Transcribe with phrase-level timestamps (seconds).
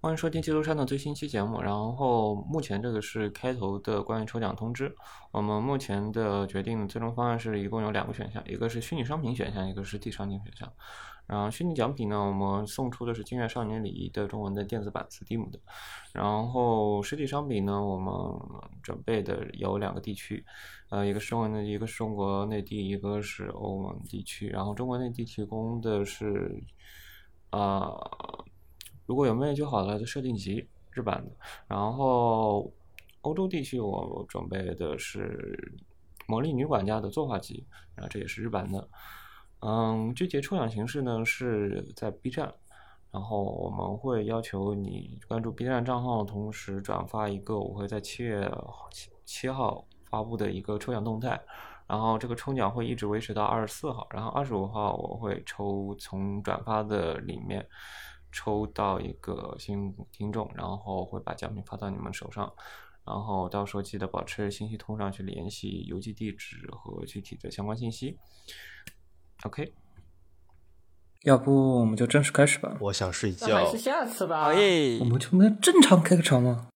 [0.00, 1.60] 欢迎收听《基督山》的最新期节目。
[1.60, 4.94] 然后目前这个是开头的关于抽奖通知。
[5.32, 10.72] 我们目前的决定最终方案是一共有两个选项，一个是虚拟商品选项，一个实体商品选项。
[11.26, 15.58] 然后虚拟奖品呢，我们送出的是《金月少年礼仪》的中文的电子版 Steam 的。
[16.12, 18.14] 然后实体商品呢，我们
[18.80, 20.44] 准备的有两个地区，
[20.90, 24.46] 呃，一个是中文的，一个是中国内地，一个是欧盟地区。
[24.46, 26.62] 然后中国内地提供的是，
[27.50, 27.90] 啊。
[29.08, 31.32] 如果有妹就好了的设定集日版的，
[31.66, 32.70] 然后
[33.22, 35.72] 欧洲地区我准备的是
[36.26, 38.86] 魔力女管家的作画集，然后这也是日版的。
[39.60, 42.52] 嗯，具体抽奖形式呢是在 B 站，
[43.10, 48.46] 然后我们会要求你关注 B 站账号，同时转发一个我会在七月
[48.90, 51.40] 七七号发布的一个抽奖动态，
[51.86, 57.66] 然后这个抽奖会一直维持到二十四号，然后二十五号我会抽从转发的里面。
[58.30, 62.52] 抽到一个幸运听众，然后会把奖品发到你们手上，
[63.04, 68.18] 然后到时候记得保持信息通上去联系邮寄地址和具体的相关信息。
[69.44, 69.72] OK，
[71.22, 72.76] 要不我们就正式开始吧。
[72.80, 73.56] 我想睡觉。
[73.56, 74.48] 还是下次吧。
[74.48, 76.68] 我们就能正常开个场吗？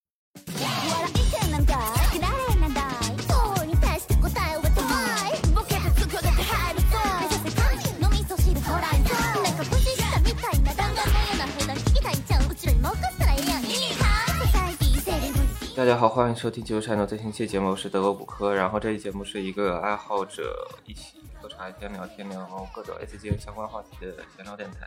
[15.75, 18.55] 大家好，欢迎收听《九山的最新期节目，我是德国骨科。
[18.55, 24.87] 然后这期节目是一个爱好者一起喝茶天聊天，聊各种 S G 相关话题的闲聊电台。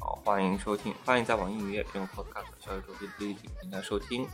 [0.00, 4.26] 好，欢迎收听，欢迎在网易云音乐用 Podcast 小宇宙哔哩哔哩平台收听。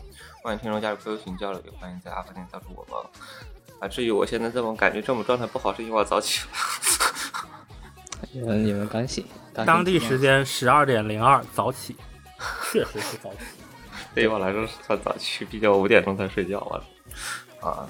[0.42, 3.78] 欢迎听众加入 QQ 群交流，也欢迎在阿发店加入我们。
[3.80, 6.48] 啊，至于我现在这么感觉这么状态不好，是因为我早起了。
[8.32, 11.94] 你们你们刚醒，当地时间十二点零二，早起，
[12.72, 13.63] 确实是早起。
[14.14, 16.80] 对于我来说是算早起，毕竟我五点钟才睡觉啊。
[17.60, 17.88] 啊，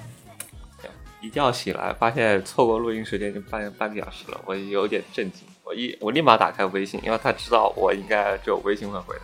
[1.21, 5.47] 一觉醒来发现错过录音时间就半半个小时了，我有点震惊。
[5.63, 9.21] 我一我立马打开微信，因为他知道我应该只有微信会回的。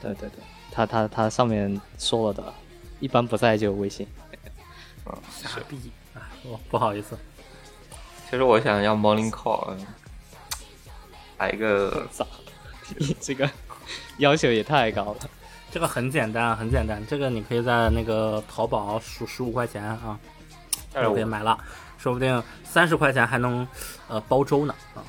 [0.00, 2.54] 对对对，他他他上面说了的，
[3.00, 4.06] 一般不在就有微信。
[5.06, 6.30] 嗯，傻逼啊！
[6.42, 7.16] 不不好意思。
[8.30, 9.76] 其实我想要 morning call，
[11.38, 12.24] 来一个 咋？
[12.96, 13.48] 你这个
[14.18, 15.30] 要求也太高了。
[15.72, 17.04] 这个很简单，很简单。
[17.06, 20.18] 这个你可以在那个淘宝数十五块钱啊，
[20.92, 21.56] 就可以买了，
[21.96, 23.66] 说不定三十块钱还能
[24.08, 25.04] 呃包粥呢啊。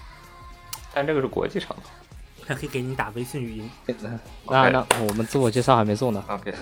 [0.94, 3.70] 但这个是国际长途，还可以给你打微信语音。
[4.46, 6.24] 那那我们自我介绍还没做呢。
[6.30, 6.54] OK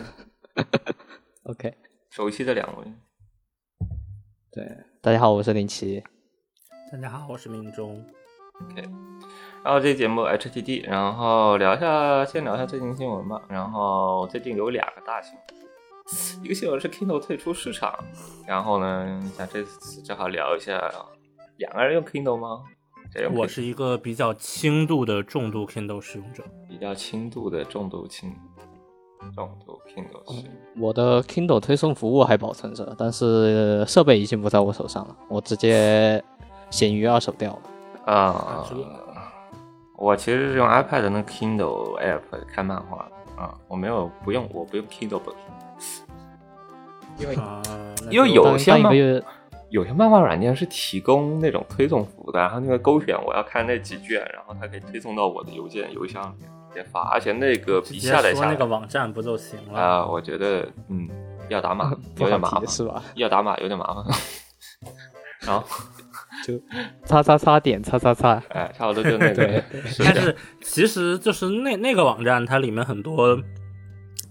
[1.43, 1.77] OK，
[2.09, 2.85] 熟悉的两位。
[4.51, 4.65] 对，
[5.01, 6.01] 大家好，我是林奇。
[6.91, 8.05] 大家好，我是明中。
[8.61, 8.83] OK。
[9.63, 13.41] 然后这节目 HTD，然后聊一下，先聊一下最近新闻吧。
[13.49, 17.93] 然后最近有两个大新闻，一个新闻是 Kindle 退出市场。
[18.47, 20.81] 然后呢，想这次正好聊一下，
[21.57, 22.63] 两个人用 Kindle 吗？
[23.35, 28.31] 我是一个比较轻度的重度 Kindle 使用者，比较轻度的重度轻
[29.35, 30.53] 重度 Kindle 使用。
[30.79, 36.23] 我的 Kindle 推送服务还保存着，但是设备已经不在我手上了，我直接
[36.69, 38.13] 闲鱼二手掉了。
[38.13, 38.65] 啊。
[40.01, 42.21] 我其实是用 iPad 的那 Kindle App
[42.53, 43.05] 看漫画
[43.35, 45.35] 啊，我没有不用，我不用 Kindle Book，
[47.17, 47.37] 因为
[48.09, 48.95] 因为有些漫
[49.69, 60.05] 有些漫画软件是提供那种推送服务的，然后那个勾选我要看那几卷，然后它可以推送到我的邮件邮箱里面直接发，而且那个比下载下那个网站不就行了啊？
[60.05, 61.07] 我觉得嗯，
[61.49, 63.03] 要打码 有点麻烦是吧？
[63.15, 64.05] 要打码有点麻烦，
[65.45, 65.67] 然后。
[66.45, 66.59] 就
[67.03, 69.63] 擦擦擦点擦擦擦，哎，差不多就那个。
[69.99, 73.37] 但是其实就是那那个网站，它里面很多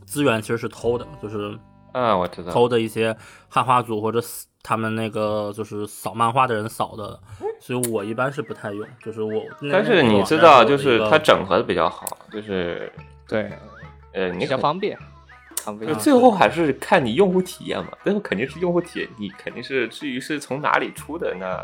[0.06, 1.58] 资源其实是偷的，就是
[1.92, 3.16] 嗯，我知道偷的一些
[3.48, 4.20] 汉化组或者
[4.62, 7.18] 他们那个就是扫漫画的人扫的，
[7.60, 8.86] 所以我一般是不太用。
[9.04, 12.92] 就是我，但是你知道，就是它整合的比较好，就是
[13.26, 13.50] 对，
[14.12, 14.98] 呃，你比较方便。
[15.86, 21.62] 就最后还是看你用户体验嘛，最后肯定是用户体验，你肯定是至于是从哪里出的那，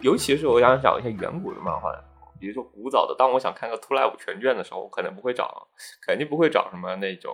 [0.00, 1.90] 尤其是我想找一些远古的漫画，
[2.38, 5.66] 比如说古早的，当我想看个《Two Live》全卷的时候，我可能不会找，
[6.04, 7.32] 肯定不会找什么那种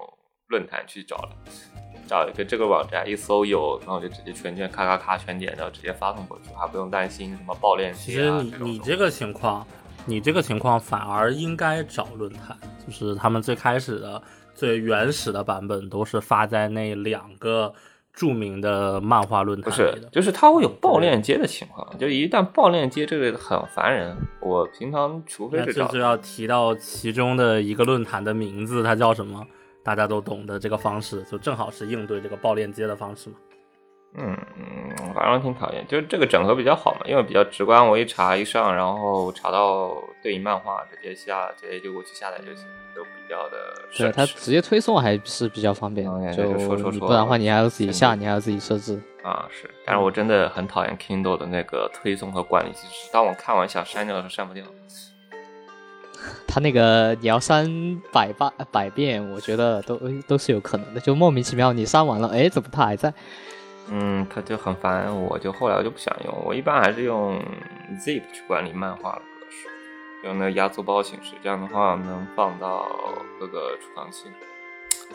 [0.48, 1.30] 论坛去找了，
[2.06, 7.98] 找一个这个网站一搜有，然后就直接全卷咔咔咔全点，然后直接发送过去，还不用担心什么爆链接。
[8.00, 9.66] 其实你你这个情况，
[10.06, 12.56] 你这个情况反而应该找论坛，
[12.86, 14.22] 就是他们最开始的。
[14.54, 17.72] 最原始的版本都是发在那两个
[18.12, 24.16] 著名的漫画论坛不是，就是它会有爆链接的情况，就一旦爆链接，这个很烦人。
[24.40, 29.46] 我平常除非是要提到其中的一个论坛的名字，它叫什么？
[29.84, 33.36] 大家都懂的这个方式，就正好是应对这个爆链接的方式嘛。
[34.14, 39.90] 嗯嗯，反正挺讨厌，就是这个整合比较好嘛，因为比较直观，我一查一上，然后查到
[40.22, 42.66] 对应漫画，直接下，直接就过去下载就行，
[43.32, 43.56] 较的
[43.90, 49.00] 省对，它直接推送还是比较方便就就说说说你不然的话，你还要自己下，你还要自己设置。
[49.22, 54.62] 啊是，但是我真的很讨厌 Kindle 的那个推送和管理机制，当我看完想删掉的时候删不掉。
[56.46, 57.66] 他那个你要删
[58.12, 59.98] 百八百遍，我觉得都
[60.28, 63.12] 都是有可能的，就莫名其妙你删完了，哎，怎么他还在？
[63.88, 67.40] 嗯，他就很烦，我就后来我就不想用，我一般还是用
[67.98, 69.31] Zip 去管理漫画的格式，
[70.24, 72.88] 用那个压缩包形式，这样的话能放到
[73.38, 74.28] 各个储藏器。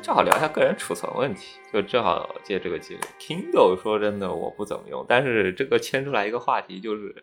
[0.02, 7.16] 正好聊一下个人储存问题，就正好借这个机会，Kindle 说真的我不怎么用，但是这个牵出来一个话题，就是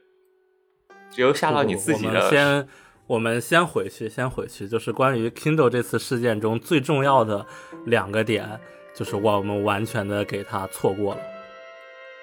[1.08, 2.68] 只有下到你自己我们先，
[3.06, 7.46] 我们先回去，先回去，就是关于 Kindle 这次事件中最重要的
[7.84, 8.58] 两个点，
[8.92, 11.20] 就是我们完全的给它错过了。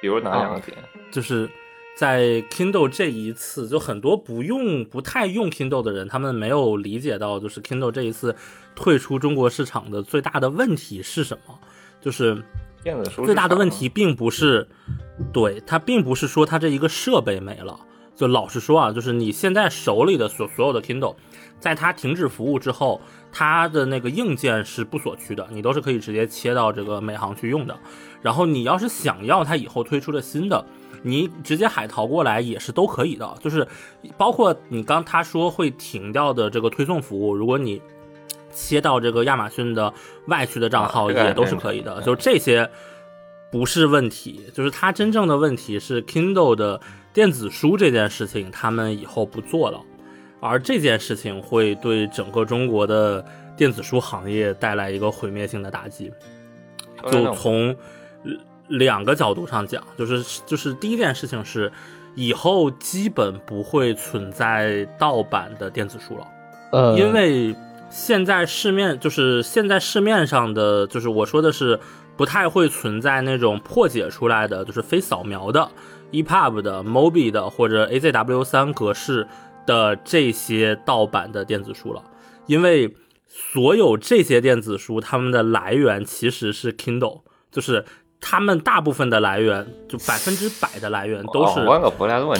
[0.02, 0.78] 比如哪两个点？
[1.12, 1.50] 就是
[1.96, 8.36] 在 Kindle 这一次，就很多不用、不太用 Kindle 的人，他们没有理解到，就是 Kindle 这一次
[8.76, 11.60] 退出中国市场的最大的问题是什么？
[12.00, 12.44] 就是
[12.84, 14.68] 电子书最大的问题并不是，
[15.32, 17.80] 对它并不是说它这一个设备没了。
[18.16, 21.16] 就老实说啊，就是你现在手里的所所有的 Kindle，
[21.60, 23.02] 在它停止服务之后，
[23.32, 27.80] 它的那个硬件是不锁区的，你都是可以直接切到这个美行去用的。
[28.22, 30.64] 然后你要是想要它以后推出的新的，
[31.02, 33.36] 你直接海淘过来也是都可以的。
[33.40, 33.68] 就是
[34.18, 37.82] 包括你刚他说会停掉的这个推送服务，如果你
[38.54, 39.94] 切到这个亚马逊的
[40.28, 42.02] 外区的账号也都是可以的。
[42.02, 42.70] 就这些
[43.52, 46.80] 不是问题，就是它真正的问题是 Kindle 的
[47.14, 49.82] 电子书这件事情，他们以后不做了，
[50.40, 53.26] 而这件事情会对整个中国的
[53.58, 56.12] 电子书行业带来一个毁灭性的打击。
[57.12, 57.76] 就从
[58.24, 58.32] 呃
[58.72, 61.72] 两个角度上讲，就是就是第一件事情是，
[62.16, 66.28] 以后基本不会存在盗版的电子书了。
[66.72, 67.56] 呃，因为
[67.90, 71.80] 现在市面就是现在市面上的，就是我说的是
[72.16, 75.70] 不太会存在那种破解出来的，就是非扫描的
[76.12, 79.28] EPUB 的、MOBI 的或者 AZW 三格式
[79.66, 82.04] 的这些盗版的电子书了，
[82.48, 82.96] 因为
[83.28, 87.22] 所有这些电子书它们的来源其实是 Kindle，
[87.52, 87.86] 就是
[88.24, 91.60] 它们大部分的来源，就百分之百的来源都是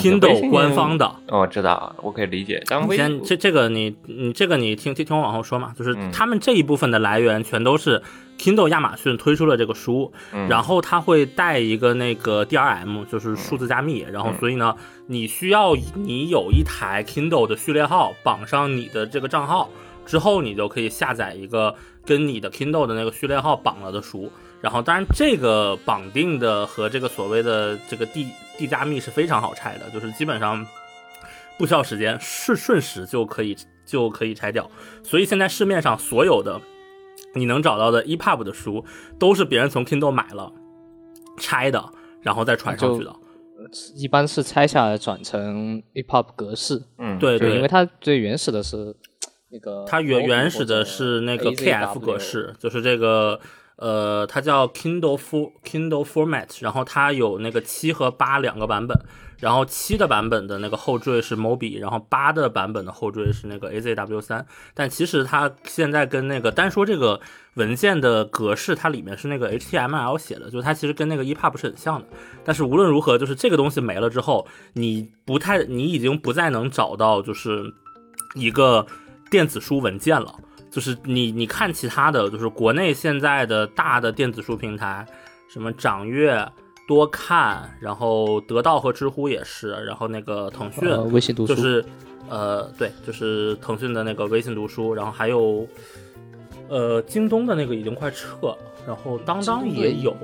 [0.00, 1.04] Kindle 官方的。
[1.26, 2.62] 哦，我知道，我可以理解。
[2.66, 8.00] 但微先这这个你你这个你听听听我往后说嘛，就是嗯他们这一部分的来源全都是
[8.38, 14.76] Kindle 亚马逊推出了这个书，嗯然后它会带一个那个 DRM，就是数字加密，然后嗯所以呢，
[15.08, 19.68] 你需要你有一台 Kindle 的序列号绑上你的这个账号
[20.06, 21.74] 之后，你就可以下载一个
[22.06, 24.30] 跟你的 Kindle 的那个序列号绑了的书。
[24.62, 30.64] 然后，当然，这个绑定的和这个所谓的这个地地加密是非常好拆的，就是基本上
[31.58, 34.70] 不需要时间，瞬瞬时就可以就可以拆掉。
[35.02, 36.60] 所以现在市面上所有的
[37.34, 38.84] 你能找到的 EPUB 的书，
[39.18, 40.52] 都是别人从 Kindle 买了
[41.38, 41.84] 拆的，
[42.20, 43.12] 然后再传上去的。
[43.96, 48.94] 一般是拆下来转成 EPUB 格式，嗯，对对因为它最原始的是
[49.50, 53.40] 那个，它原原始的是那个 KF 格式，就是这个
[53.82, 58.96] 呃，它叫 Kindle For Kindle Format，然后它有那个七和八两个版本，
[59.40, 67.20] 然后七的版本的那个后缀是 Mobi，然后八的版本的后缀是那个 AZW 三，但其实它现在跟那个单说这个
[67.54, 72.06] 文件的格式，它里面是那个 HTML 写的，就是它其实跟那个 EPUB 是很像的。
[72.44, 77.64] 但是无论如何，就是这个东西没了之后，你不太，你已经不再能找到就是
[78.36, 78.86] 一个
[79.28, 80.32] 电子书文件了。
[80.72, 85.06] 就是你你看其他的，就是国内现在的大的电子书平台，
[85.46, 86.44] 什么掌阅、
[86.88, 91.84] 多看，然后得到和知乎也是，然后那个腾讯、呃微信读书，就是
[92.30, 95.68] 呃对，就是腾讯的那个微信读书，然后还有
[96.68, 100.16] 呃京东的那个已经快撤了，然后当当也有。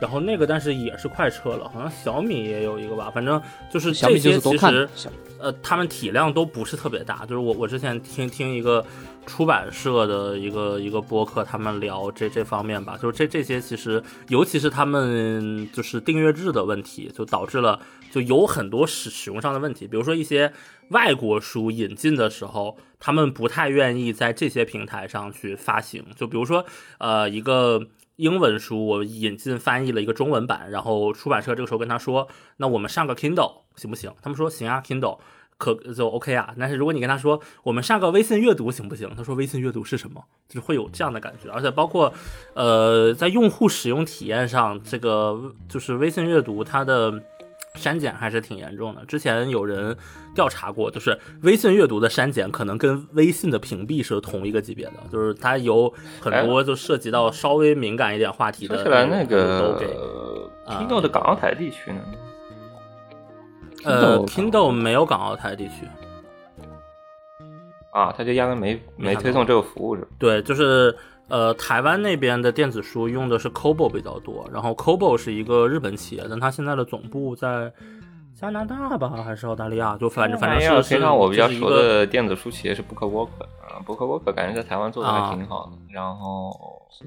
[0.00, 3.40] 然后那个，但是也是快撤了，好像小米也有一个吧，反正
[3.72, 4.88] 就是这些其实，
[5.38, 7.24] 呃，他们体量都不是特别大。
[7.24, 8.84] 就是我我之前听听一个
[9.26, 19.86] 出版社的一个一个播客，他们聊这这方面吧，就是这这些其实，尤其是他们就是订阅制的问题，就导致了就有很多使使用上的问题。
[19.86, 20.52] 比如说一些
[20.88, 26.04] 外国书引进的时候，他们不太愿意在这些平台上去发行。
[26.16, 26.64] 就比如说
[26.98, 27.88] 呃一个。
[28.16, 35.18] 英文书我引进翻译了一个中文版，然后出版社这个时候跟他说：“那我们上个 Kindle 行不行？”他们说：“行啊，Kindle
[35.62, 36.52] 可就 OK 啊。
[36.58, 39.08] 但是如果你跟他说我们上个微信阅读行不行？
[39.16, 40.22] 他说微信阅读是什么？
[40.48, 42.12] 就是会有这样的感觉，而且包括
[42.54, 47.22] 呃在用户使用体验上，这个就是微信阅读它的。
[47.74, 49.02] 删减还是挺严重的。
[49.06, 49.96] 之前有人
[50.34, 55.90] 调查过，就是微信阅读的删减可能跟微信的屏蔽是同一个级别的，就是它有
[56.20, 58.74] 很多就涉及到稍微敏感一点话题的。
[58.74, 59.86] 说起来，那个都给
[60.66, 62.02] Kindle 的港澳台地区呢？
[63.84, 65.86] 呃，Kindle 没有港澳台地区
[67.92, 70.06] 啊，他就压根没没推送这个服务是？
[70.18, 70.94] 对，就是。
[71.28, 77.72] 呃，台湾那边的电子书用的是 Kobo 比较多，然后 Kobo 是一个日本企业，但它现在的总部在
[78.38, 79.96] 加拿大吧，还是澳大利亚？
[79.96, 82.82] 就反正反正是平常我比较熟的电子书企业是
[83.84, 85.72] ，BookWalker 感觉在台湾做的还挺好的。
[85.90, 86.50] 然后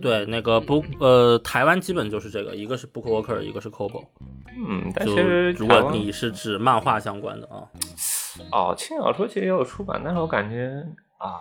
[0.01, 4.05] 对那个 Book 呃，台湾基本就是这个，一个是 BookWalker，一个是 Kobo。
[4.57, 7.67] 嗯，但其实如果你是指漫画相关的啊，
[8.51, 10.85] 哦，轻小说其实也有出版，但是我感觉
[11.17, 11.39] 啊。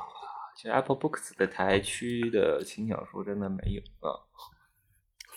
[0.57, 4.15] 其实 Apple Books 的台区的轻小说真的没有啊，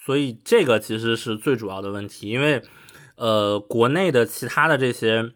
[0.06, 2.62] 所以这个其实是最主要的问题，因为
[3.16, 5.34] 呃，国内的其他的这些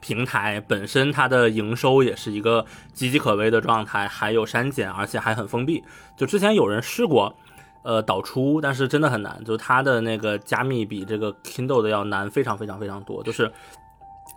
[0.00, 5.82] 平台本身它的营收也是一个岌岌可危的状态，还有删减，而且还很封闭。
[6.16, 7.34] 就之前有人试过
[7.82, 13.52] 呃导出，但是真的很难，就它的那个加密比这个 Kindle 的要难非常非常非常多，就是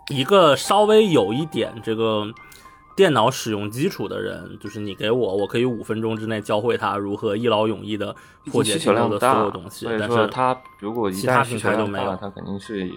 [0.08, 2.26] 一个稍微有一点这个。
[2.96, 8.14] 电脑使用基础的人，就是你给我，我可以五分钟之内教会他如何一劳永逸的
[8.46, 9.86] 破解所有的所有东西。
[9.98, 12.90] 但是他如果其他平台都没有，他肯定是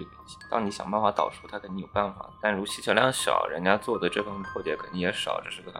[0.50, 2.28] 当你想办法导出，他肯定有办法。
[2.42, 5.72] 但如需求量小，人家做的这份破解肯定也少，这是个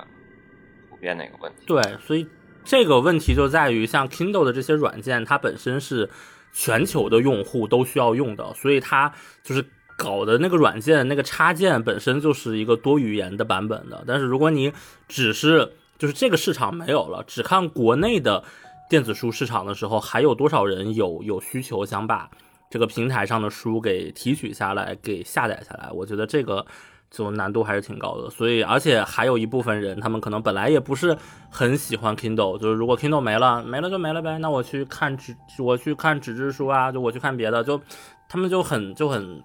[0.89, 1.67] 普遍的一个问题。
[1.67, 2.27] 对，所以
[2.65, 6.09] 这个问题就在于，像 Kindle 的这些软件，它本身是
[6.53, 9.65] 全球的用户都需要用的，所以它就是。
[9.97, 14.03] 搞的那个软件，那个插件本身就是一个多语言的版本的。
[14.07, 14.73] 但是如果你
[15.07, 18.43] 只是就是这个市场没有了，只看国内的
[18.91, 22.29] 电子书市场的时候，还有多少人有有需求想把
[22.69, 25.89] 这个平台上的书给提取下来，给下载下来？
[25.93, 26.67] 我觉得这个
[27.09, 28.29] 就难度还是挺高的。
[28.29, 31.17] 所以，而且还有一部分人，他们可能本来也不是
[31.49, 34.39] 很喜欢 Kindle，就是如果 Kindle 没了，没了就没了呗。
[34.39, 37.81] 那我去看纸，我去看纸质书啊，就我去看别的，就
[38.29, 39.41] 他们就很就很。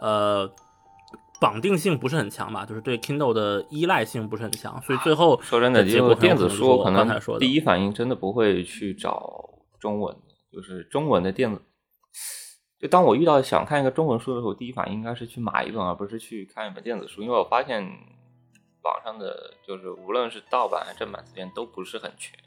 [0.00, 0.50] 呃，
[1.40, 2.64] 绑定性不是很强吧？
[2.64, 10.16] 就是对 Kindle 的依赖性不是很强，所以最后说真的，结果电子书可能说第一反应真的不会去找中文，
[10.50, 11.62] 就是中文的电子。
[12.78, 17.82] 就当我遇到想看一个中文书的时候，第一反应应该是去买一本，而不是去看一本电子书，因为我发现
[18.82, 22.38] 网上的就是无论是盗版还是正版资源都不是很全，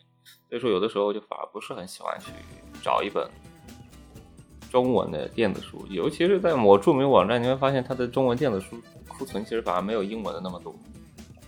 [0.49, 2.31] 所以说有的时候就反而不是很喜欢去
[2.81, 3.29] 找一本。
[4.73, 8.75] 中文的电子书，尤其是在某著名网站，你会发现它的中文电子书
[9.07, 10.73] 库存其实反而没有英文的那么多，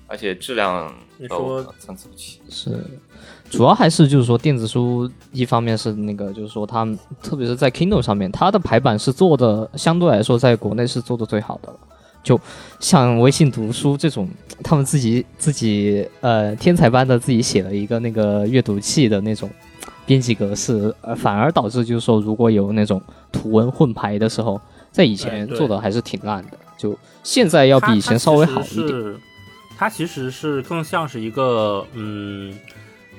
[0.05, 0.93] 而且质量
[1.27, 2.39] 都参差不齐。
[2.49, 2.79] 是，
[3.49, 6.87] 主要还是就是说电子书，一方面是那个就是说它，
[7.23, 11.79] 特别是在 Kindle 上面，它的排版是做的相对来说在国内是做的最好的了。
[12.21, 12.39] 就
[12.79, 14.29] 像微信读书这种，
[14.63, 19.49] 他们自己自己呃天才般的自己写了一个那个阅读器的那种。
[20.05, 29.15] 编辑格式，呃，反而导致就是说，如果有那种图文混排的时候，在以前做的还是挺烂的，就现在要比以前稍微好一点。
[29.77, 32.57] 它其实是更像是一个，嗯，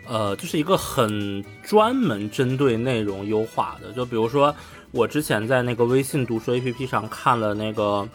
[0.06, 3.92] 呃，就是一个很专门针对内容优化的。
[3.92, 4.54] 就比如说，
[4.92, 8.08] 我之前在那个微信读书 APP 上看了那个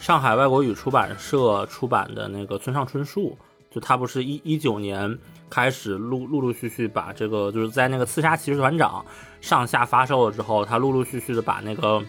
[0.00, 3.36] 上海外国语出版社出版的那个村上春树，
[3.70, 5.18] 就他不是一一九年。
[5.54, 9.06] 开始陆陆陆续续把这个，就是在那个刺杀骑士团长
[9.40, 12.02] 上下发售了之后，他陆陆续续的把那个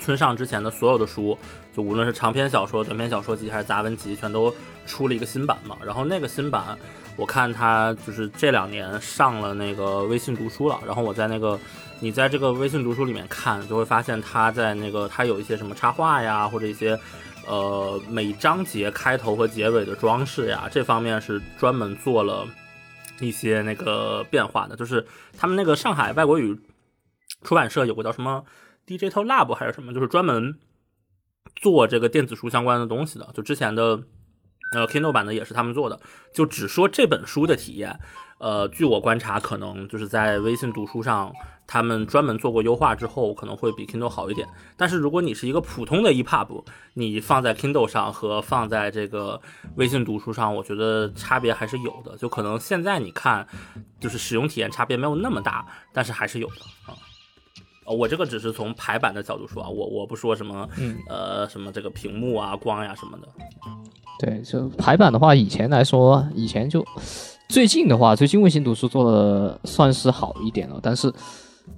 [0.00, 1.38] 村上之前的所有的书，
[1.72, 4.52] 就无论是长篇小说、短篇小说集还是杂文集，全都
[4.84, 5.76] 出了一个新版嘛。
[5.86, 6.76] 然后那个新版，
[7.14, 10.80] 我看他就是这两年上了那个微信读书了。
[10.84, 11.56] 然后我在那个
[12.00, 16.98] 你在这个微信读书里面看，就会发现他在那个他有一些什么插画呀，或者一些
[17.46, 22.44] 呃每章节开头和结尾的装饰呀，这方面是专门做了。
[23.20, 26.58] 一些那个变化的，就是他们那个上海外国语
[27.42, 28.44] 出版社有个叫什么
[28.86, 30.58] Digital Lab 还是什么，就是专门
[31.56, 33.28] 做这个电子书相关的东西的。
[33.34, 34.02] 就之前的
[34.72, 36.00] 呃 Kindle 版的也是他们做的。
[36.34, 38.00] 就只说这本书的体验，
[38.42, 41.32] 呃，据我观察，可能就是在微信读书上。
[41.64, 44.46] 他们专门做过优化之后，可能会比 Kindle 好一点。
[44.76, 49.40] 但是如果你是一个普通的 EPUB，你放在 Kindle 上和放在这个
[49.76, 52.14] 微信读书上，我觉得差别还是有的。
[52.18, 53.46] 就可能现在你看，
[54.00, 56.56] 就是使用体验差别没有那么大，但是还是有的
[56.86, 56.98] 啊。
[57.86, 63.28] 呃我这个只是从排版的角度说啊，我我不说什么嗯，呃什么这个屏幕啊光呀什么的。
[64.18, 66.84] 对，就排版的话，以前来说，以前就
[67.52, 71.12] 最近的话，最近卫星读书做的算是好一点了，但是。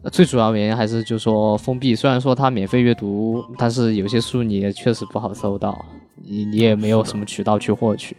[0.03, 5.85] 呃最主要原因还是就说封闭，虽然说它免费阅读，但是有些书你也确实不好搜到，
[6.25, 8.17] 你你也没有什么渠道去获取。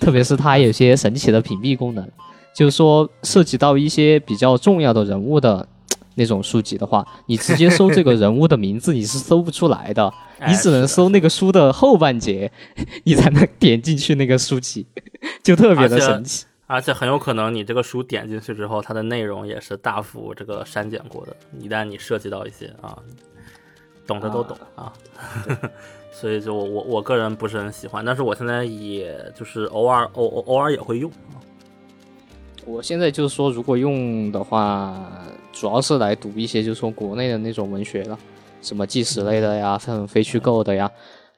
[0.00, 2.08] 特别是它有些神奇的屏蔽功能，
[2.54, 5.68] 就是说涉及到一些比较重要的人物的
[6.14, 10.10] 那种书籍的话，你直接搜这个人物的名字你是搜不出来的，
[10.48, 12.50] 你只能搜那个书的后半截，
[13.04, 14.86] 你才能点进去那个书籍，
[15.44, 16.46] 就特别的神奇。
[16.72, 21.34] 而且很有可能你这个书点进去之后，它的内容也是大幅这个删减过的。
[21.58, 22.96] 一旦你涉及到一些啊，
[24.06, 24.92] 懂的都懂啊，
[26.12, 31.42] 所以就我我我个人不是很喜欢，但是我现在也就是偶尔偶偶偶尔也会用啊。
[32.64, 35.10] 我现在就是说，如果用的话，
[35.52, 38.16] 主要是来读一些就是说国内的那种文学了，
[38.62, 40.88] 什么纪实类的呀，像非虚构的呀。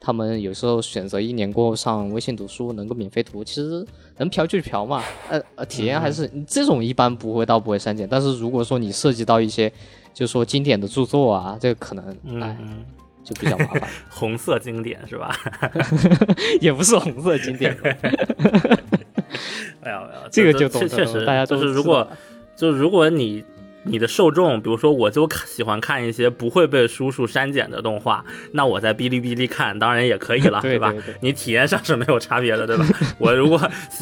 [0.05, 3.85] 他们有时候选择一年过后上微信读书能够免费读，其实
[4.17, 8.05] 能嫖就嫖嘛，呃呃，体验还是这种一般不会到不会删减。
[8.11, 9.71] 但是如果说你涉及到一些，
[10.13, 12.05] 就是说经典的著作啊，这个可能
[12.41, 12.83] 哎嗯，
[13.23, 15.33] 就比较麻烦， 红色经典是吧？
[16.59, 17.73] 也不是红色经典，
[19.81, 22.05] 没有没有，这个就懂确确实大家都就是如果
[22.57, 23.41] 就是如果你
[23.85, 28.23] 你的受众，比如说我就喜欢看一些不会被叔叔删减的动画，
[28.53, 31.15] 那我在哔哩哔哩看当然也可以了，吧对对对？
[31.21, 32.85] 你体验上是没有差别的，对吧？
[33.19, 33.59] 我如果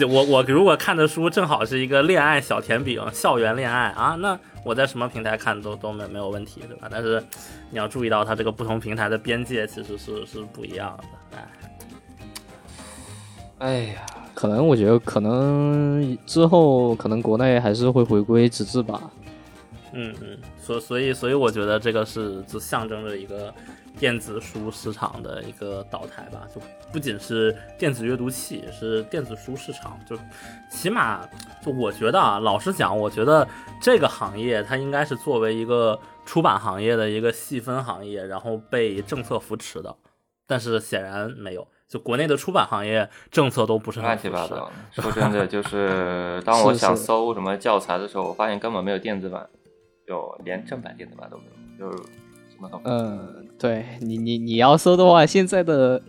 [0.08, 6.88] 我我如果看的书正好是一个恋爱小甜饼、校园恋爱啊，那我在什么平台看都都没没有问题，对吧？
[6.92, 7.24] 但是
[7.72, 10.96] 你要注意到它这个不同平台的边界其实是是不一样
[11.32, 11.48] 的，哎。
[13.58, 14.02] 哎呀，
[14.34, 19.00] 可能我觉得可能之后可能国内还是会回归纸质吧。
[19.94, 23.54] 嗯嗯，所所以所以我觉得这个是就象征着一个
[23.98, 30.18] 电子书市场的一个倒台吧，就不仅是电子阅读器，也是电子书市场，就
[30.70, 31.28] 起码
[31.64, 33.48] 就我觉得啊，老实讲，我觉得
[33.82, 39.96] 这个行业它应该是作为一个出版行业的一个细分行业，然后被政策扶持的，
[40.48, 41.68] 但是显然没有。
[41.90, 44.72] 就国内的出版行业政策都不是乱，七八糟。
[44.94, 49.46] 说真的，就是 当我想搜什么教材的时候，我发现根本没有电子版，
[50.12, 51.44] 就连正版电子版都没
[51.80, 52.04] 有，就是
[52.50, 52.98] 什么都没有。
[52.98, 56.02] 嗯，对你你你要搜的话，现在的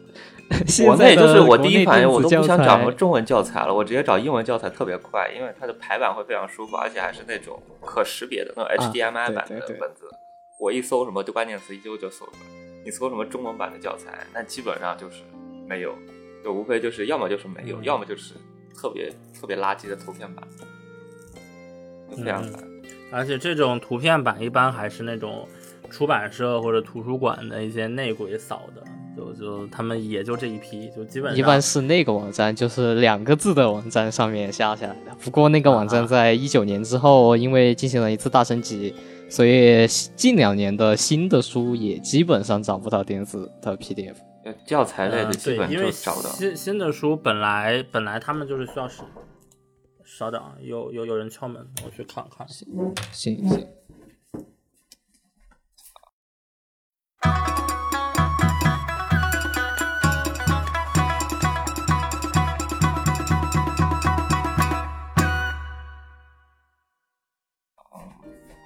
[0.67, 10.11] 现国内在的就是我国第一反应，我都不想找什么中文教材了，我直接找英文教材特别快，因为它的排版会非常舒服，而且还是那种可识别的那种 HDMI 版的对对文字。
[10.59, 12.39] 我一搜什么就关键词，一搜就搜出来。
[12.85, 15.23] 你搜什么中文版的教材，那基本上就是
[15.69, 15.95] 没有，
[16.43, 18.35] 就无非就是要么就是没有，要么就是
[18.75, 20.45] 特别特别垃圾的图片版，
[22.11, 22.72] 就非常嗯烦。
[23.13, 25.47] 而且这种图片版一般还是那种
[25.91, 28.83] 出版社或者图书馆的一些内鬼扫的，
[29.15, 35.15] 就就他们也就这一批，就基本上一般是那个网站，就是两个字的网站上面下下来的。
[35.23, 38.95] 不过那个网站在一九年之后，因为进行了一次大升级，
[39.29, 44.15] 所以近两年的新的书也基本上找不到电子的 PDF。
[44.67, 46.31] 教材类的嗯对，基本因为就找到。
[46.31, 49.03] 新新的书本来本来他们就是需要是，
[50.19, 52.47] 稍等啊，有有有人敲门，我去看看。
[52.47, 52.69] 行
[53.11, 53.67] 行，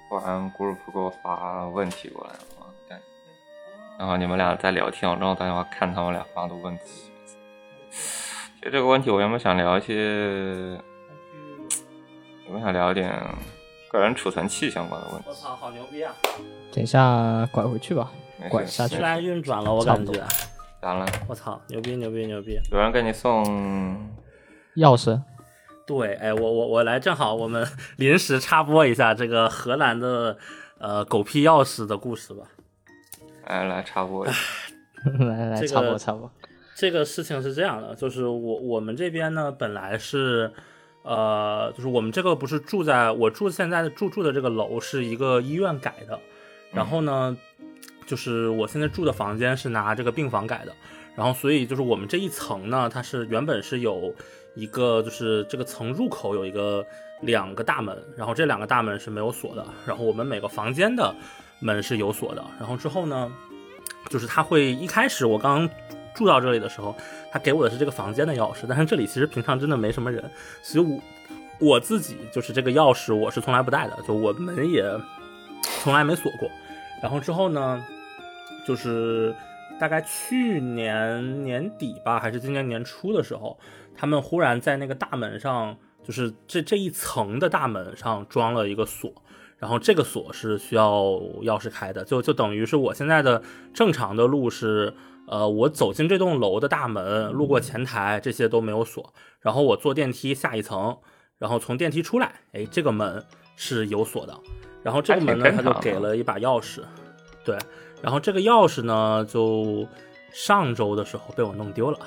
[0.09, 2.39] 突然 group 给我发问题过来了，
[3.97, 7.09] 然后你们俩在聊天，我正好打电话看他们俩发的问题。
[7.89, 10.77] 其实这个问题我原本想聊一些，
[12.47, 13.13] 原本想聊一点
[13.91, 15.25] 个人储存器相关的问题。
[15.27, 16.15] 我操，好牛逼啊！
[16.71, 18.09] 等一下拐回去吧。
[18.49, 20.23] 拐下去居然运转了，我感觉。
[20.81, 21.05] 咋了？
[21.27, 22.57] 我操，牛逼牛逼牛逼！
[22.71, 23.43] 有人给你送
[24.77, 25.21] 钥匙，
[25.85, 30.37] 对，哎，我我我来，正好我们 临时插播一下这个荷兰的
[30.77, 32.45] 呃狗屁钥匙的故事吧。
[33.47, 34.35] 来来插播一下，
[35.25, 36.31] 来来插播插播。
[36.75, 40.53] 这个事情是这样的，就是我我们这边呢，本来是，
[41.07, 46.19] 呃，就是我们这个不是住在我住现在的住住的这个楼是一个医院改的，
[46.73, 47.37] 然后呢，
[48.05, 50.75] 就是我现在住的房间是拿这个病房改的，
[51.15, 54.13] 然后所以就是我们这一层呢，它是原本是有
[54.53, 56.85] 一个就是这个层入口有一个
[57.21, 61.15] 两个大门，然后这两个大门是没有锁的，然后我们每个房间的
[61.61, 63.31] 门是有锁的，然后之后呢，
[64.09, 65.69] 就是他会一开始我刚
[66.17, 66.95] 住到这里的时候，
[67.31, 70.23] 他给我的是这个房间的钥匙，但是这里其实平常真的没什么人，
[70.63, 70.99] 所以我
[71.59, 74.83] 我自己就是这个钥匙我是从来不带的，就我门也
[75.83, 76.49] 从来没锁过。
[77.03, 77.85] 然后之后呢，
[78.65, 79.35] 就是
[79.79, 83.55] 大概去年年底吧，还是今年年初的时候，
[83.95, 89.13] 他们忽然在那个大门上，就是这这一层的大门上装了一个锁，
[89.59, 91.03] 然后这个锁是需要
[91.43, 94.93] 钥匙开的，就就等于是我现在的正常的路是，
[95.27, 100.97] 呃，我走进这栋楼的大门，路过前台，这些都没有锁，然后我坐电梯下一层，
[101.37, 103.23] 然后从电梯出来，哎，这个门
[103.55, 104.33] 是有锁的，
[104.81, 106.81] 然后这个门呢，他就给了一把钥匙，
[107.43, 107.57] 对。
[107.99, 109.85] 然后这个钥匙呢，就
[110.31, 111.97] 上周的时候被我弄丢了，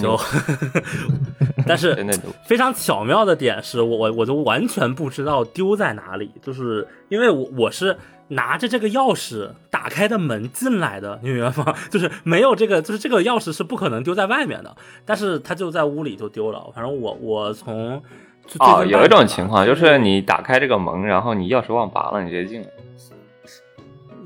[0.00, 0.16] 就，
[1.66, 1.96] 但是
[2.46, 7.96] 非常巧妙的点是我我我就完全不知道丢在哪里，就是因为我我是
[8.30, 11.74] 拿着这个钥匙打开的门进来的，你明白吗？
[11.90, 16.70] 就是没有这个，就是这个钥匙是不可能丢在外面的，但是他就在屋里就丢了。
[16.74, 18.02] 反正我我从
[18.58, 22.68] 哦，有一种情况就是你打开这个门，然后你钥匙忘拔了，你直接进来。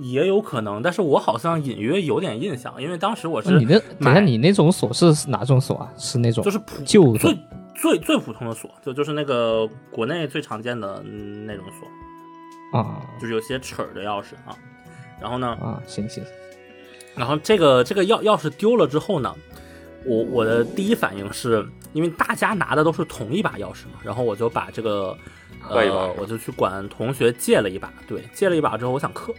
[0.01, 5.89] 也有可能，但是我好像隐约有点印象，因为当时我是你那等下你那种锁是哪种锁啊？
[5.97, 7.39] 是那种就是普旧最
[7.77, 11.01] 最最普通的锁，就就是那个国内最常见的
[11.47, 11.89] 那种锁
[12.75, 14.57] 啊，就是有些齿儿的钥匙啊。
[15.21, 16.23] 然后呢啊，行行。
[17.17, 19.35] 然后这个这个钥钥匙丢了之后呢，
[20.05, 25.17] 我我的第一反应是因为大家拿的都是同一把钥匙嘛，然后我就把这个
[25.69, 29.33] 呃，我就去管同学借了一把，对，借了一把之后，我想刻。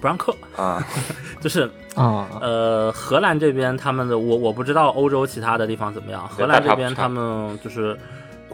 [0.00, 0.86] 不让刻啊，
[1.40, 1.62] 就是
[1.94, 6.28] 啊，呃，荷兰这边他们的我我不知道欧洲其他的地方怎么样。
[6.28, 7.98] 荷兰这边他们就是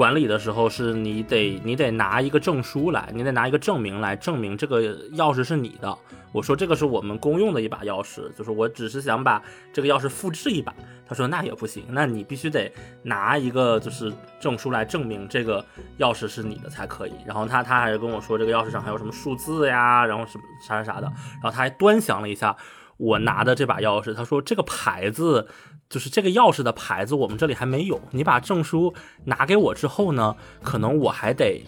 [0.00, 5.94] 管理的时候，是你得你得拿一个证书来，你得拿一个证明来证明这个钥匙是你的。
[6.32, 9.42] 我说这个是我们公用的一把钥匙，就是我只是想把
[9.74, 10.74] 这个钥匙复制一把。
[11.06, 14.10] 他说那也不行，那你必须得拿一个就是
[14.40, 15.62] 证书来证明这个
[15.98, 17.12] 钥匙是你的才可以。
[17.26, 21.02] 然后他他还跟我说这个钥匙上还有什么数字呀，然后什么啥啥啥的。
[21.02, 22.56] 然后他还端详了一下
[23.00, 25.48] 我拿的这把钥匙，他说这个牌子
[25.88, 27.98] 就是这个钥匙的牌子我们这里还没有。
[28.10, 28.92] 你把证书
[29.24, 31.64] 拿给我之后呢，可能我还得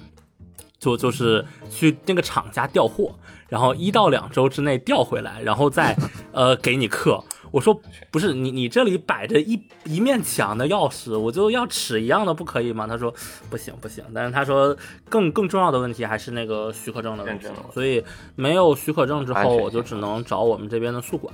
[0.79, 3.14] 就就是去那个厂家调货。
[3.49, 5.95] 然后一到两周之内调回来，然后再，
[6.33, 7.23] 呃，给你刻。
[7.53, 7.79] 我说
[8.11, 12.87] 不是你，你这里摆着一一面墙的钥匙，我就要尺一样的，不可以吗？
[12.87, 13.15] 他说
[13.49, 14.03] 不行不行。
[14.12, 14.77] 但是他说
[15.09, 18.03] 更更重要的问题还是那个许可证的问题，所以
[18.35, 21.33] 没有许可证之后，我就只能找我们这边的宿管。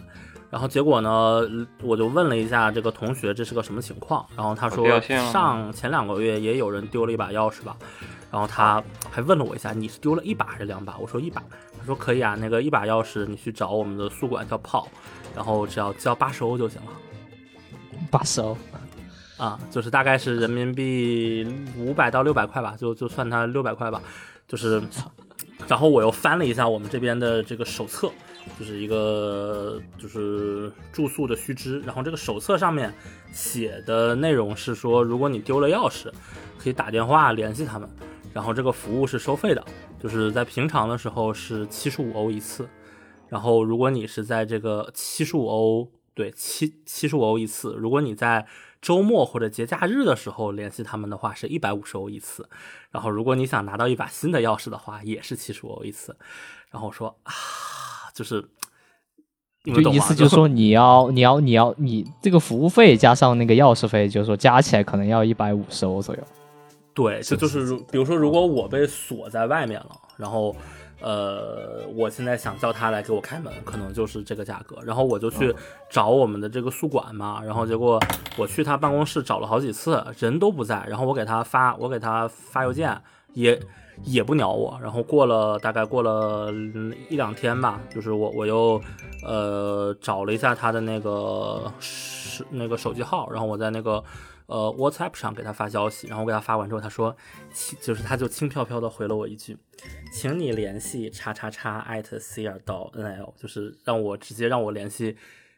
[0.50, 1.42] 然后结果呢，
[1.82, 5.00] 我就问了一下这个同学这是个什么情况，然后他说
[5.30, 7.76] 上前两个月也有人丢了一把钥匙吧，
[8.30, 10.96] 然后他还问了我一下，你是丢了一把还是两把？
[10.98, 11.42] 我说一把。
[11.88, 14.86] 说可以啊，那个一把钥匙你去找我们的宿管叫炮，
[15.34, 16.92] 然后只要交八十欧就行了。
[18.10, 18.56] 八十欧
[19.38, 21.46] 啊，就是大概是人民币
[21.76, 24.00] 五百到六百块吧，就就算它六百块吧。
[24.46, 24.82] 就是，
[25.68, 28.10] 然后我又翻了一下我们这边的这个手册，
[28.58, 31.80] 就是一个就是住宿的须知。
[31.80, 32.92] 然后这个手册上面
[33.30, 36.10] 写的内容是说，如果你丢了钥匙，
[36.58, 37.88] 可以打电话联系他们，
[38.38, 39.64] 然后这个服务是收费的。
[39.98, 42.68] 就是在平常的时候是七十五欧一次，
[43.28, 48.46] 然后如果你是在这个七十五欧，对七七十五欧一次，如果你在
[48.80, 52.48] 周末或者节假日的时候联系他们的话，是一百五十欧一次，
[52.92, 56.16] 然后如果你想拿到一把新的钥匙的话，也是七十五欧一次。
[56.70, 57.32] 然后我说啊，
[58.14, 58.40] 就是，
[59.64, 66.22] 就意思 就是说你要你要你要你这个服务费加上那个钥匙费，就是说加起来可能要一百五十欧左右。
[66.98, 70.52] 对，就就是如比如说，如果我被锁在外面了，然后，
[71.00, 74.78] 呃，我现在想叫他来给我开门，可能就是这个价格。
[74.82, 75.54] 然后我就去
[75.88, 78.00] 找我们的这个宿管嘛，然后结果
[78.36, 80.84] 我去他办公室找了好几次，人都不在。
[80.88, 83.00] 然后我给他发，我给他发邮件，
[83.32, 83.56] 也
[84.02, 84.76] 也不鸟我。
[84.82, 86.52] 然后过了大概过了
[87.08, 88.82] 一两天吧，就是我我又
[89.24, 94.02] 呃找了一下他的那个是那个手机号，然后我在那个。
[94.48, 97.14] 呃，WhatsApp 上给他发消息，然后我给他发完之后，他说，
[97.82, 99.54] 就是他就轻飘飘的回了我一句，
[100.10, 105.14] 请你联系叉叉叉 at c r 到 nl，就是让我直接让我联系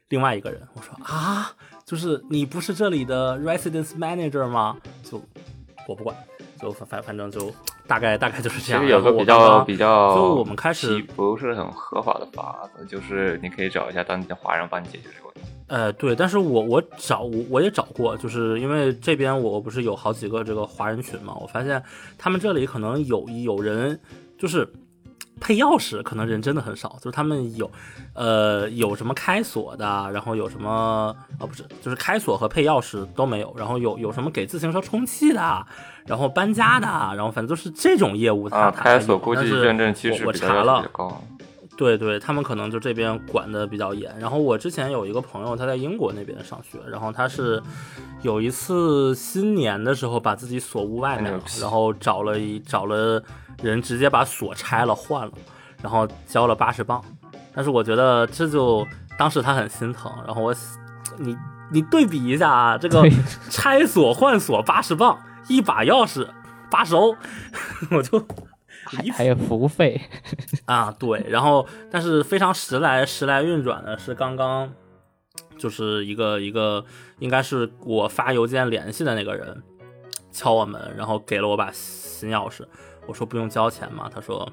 [0.08, 0.60] 另外一个人。
[0.74, 1.52] 我说啊，
[1.84, 4.76] 就是你不是这里的 Residence Manager 吗？
[5.04, 5.22] 就
[5.86, 6.16] 我不管，
[6.60, 7.54] 就反反正就
[7.86, 8.82] 大概大概就是这样。
[8.82, 15.49] 其实有个比较比较，就我们开始不是很合法的法子，就是你可以找一下当地的华人帮你解决这个问题。
[15.70, 21.80] 呃，对，但是我我找我我也找过，就是因为这边我不是有好几个这个华人群嘛，我发现
[22.18, 23.98] 他们这里可能有有人
[24.36, 24.68] 就是
[25.40, 27.70] 配钥匙，可能人真的很少，就是他们有
[28.14, 35.64] 呃有什么开锁的，然后有什么啊不是，就是开锁和配钥匙都没有，然后有有什么给自行车充气的，
[36.04, 40.84] 然后搬家的，然后反正就是这种业务他开锁估计认证其实我查了。
[41.80, 44.14] 对对，他们可能就这边管的比较严。
[44.18, 47.58] 然后我之前有一个朋友，他在英国那边上学，然后他是
[48.20, 53.22] 有一次新年的时候把自己锁屋外面了，然后找了一找了
[53.62, 55.32] 人直接把锁拆了换了，
[55.82, 57.02] 然后交了八十磅。
[57.54, 58.86] 但是我觉得这就
[59.18, 60.54] 当时他很心疼，然后我
[61.16, 61.34] 你
[61.72, 63.08] 你对比一下啊，这个
[63.48, 66.28] 拆锁换锁八十磅，一把钥匙
[66.70, 67.16] 八十欧，
[67.90, 68.22] 我就
[69.12, 70.00] 还有服务费，
[70.64, 74.72] 啊，对，然后但是非常时来时来运转的是刚刚
[75.56, 76.84] 就是一个一个
[77.18, 79.62] 应该是我发邮件联系的那个人
[80.32, 82.64] 敲我门，然后给了我把新钥匙，
[83.06, 84.50] 我说不用交钱嘛，他说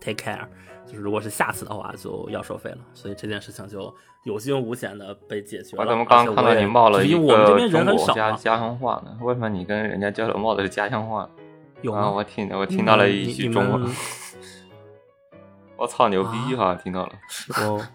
[0.00, 0.46] take care，
[0.86, 5.82] 就是如果是下次的话就要收费了，所以这件事情就有惊无险的被解决了。
[5.82, 9.16] 我怎么刚刚看到你冒了一个边人很中国家家乡话呢？
[9.20, 11.28] 为什么你跟人家交流冒的是家乡话？
[11.90, 12.10] 啊，有吗？
[12.10, 13.90] 我听我听到了一句中文，
[15.76, 17.12] 我操牛逼哈，听到了，
[17.66, 17.90] 我啊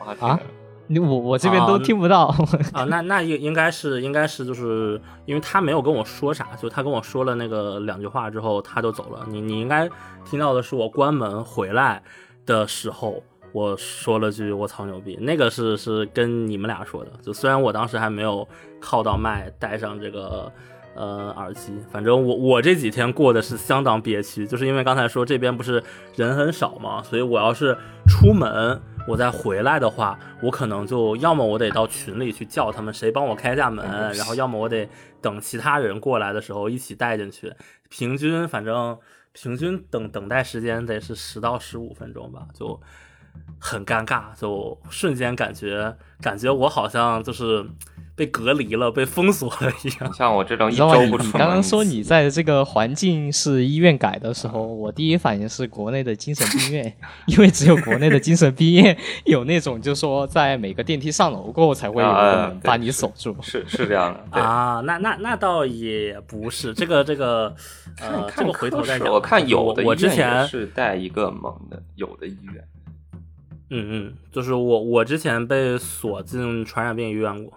[0.00, 0.40] 我还听到了
[0.86, 2.34] 你我我这边都啊听不到。
[2.72, 9.24] 啊，那那应应该是应该是就是因为他没有跟我说啥，就他跟我说了那个两句话之后他就走了。
[9.28, 9.88] 你你应该
[10.24, 12.02] 听到的是我关门回来
[12.44, 17.12] 的时候，我说了句我操牛逼，那个是是跟你们俩说的。
[17.22, 18.46] 就虽然我当时还没有
[18.80, 20.52] 靠到麦带上这个
[20.94, 25.82] 呃耳机，反正我我这几天过的是相当憋屈，就是因为刚才说这边不是
[26.16, 27.76] 人很少嘛，所以我要是
[28.06, 28.80] 出门。
[29.08, 34.86] 我再回来的话，我可能就要么我得到群里去叫他们谁帮我开下门，然后要么我得
[35.22, 37.52] 等其他人过来的时候一起带进去。
[37.88, 38.96] 平均反正
[39.32, 42.78] 平均等等待时间得是十到十五分钟吧，就
[43.58, 47.64] 很尴尬，就瞬间感觉感觉我好像就是
[48.16, 50.12] 被隔离了、被封锁了一样。
[50.12, 56.94] 像我这种一周不出门，你刚刚说你在这个环境是医院改的时候，我第一反应是国内的精神病院，
[57.28, 62.02] 因为只有国内的精神病院有那种，就说在每个电梯上楼过后才会
[62.62, 63.36] 把你锁住。
[63.42, 67.54] 是是这样的，啊，那那那倒也不是，这个这个
[68.00, 69.10] 呃，这个回头再讲。
[69.10, 72.62] 我看有的我我之医院是带一个门的，有的医院。
[73.72, 77.52] 嗯嗯，就是我我之前被锁进传染病医院过，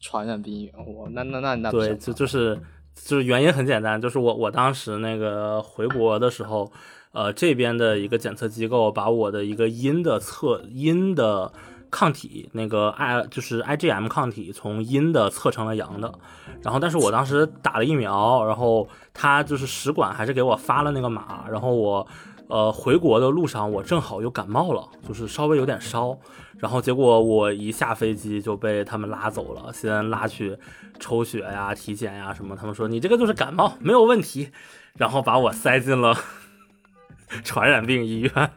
[0.00, 2.58] 传染病医院，我那那那那不对，就就是
[2.94, 6.72] 就是原因很简单，就是我我当时那个回国的时候，
[7.12, 11.52] 呃，这边的一个检测机构把我的一个阴的测阴的
[11.90, 16.10] 抗体，那个 I 就是 IgM 抗体从阴的测成了阳的，
[16.62, 22.08] 然后但是我当时打了疫苗，然后他就是使馆还是给我发了那个码，然后我。
[22.50, 26.18] 呃，回国的路上我正好又感冒了，就是稍微有点烧，
[26.58, 30.58] 然后结果我一下飞机就被他们拉走了，先拉去
[30.98, 34.50] 抽血呀、体检呀什么，他们说你这个就是感冒，没有问题，
[34.98, 36.16] 然后把我塞进了
[37.44, 38.50] 传染病医院，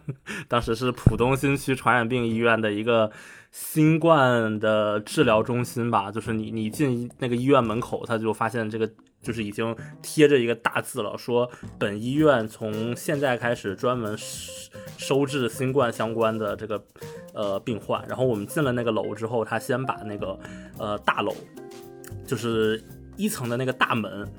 [0.47, 3.11] 当时是浦东新区传染病医院的一个
[3.53, 8.91] 新冠的治疗中心吧，就是你你进那个医院门口，他就发现这个。
[9.23, 14.17] 就是已经贴着一个大字了，说本医院从现在开始专门
[14.97, 16.83] 收治新冠相关的这个
[17.33, 18.05] 呃病患。
[18.05, 20.37] 然后我们进了那个楼之后，他先把那个
[20.77, 21.33] 呃大楼，
[22.27, 22.83] 就是
[23.15, 24.29] 一层的那个大门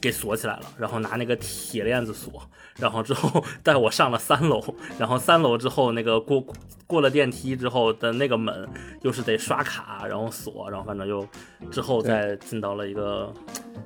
[0.00, 2.42] 给锁起来了，然后拿那个铁链子锁。
[2.78, 4.62] 然后之后 带我上了三楼，
[4.98, 6.44] 然后三楼之后那个过
[6.86, 8.68] 过了电梯之后的那个门
[9.00, 11.26] 又是得刷卡，然后锁，然后反正就
[11.70, 13.32] 之后再进到了一个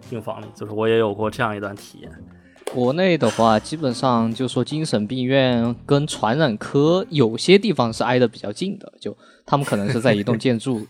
[0.09, 2.11] 病房里，就是我也有过这样一段体验。
[2.73, 10.85] 国内的话，基本上就说精神病院跟传染科有些地方是挨得比较近的，就他们可能是在一栋建筑。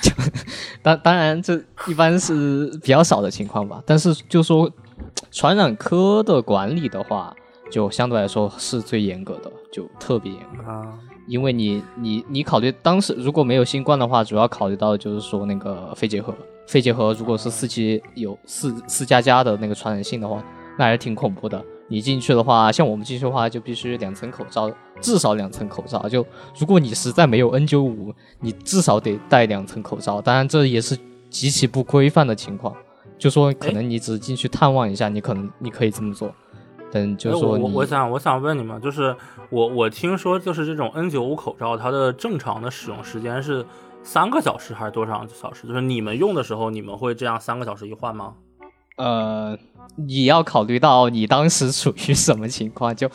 [0.00, 0.10] 就
[0.82, 3.82] 当当然，这一般是比较少的情况吧。
[3.86, 4.70] 但是就说
[5.30, 7.34] 传染科的管理的话，
[7.70, 10.98] 就相对来说是最严格的，就特别严格啊。
[11.26, 16.34] 因为你你你考虑当时如果没有新冠的话，主要考虑到就是说那个肺结核，
[16.66, 20.42] 肺结核如果是四级有四四加加的那个传染性的话，
[20.76, 21.62] 那还是挺恐怖的。
[21.90, 26.08] 你进去的话，像我们进去的话，就必须两层口罩，至少两层口罩。
[26.08, 26.24] 就
[26.56, 30.22] 如果你实在没有 N95，你至少得戴两层口罩。
[30.22, 30.96] 当然，这也是
[31.28, 32.72] 极其不规范的情况。
[33.18, 36.32] 就说可能你只进去探望一下，你可能你可以这么做。
[36.92, 39.14] 等就是说你，我我想我想问你们，就是
[39.50, 43.66] 我我听说就是这种 N95 口罩，它的正常的使用时间是
[44.02, 45.66] 三个小时还是多少小时？
[45.66, 48.34] 就是你们用的时候，你们会这样三个小时一换吗？
[49.00, 49.58] 呃，
[49.96, 52.94] 你要考虑到你当时处于什么情况。
[52.94, 53.10] 就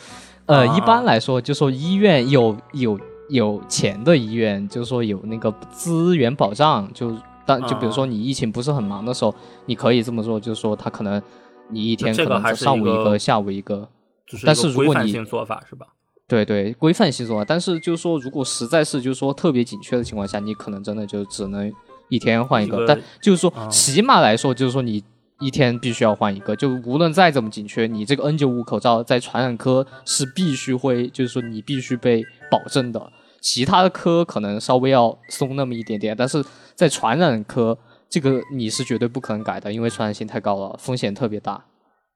[0.46, 9.34] 呃，啊一般来说，就说医院有有有钱的医院，就是说有那个资源保障，就当就比如说你疫情不是很忙的时候，
[9.66, 11.22] 你可以这么做，就是说他可能。
[11.68, 13.88] 你一天可能上午一一个个，下午一个，
[14.24, 15.84] 就是但是如果你做法是吧？
[16.28, 17.44] 对对，规范性做法。
[17.44, 21.68] 但是就是说，如果实在是就是说特别紧缺的情况下，你可能真的就只能
[22.08, 22.86] 一天换一个。
[22.86, 25.02] 但就是说，啊起码来说，就是说你
[25.40, 26.56] 一天必须要换一个。
[26.56, 33.12] 就无论再怎么紧缺，你这个 N 9 5口罩在传染科是必须会，就是说你必须被保证的。
[33.40, 36.44] 其他的科可能稍微要松那么一点点，但是
[36.74, 41.64] 在传染科这个你是绝对不可能改的，因为传染性太高了，风险特别大。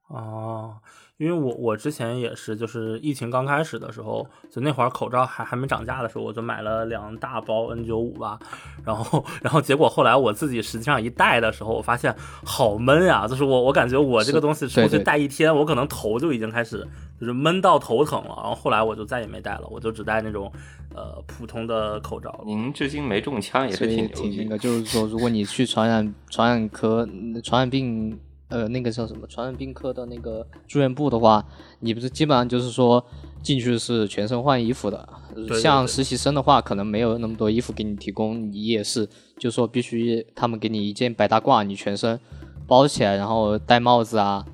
[0.08, 0.74] 哦，
[1.20, 8.38] 因为我我之前也是，就是疫情刚开始的时候，就那会儿口罩还还没涨价的时候，我就买了两大包 N 九五吧，
[8.86, 16.88] 然后然后结果后来我自己实际上一戴的时候，我发现好闷呀，就是我我感觉我这个东西出去戴一天，我可能头就已经开始
[17.20, 20.50] 就是闷到头疼了，然后后来我就再也没戴了，我就只戴那种
[20.94, 22.42] 呃普通的口罩。
[22.46, 28.18] 您至今没中枪也是挺挺那个，就是说，如果你去传染传染科、嗯传染病
[28.50, 31.42] 呃那个叫什么传染病科的那个住院部的话，
[31.78, 33.02] 你不是基本上就是说
[33.42, 35.08] 进去是全身换衣服的。
[35.34, 39.06] 对对像实习生的话，可能没有那么多衣服给你提供，你也是
[39.38, 42.18] 就是说必须他们给你一件白大褂，你全身
[42.66, 44.44] 包起来，然后戴帽子啊，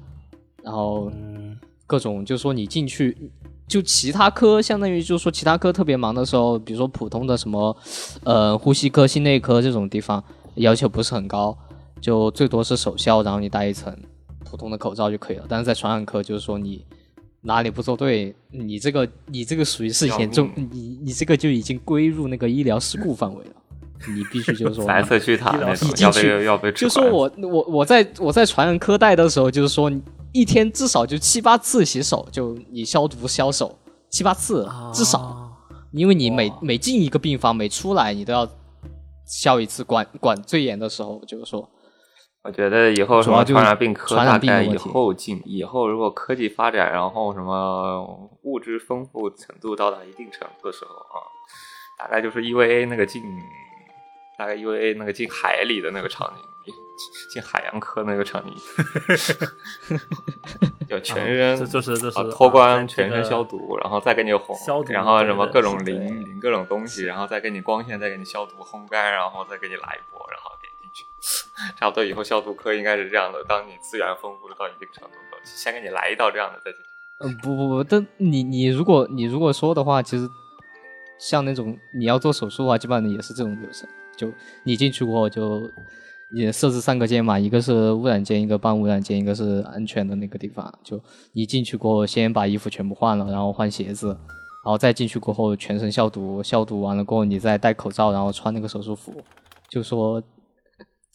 [0.62, 3.30] 然后嗯，各种，就说你进去，
[3.66, 7.76] 就其他科相当于就是说其他科特别忙的时候，比如说普通的什么，
[8.24, 10.22] 呃，呼吸科、心内科这种地方
[10.56, 11.56] 要求不是很高，
[12.00, 13.96] 就最多是手消，然后你戴一层
[14.44, 15.44] 普通的口罩就可以了。
[15.48, 16.84] 但是在传染科，就是说你
[17.42, 23.50] 哪里不做对，你这个你这个属于是严重，你你这个就已经归入那个医疗事故范围了，
[24.08, 29.90] 你必须就是说 白色巨塔 那种你，进要去被要被就说我我我在我在传染科带的时候，就是说
[30.32, 33.78] 一天至少就七八次洗手，就你消毒消手
[34.10, 35.42] 七八次至少，啊
[35.92, 38.46] 因为你每每进一个病房，每出来你都要
[39.24, 39.82] 消一次。
[39.82, 41.66] 管管最严的时候，就是说
[42.46, 51.26] 我觉得以后什么传染病科传大概以后进，以后如果科技发展，然后什么物质丰富程度到达一定程度的时候啊，
[51.98, 53.20] 大概就是 EVA 那个进，
[54.38, 56.72] 大概 EVA 那个进海里的那个场景，
[57.32, 58.54] 进海洋科那个场景，
[60.88, 70.45] 就全身、这就是就是啊脱啊光全身在这个消毒，然后再给你烘，消毒然后什么各种淋淋各种东西，然后再给你光线，再给你消毒烘干，然后再给你来一波，然后。
[71.78, 76.86] 差不多以后消毒科应该是这样的，当你资源丰富到一定程度，先给你来一道这样的再进去。
[77.18, 80.28] 嗯不不不，但你你如果你如果说的话，其实
[81.18, 84.30] 像那种你要做手术的话，基本上也是这种流程，就
[84.64, 85.62] 你进去过后就
[86.34, 90.72] 也设置三个间嘛，一个是污染间，一个半污染间，一个是安全的那个地方。
[90.84, 91.00] 就
[91.32, 99.24] 你进去过后，先把衣服全部换了，然后换鞋子，然后再进去过后全身消毒，消毒完了过后你再戴口罩，然后穿那个手术服。
[99.70, 100.22] 就说，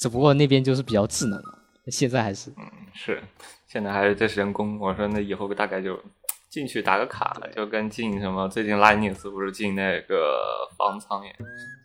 [0.01, 1.59] 只不过那边就是比较智能了，
[1.91, 3.21] 现在还是嗯是，
[3.67, 4.79] 现在还是这是人工。
[4.79, 6.03] 我说那以后大概就
[6.49, 11.31] 进去打个卡，就跟进什么最近拉尼斯不是进那个方舱也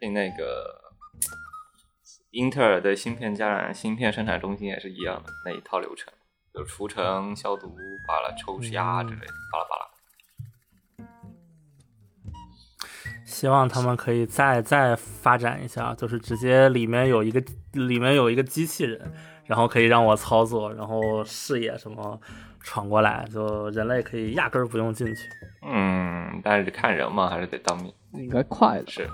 [0.00, 0.80] 进那个
[2.30, 6.10] 英特尔的芯片加染芯片生产中心也是一样的那一套流程，
[6.54, 7.76] 就除尘、消毒、
[8.08, 9.95] 巴拉抽压之类的，巴拉巴拉。
[13.26, 19.12] 希望他们可以再再发展一下，就是直接里面有一个里面有一个机器人，
[19.44, 22.18] 然后可以让我操作，然后视野什么
[22.60, 25.22] 闯过来，就人类可以压根儿不用进去。
[25.62, 27.92] 嗯，但是看人嘛，还是得当面。
[28.12, 28.84] 应该快了。
[28.86, 29.10] 是，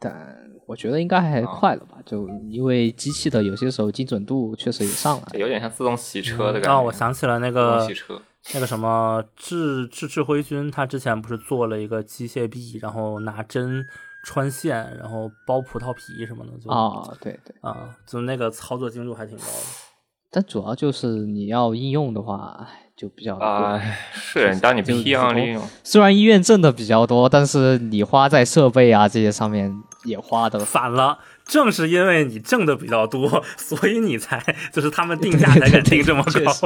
[0.00, 5.38] 但我觉得应该还快了吧，就因为机器的有些时候精准度确实也上来了。
[5.38, 6.76] 有点像自动洗车的感觉。
[6.76, 8.20] 哦，我想起了那自动个洗车。
[8.54, 13.86] 那个什么智智智慧君，他之前不是做了一个机械臂，然后拿针
[14.24, 19.90] 穿线，然后剥葡萄皮什么的，就啊，对对，啊，就那个操作精度还挺高的。
[20.32, 23.82] 但主要就是你要应用的话，就比较啊、贵。
[24.12, 34.40] 是，当你就批量普通利用，虽然医院挣的比较多，但是你花在设备啊这些上面也花的反了，正是因为你挣的比较多，所以你才
[34.72, 36.52] 就是他们定价才敢定这么 确高。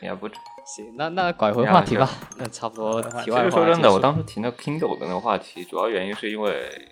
[0.00, 0.28] 也不
[0.64, 6.88] 行，那那拐回话题吧， 那差不多题其外话实说真的，我当时提那 Kindle 的那个话题，主要原因是因为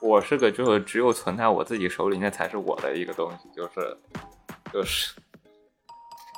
[0.00, 3.96] 我是个就是只有存在我自己手里，那才是我的一个东西，就是
[4.72, 5.14] 就是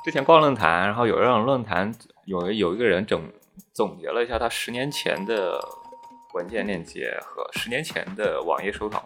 [0.03, 1.93] 之前逛论坛，然后有让论坛
[2.25, 3.21] 有有一个人整
[3.73, 5.59] 总结了一下他十年前的
[6.33, 9.01] 文件链接和十年前的网页收藏，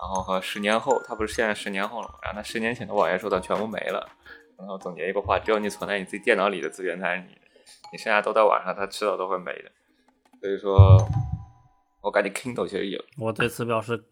[0.00, 4.08] 然后和十年后，他不是现在十年后了嘛，然后他十年前的网页收藏全部没了。
[4.62, 7.40] 然后总结一个话，只有你存在你自己电脑里的资源才是你的，
[7.92, 9.72] 你剩下都在网上，它迟早都会没的。
[10.40, 10.96] 所以说，
[12.00, 14.04] 我感觉 Kindle 其实有，我对此表示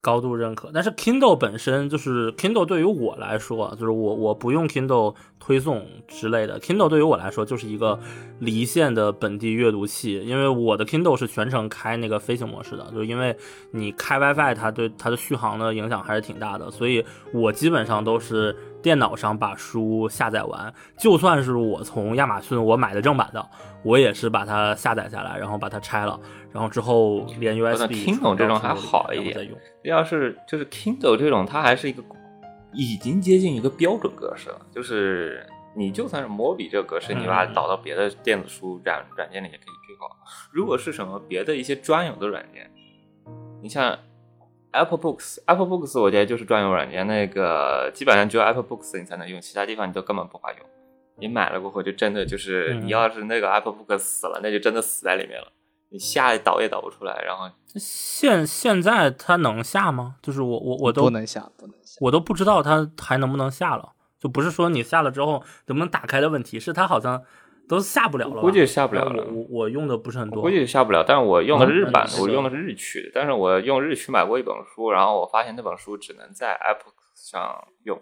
[0.00, 0.70] 高度认可。
[0.72, 7.98] 但是 Kindle 本身就是 Kindle 对于我来说，就是我我不用 Kindle 推送之类的，Kindle 对于我来说就是一个
[8.40, 13.36] 离线的本地阅读器，因为我的 Kindle 是全程开那个飞行模式的，就因为
[13.70, 23.48] 你开 WiFi，它对它的续航的影响还是挺大的，所以我基本上都是电脑上把书下载完，就算是我从亚马逊我买的正版的，
[23.84, 26.18] 我也是把它下载下来，然后把它拆了，
[26.52, 27.92] 然后之后连 USB。
[28.04, 29.48] 听懂这种还好一点。
[29.84, 32.02] 要是就是 Kindle 这种，它还是一个
[32.72, 34.60] 已经接近一个标准格式了。
[34.70, 40.10] 就是你就算是 Mobi 这个格式，你把它导到别的电子书软软件里也可以推广。
[40.50, 42.70] 如果是什么别的一些专有的软件，
[43.62, 43.96] 你像
[44.72, 50.66] Apple Books，Apple Books 我觉得就是专用软件，那个基本上只有 Apple Books 你才能用，其他地方你都根本不法用。
[51.16, 55.52] 你买了过后，就真的就是你要是那个 Apple Book 死了，那就真的死在里面了。
[55.90, 60.16] 你下导也导不出来，然后现现在它能下吗？
[60.22, 63.92] 就是我我我都不能下，不能下，我都不知道它还能不能下了。
[64.18, 67.22] 就不是说你下了之后能不能打开的问题，是它好像
[67.68, 68.40] 都下不了了。
[68.40, 69.24] 估计下不了了。
[69.32, 71.04] 我我用的不是很多，估计下不了。
[71.06, 73.10] 但是我用的日版，我用的是日区的。
[73.14, 77.98] 但是我用日区买过一本书，然后我发现那本书只能在 Apple 上用，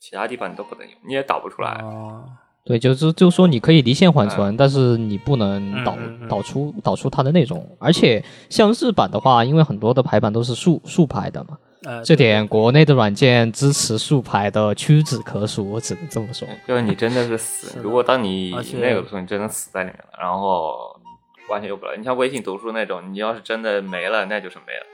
[0.00, 1.82] 其他地方你都不能用，你也导不出来。
[2.66, 5.98] 对，就是就是说，你可以离线缓存，但是你不能导
[6.28, 7.76] 导出导出它的内容。
[7.78, 11.58] 而且像日版的话，因为很多的排版都是竖竖排的嘛，
[12.04, 16.46] 这点国内的软件支持竖排的屈指可数，我只能这么说。
[16.66, 21.00] 就是你真的是死，如果当你那个的时候你真的死在里面了，然后
[21.48, 21.96] 完全用不了。
[21.96, 24.86] 你像微信读书那种，你要是真的没了，那就是没了。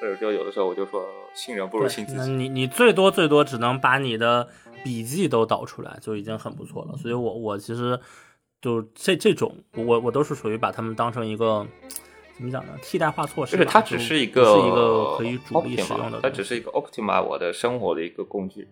[0.00, 2.30] 所以就有的时候我就说，信人不如信自己。
[2.30, 4.48] 你你最多最多只能把你的。
[4.84, 7.98] 笔记都导出来就已经很不错了，所以我我其实
[8.62, 11.66] 就这这种我我都是属于把他们当成一个
[12.38, 12.72] 怎么讲呢？
[12.80, 18.66] 替代化措施，就是它只是一个是一个可以主力使用的，它只是一个 optimize 我的生活的一个工具，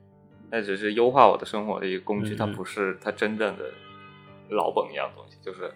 [0.51, 3.65] 它只是优化我的生活的一个工具，它不是它真正的
[4.49, 5.71] 老本一样东西，就是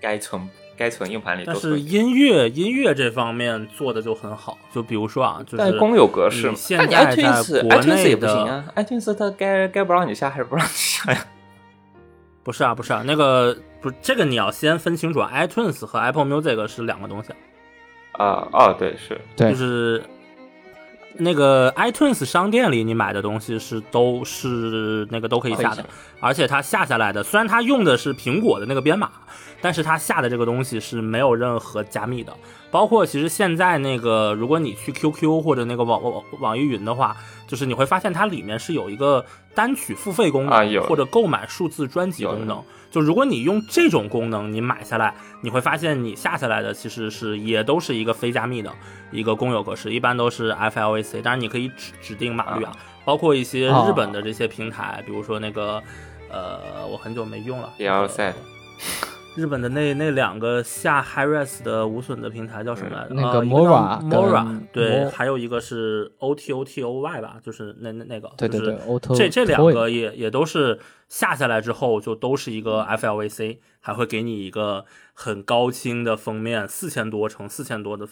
[0.00, 0.46] 该存。
[0.76, 7.14] 该存硬盘里，但是音乐音乐这方面做的就很好，就比如说啊，就是公有格式，现在在
[7.60, 11.26] 国内的 iTunes 它该该不让你下还是不让你下呀？
[12.50, 17.32] 不是啊，不是啊，那个不是这个你要先分清楚，iTunes 和 Apple Music 是两个东西
[18.10, 20.02] 啊啊，对是，对，就是
[21.14, 25.84] 那个 iTunes 商店里你买的东西是都是那个都可以下的，
[26.18, 29.12] 而且它下下来的虽然它用的是苹果的那个编码。
[29.60, 32.32] 但是它下的这个东西是没有任何加密的，
[32.70, 42.62] 包括其实现在那个，如果你去 QQ 或者那个网网网易云的话，就是你会发现它里面是有一个单曲付费功能，或者购买数字专辑功能。
[42.90, 48.72] 就如果你用这种功能，你买下来，你会发现你下下来的其实是也都是一个非加密的
[49.12, 51.22] 一个公有格式，一般都是 FLAC。
[51.22, 52.72] 当然你可以指指定码率啊，
[53.04, 55.80] 包括一些日本的这些平台，比如说那个
[56.28, 57.72] 呃，我很久没用了。
[59.36, 63.14] 日本的那那两个下 HiRes 的无损的平台叫什么来着？
[63.14, 68.78] 那个 Mora，Mora，对，还有一个是 OTOTOY 吧，就是那那那个，对对对，
[69.16, 70.78] 这这两个也也都是
[71.08, 78.06] 下下来之后就都是一个 FLVC，还会给你一个很高清的封面，四千多乘四千多的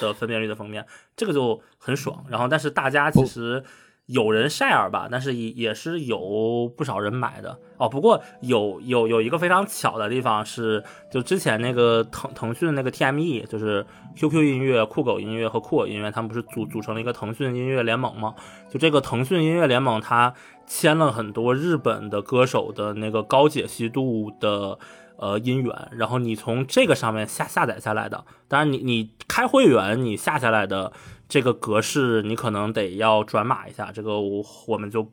[0.00, 0.84] 的分辨率的封面，
[1.16, 2.26] 这个就很爽。
[2.28, 3.62] 然后，但是大家其实。
[4.06, 7.88] 有人 share 吧，但是也也是有不少人买的哦。
[7.88, 18.34] 不过有有有一个非常巧的地方是，就之前那个腾腾讯那个 TME，就是 QQ 音乐、酷狗音乐和酷我音乐，他们不是组组成了一个腾讯音乐联盟吗？
[18.70, 20.34] 就这个腾讯音乐联盟，它
[20.66, 24.78] 签了很多日本的歌手的那个高解析度的
[25.16, 30.92] 呃音源，然后你从这个上面下下载下来的，当然你你开会员你下下来的。
[31.28, 35.10] 这个格式你可能得要转码一下，这个我我们就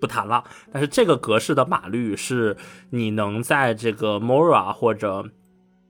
[0.00, 0.44] 不谈了。
[0.72, 2.56] 但是这个格式的码率是
[2.90, 5.24] 你能在这个 Mora 或者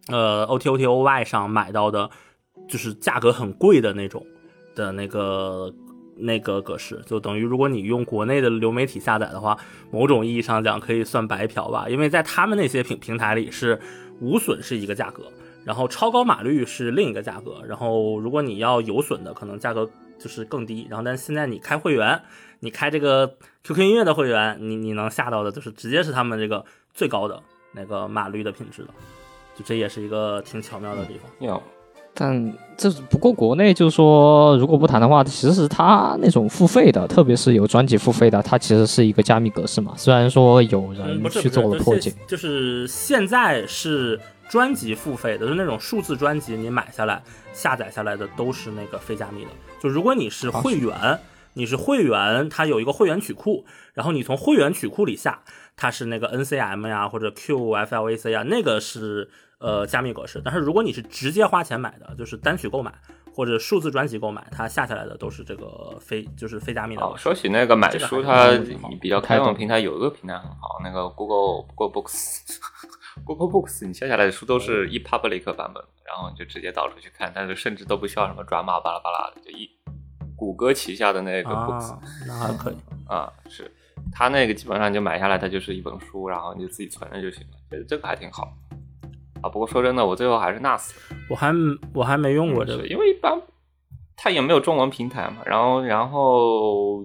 [0.08, 2.10] 呃 OTOTOY 上买到的，
[2.68, 4.26] 就是价格很贵的那种
[4.74, 5.72] 的那个
[6.16, 9.56] 那个格式，就等于如果你用国内的流媒体下载的话，
[9.90, 13.80] 某种意义上讲可以算白嫖吧，因为在他们那些平平台里是
[14.20, 15.24] 无损是一个价格。
[15.64, 19.88] 然后超高码率是另一个价格，然后如果你要有损的，可能价格
[20.18, 20.86] 就是更低。
[20.90, 22.20] 然后但现在你开会员，
[22.60, 27.40] 你开这个 QQ 音乐的会员，你你能下到的就是直接是他们这个最高的
[27.74, 28.88] 那个码率的品质的，
[29.56, 31.30] 就这也是一个挺巧妙的地方。
[31.38, 31.62] 有，
[32.12, 39.94] 但这不过国内就是说，如果不谈的话，其实它那种付费的，特别是有专辑付费的，它其实是一个加密格式嘛。
[39.96, 44.18] 虽然说有人去做了破解，就是现在是。
[44.52, 47.22] 专辑付费的，就是那种数字专辑，你买下来
[47.54, 49.50] 下载下来的都是那个非加密的。
[49.80, 51.18] 就如果你是会员，
[51.54, 55.40] 你是会员，它有一个会员曲库，然后你从会员曲库里下，
[55.74, 60.42] 它是那个 NCM 呀或者 QFLAC 啊，那个是呃加密格式。
[60.44, 62.92] 但是如果你是直接花钱买的，就是单曲购买
[63.34, 72.42] 或者数字专辑购买，它下下来的都是这个非就是非加密的哦，说起那个买书，它是好比较开放的平台有一个平台很好，那个 Google Google Books。
[73.24, 79.70] Google Books，你下下来的书都是一 public 版本，然后你就直接导出去看，但是甚至都不需要什么转码巴拉巴拉的，就一
[80.36, 82.76] 谷歌旗下的那个 Books 啊，那还可以。
[83.08, 83.70] 啊，是
[84.10, 88.52] 它那个基本上就买下来，它就是一本书，然后你就自己存着就行了，这这个还挺好
[89.42, 89.50] 啊。
[89.50, 90.92] 不过说真的，我最后还是 NAS，
[91.28, 91.52] 我还
[91.92, 93.40] 我还没用过这个是，因为一般
[94.16, 97.02] 它也没有中文平台嘛，然后然后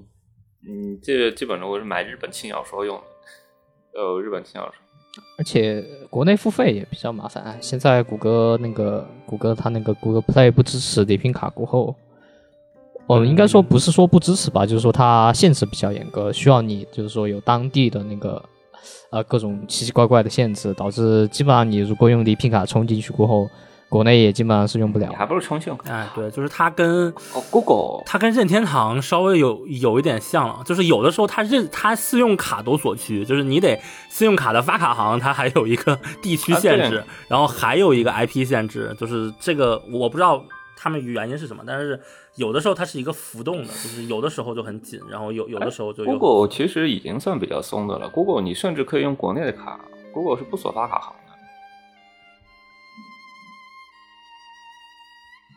[0.68, 4.87] 嗯，这个基本上我是买日本轻小说用的，呃，日本轻小说。
[5.38, 7.44] 而且国内付费也比较麻烦。
[7.44, 11.96] 哎现在谷歌那个谷歌它那个谷歌 Play 不支持礼品卡过后，
[13.06, 18.44] 我们应该说不是说不支持吧，就是说它限制比较严格，需要你就是说有当地的那个
[19.12, 23.48] 呃各种奇奇怪怪的限制，导致基本上你如果用礼品卡充进去过后，
[23.90, 25.16] 国内也基本上是用不了你。
[25.16, 25.94] 还不如充信用卡。
[25.94, 33.80] 哎，对，就是它跟哦，Google 它跟任天堂稍微有有一点像了，就是有的时候它任它信用卡都锁区，就是你得
[34.10, 40.44] 信用卡的发卡行它还有一个地区限制，啊然后还有一个 IP 限制，就是这个我不知道
[40.76, 42.00] 他们原因是什么，但是
[42.36, 46.20] 有的时候它是一个浮动的，就是有的时候就很紧，然后有有的时候就有。
[46.20, 48.10] Google 其实已经算比较松的了。
[48.10, 49.80] Google 你甚至可以用国内的卡
[50.14, 51.14] ，Google 是不锁发卡行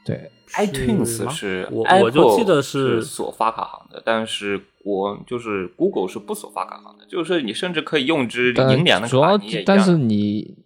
[0.05, 10.57] 对，iTunes 是我我就记得是是锁发卡行的，但是国就是 Google 是不锁发卡行的，就是你甚至可以用支但银联的主要但是你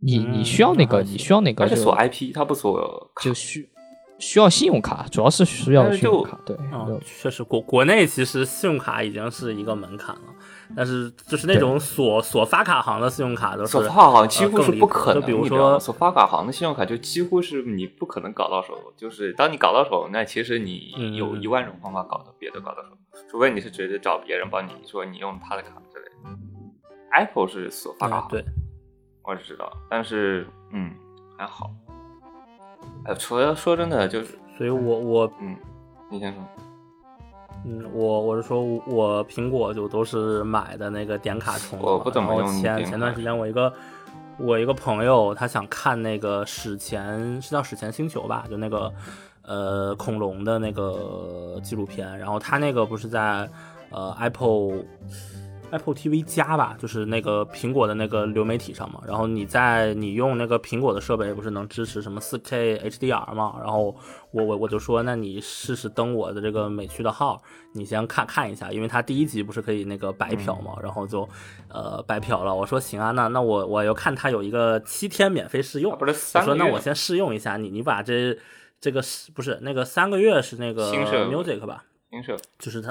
[0.00, 3.68] 你你需要那个，嗯你需要那个就而且锁 IP，它不锁卡就需
[4.18, 6.38] 需要信用卡，主要是需要信用卡。
[6.44, 10.22] 对，嗯，确实，国国内其实信用卡已经是一个门槛了，
[10.74, 22.88] 但是就是那种所所发卡行的信用卡都是锁发卡行几乎是不可能，就比如说所发卡行的信用卡就几乎是你不可能搞到手，就是当你搞到手，那其实你有嗯一万种方法搞到别的搞到手，
[23.30, 26.38] 除非你是直接找别人帮你说你用他的卡之类的。
[27.12, 28.44] Apple 是所发卡行，嗯对，
[29.22, 30.92] 我只知道，但是嗯
[31.38, 31.70] 还好。
[33.04, 35.56] 哎，除了说真的，就是所以我我嗯，
[36.10, 36.42] 你先说。
[37.64, 43.72] 嗯，我我是说我苹果就都是买的那个点卡充的嘛，我不怎么用前前段时间我一个
[44.38, 48.92] 我一个朋友他想看那个史前是叫史前星球吧，就那个
[49.42, 53.48] 呃恐龙的那个纪录片，然后他那个不是在
[53.90, 54.84] 呃 Apple。
[55.70, 59.02] Apple TV 加吧，就是那个苹果的那个流媒体上嘛。
[59.06, 63.56] 然后你在你用那个苹果的设备，不是能支持什么 4K HDR 嘛？
[63.60, 63.94] 然后
[64.30, 67.42] 我我我就说，那你试试登我的这个美区的号，
[67.74, 71.28] 你先看看一下，因为它第一集不是可以那个白嫖嘛，然后就
[71.68, 72.54] 呃白嫖了。
[72.54, 78.38] 我说行啊，那那我我又看它有一个七天免费试用，啊不是我说那我先试用一下，你你把这
[78.80, 81.84] 这个是不是那个三个月是那个 Music 吧？
[82.10, 82.90] 新设就是它，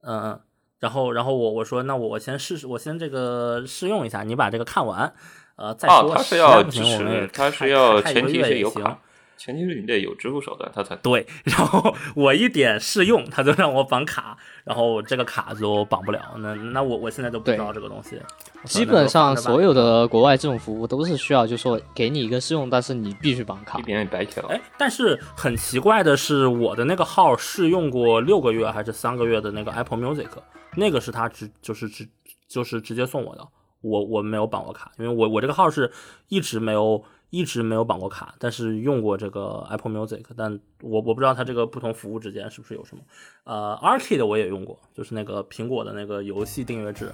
[0.00, 0.40] 嗯嗯，
[0.84, 5.10] 然后然后我我说那我我先试试，我先这个试用一下，你把这个看完，
[5.56, 6.10] 呃再说。
[6.10, 8.98] 哦，它是实要在不行，我们也是它是要前提是有卡，
[9.36, 16.20] 前提是你得有支付手段，它才对， 然后我一点试用，他就让我绑卡，然后这个卡就绑不了。
[16.38, 18.18] 那那我我现在都不知道这个东西。
[18.64, 19.74] 基本上所有。
[19.74, 23.82] 的国外这种服务都是需要，就是说给你一个试用，但是你必须绑卡一。
[23.82, 24.40] 点点白嫖。
[24.46, 30.28] 哎，但是很奇怪的是，我的那个号试用过六个月还是三个月的那个 Apple Music，
[30.76, 32.08] 那个是他直就是直
[32.46, 33.44] 就是直接送我的，
[33.80, 35.90] 我我没有绑过卡，因为我我这个号是
[36.28, 43.02] 一直没有一直没有绑过卡，但是用过这个 Apple Music，但我我不知道它这个不同服务之间是不是有什么。
[43.44, 47.12] 呃，Arcade 我也用过，就是那个苹果的那个游戏订阅制，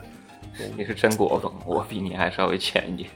[0.77, 3.11] 你是真果粉，我比你还稍微浅一点。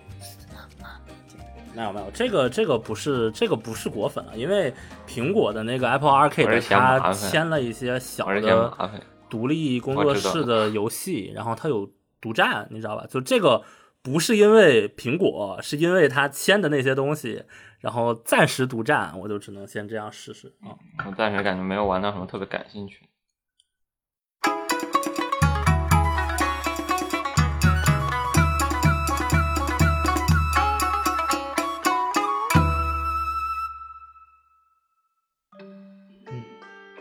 [1.74, 4.72] 没有没有，这个这个不是这个不是果粉了，因为
[5.08, 9.02] 苹果的那个 Apple Arcade 它签了一些小的。
[9.30, 11.90] 独立工作室的游戏，然后它有
[12.20, 13.04] 独占，你知道吧？
[13.10, 13.60] 就这个
[14.06, 17.42] 不是因为苹果，是因为他签的那些东西，
[17.80, 20.76] 然后暂时独占，我就只能先这样试试啊。
[21.06, 23.00] 我暂时感觉没有玩到什么特别感兴趣。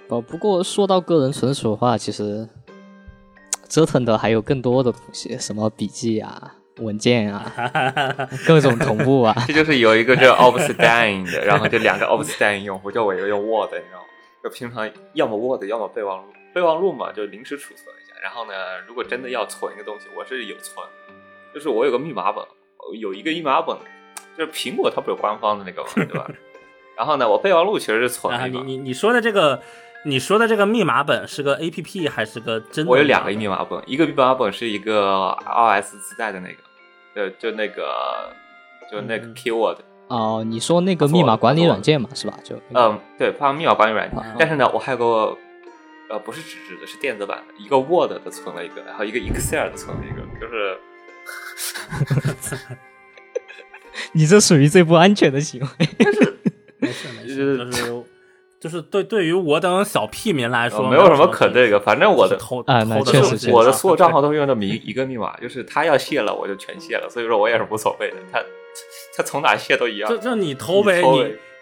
[0.07, 2.47] 哦，不过说到个人存储的话，其实
[3.67, 7.51] 折腾的还有更多的东西，什么笔记啊，文件啊，
[8.47, 9.35] 各种同步啊。
[9.47, 14.05] 这就是有一个这 Obsidian 的，然后这两个 Obsidian 用户，就我一个用 Word，你知道吗？
[14.43, 16.33] 就平常要么 Word，要么备忘录。
[16.53, 18.13] 备忘录嘛，就临时储存一下。
[18.21, 18.53] 然后呢，
[18.87, 20.85] 如果真的要存一个东西，我是有存，
[21.53, 22.45] 就是我有个密码本，
[22.99, 23.75] 有一个密码本，
[24.37, 26.29] 就是苹果它不是官方的那个嘛，对吧？
[26.95, 28.51] 然后呢，我备忘录其实是存。
[28.51, 29.61] 你你你说的这个，
[30.05, 32.91] 你说的这个密码本是个 A P P 还是个真的？
[32.91, 36.57] 我有两个密码本，一个密码本是一个 R S 自带的那个，
[37.15, 38.33] 就就那个
[38.91, 39.77] 就那个 Keyword。
[40.09, 42.37] 哦，你说那个密码管理软件嘛，是吧？
[42.43, 44.19] 就嗯，对，放密码管理软件。
[44.37, 45.37] 但是呢，我还有个
[46.09, 50.77] 呃，不是纸质的，是电子版的，一个 Word 的存了一个，然后一个 Excel 的存了一个，就是
[54.11, 55.67] 你这属于最不安全的行为。
[56.77, 58.03] 没事没事，就是
[58.63, 68.15] 就是对对于我等小屁民来说，没有什么可这个，反正我的偷啊，那确实，我的所有账号都是用的密一个密码，就是他要卸了，我就全卸了，所以说我也是无所谓的。
[68.31, 68.39] 他
[69.17, 70.09] 他从哪卸都一样。
[70.09, 71.01] 就就你偷呗，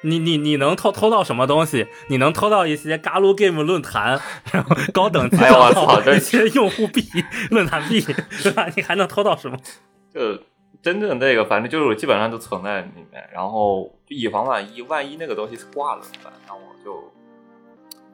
[0.03, 1.87] 你你你你能偷偷到什么东西？
[2.09, 4.21] 你能偷到一些嘎噜 game 论坛，
[4.51, 7.03] 然后高等级账号一些用户币、
[7.49, 7.99] 论坛币，
[8.43, 8.67] 对吧？
[8.75, 9.57] 你还能偷到什么？
[10.13, 10.37] 就。
[10.83, 16.33] 真正那个，反正就是基本上都存在里面，然后以防万一，万一那个东西挂了怎么办？
[16.47, 16.70] 那我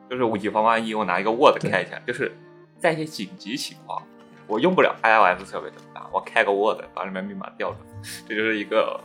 [0.09, 2.31] 就就是以防万一，我拿一个 Word 开一下，就是
[2.79, 4.01] 在一些紧急情况，
[4.47, 6.03] 我用不了 iOS 设备怎么办？
[6.11, 8.99] 我开个 Word 把里面密码调出来，这就是一个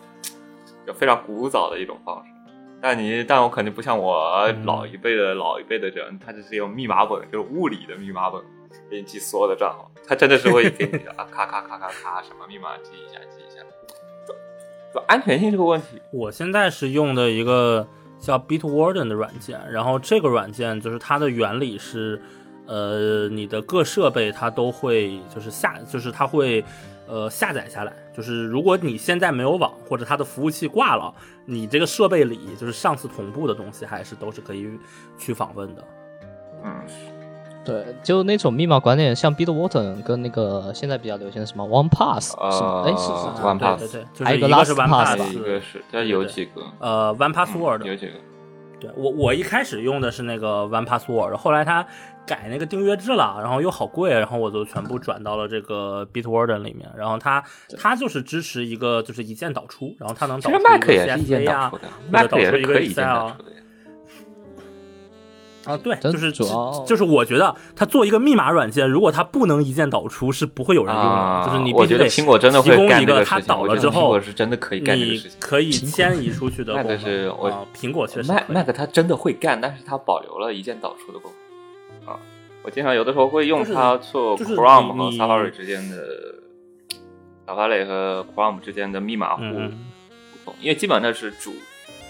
[0.87, 2.31] 就非常古早的一种方式。
[2.81, 8.43] 但你，但我肯定不像我老一辈的老一辈的人，他就是用密码本，就是物理的密码本
[8.91, 13.63] 给你记所有的账号，他真的是会给你啊咔咔咔咔咔什么密码记一下记一下。
[15.07, 17.87] 安全性这个问题，我现在是用的一个
[18.23, 22.23] 叫 Bitwarden 的软件，然后这个软件就是它的原理是，
[22.67, 26.65] 呃，你的各设备它都会就是下，就是它会
[27.09, 31.13] 呃下载下来，就是如果你现在没有网或者它的服务器挂了，
[31.45, 34.71] 你这个设备里就是上次同步的东西还是都是可以
[35.19, 35.85] 去访问的，
[36.63, 36.73] 嗯。
[37.65, 42.83] 对，就那种密码管理，像 Bitwarden 跟那个现在比较流行的什么 OnePass 是吗？
[42.85, 45.27] 哎，是是 OnePass，对对还有一个 LastPass 吧？
[45.33, 46.63] 一个是，这有几个？
[46.81, 48.13] 呃，OnePassword 有几个？
[48.81, 51.87] 对我我一开始用的是那个 OnePassword，后来它
[52.27, 56.91] 改那个订阅制了，然后又好贵，然后我就全部转到了这个 Bitwarden 里面。
[56.97, 57.45] 然后它
[57.79, 61.87] 它就是支持一个就是一键导出，然后它能导出一个 CSV 啊，或者
[62.27, 63.31] 导出一个 Excel。
[65.65, 71.45] 啊，对，就是主要就是我觉得它做一个密码软件，如果它不能一键导出，是不会有人用的。
[71.47, 76.99] 就是你必须得苹果真的会干一个它导了之后是真的可以干这个事情，可以迁移出去的功能。
[76.99, 81.31] 是我苹果确实，Mac 它真的会干，但是它保留了一键导出的功
[82.05, 82.13] 能。
[82.13, 82.19] 啊，
[82.65, 85.97] 我经常有的时候会用它做 Chrome 和 Safari 之间的
[87.47, 89.61] Safari 和 Chrome 之间的密码互互
[90.45, 91.53] 通，因为基本上是主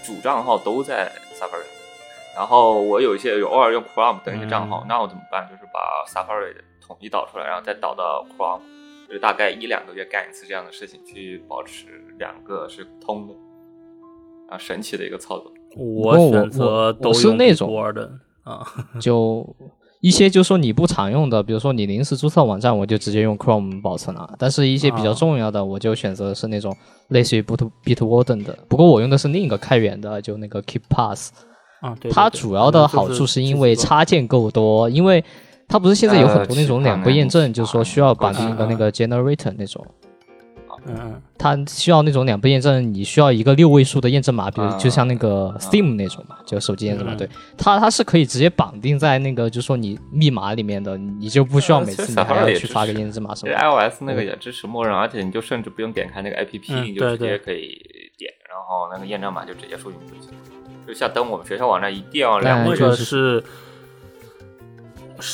[0.03, 1.82] 主账号都在 Safari。
[2.35, 5.47] 然后我有一些有偶尔用 Chrome 的一些账号，那我怎么办？
[5.49, 6.55] 就是把 Safari
[6.85, 8.61] 统一导出来，然后再导到 Chrome，
[9.07, 13.33] 就是大概一两个月干一次这样的事情，去保持两个是通的，
[14.49, 15.53] 啊，神奇的一个操作。
[15.75, 18.11] 我选择都是那种的
[18.43, 18.65] 啊，
[18.99, 19.47] 就
[20.01, 24.35] 一些就说你不常用的，比如说你临时注册网站，我就直接用 Chrome 保存了。
[24.39, 26.75] 但是一些比较重要的，我就选择是那种
[27.09, 28.57] 类似于 Bit Bitwarden 的。
[28.67, 31.29] 不过我用的是另一个开源的，就那个 KeepPass。
[31.83, 35.21] 啊，它主要的好处是因为插件够多，因为
[35.67, 39.85] 它不是现在有很多那种两步验证，就是说需要绑定一个那个 generator 那种。
[40.85, 47.15] 嗯，它需要那种两步验证，你需要一个六位数的验证码，比如就像那个 Steam 那种嘛，就手机验证码。
[47.15, 53.53] 对，它它是可以直接绑定在那个，就是说你密码里面的，你就不需要每次你还要去发个验证码什么。
[53.53, 57.79] iOS 那个也支持默认，而且你就甚至不用点开那个 APP，你就直接可以
[58.17, 60.13] 点，然后那个验证码就直接输进去。
[60.87, 63.43] 就像登我们学校网站一定要两个是，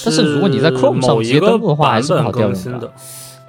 [0.05, 2.91] 但是如果你在 Chrome 上直接登录的话，还是好更新的。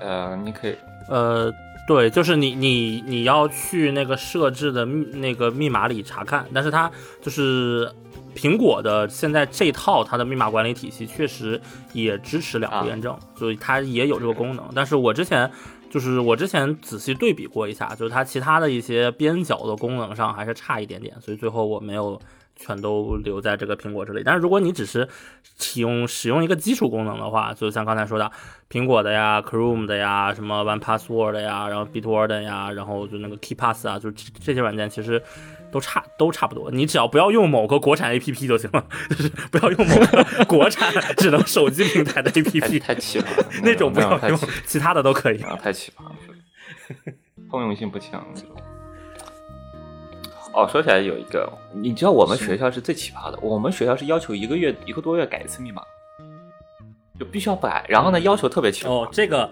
[0.01, 0.75] 呃，你可以，
[1.09, 1.53] 呃，
[1.87, 6.91] 对，就是你你你要去那个设置的那个密码里查看，但是它
[7.21, 7.91] 就是
[8.35, 11.61] 苹果的现在这套它的密码管理体系确实
[11.93, 14.65] 也支持两步验证，所以它也有这个功能。
[14.75, 15.51] 但是我之前。
[15.91, 22.19] 就是我之前仔细对比过一下，就是它其他的一些边角的功能上还是差一点点，所以最后我没有
[22.61, 24.23] 全都留在这个苹果这里。
[24.25, 25.09] 但是如果你只是
[25.57, 28.31] 启用使用一个基础功能的话，就像刚才说的，
[28.71, 35.21] 苹果的呀、Chrome 的呀、什么 OnePassword 呀、然后 Bitwarden 呀，然后就那个 KeyPass 啊，就这些软件其实。
[35.73, 44.37] 都差都差不多，你只要不要用某个国产 A P P 就行了，就是不要用某个国产只能手机平台的 A P P，太奇葩了，那种不要用，
[44.67, 46.17] 其他的都可以啊，太奇葩了。
[47.49, 48.51] 通用性不强那种。
[50.53, 55.83] 哦，说起来有一个，你知道我们学校是最奇葩的，我们学校是要求一个月一个多月改一次密码，
[57.19, 59.45] 就必须要改，然后呢要求特别奇葩，哦，这个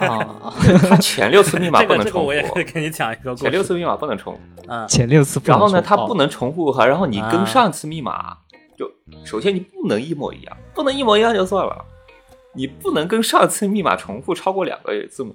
[0.00, 0.52] 啊，
[0.88, 3.42] 他前六次密码这个不能重复这个我也，可以给你讲一个故事。
[3.42, 8.36] 前六次密码不能重复，嗯，前六次不能然后呢它不能重复哈，然后你跟啊上次密码
[8.76, 8.90] 就
[9.24, 11.84] 首先你不能一模一样，不能一模一样就算了，
[12.54, 15.34] 你不能跟上次密码重复超过两个字母。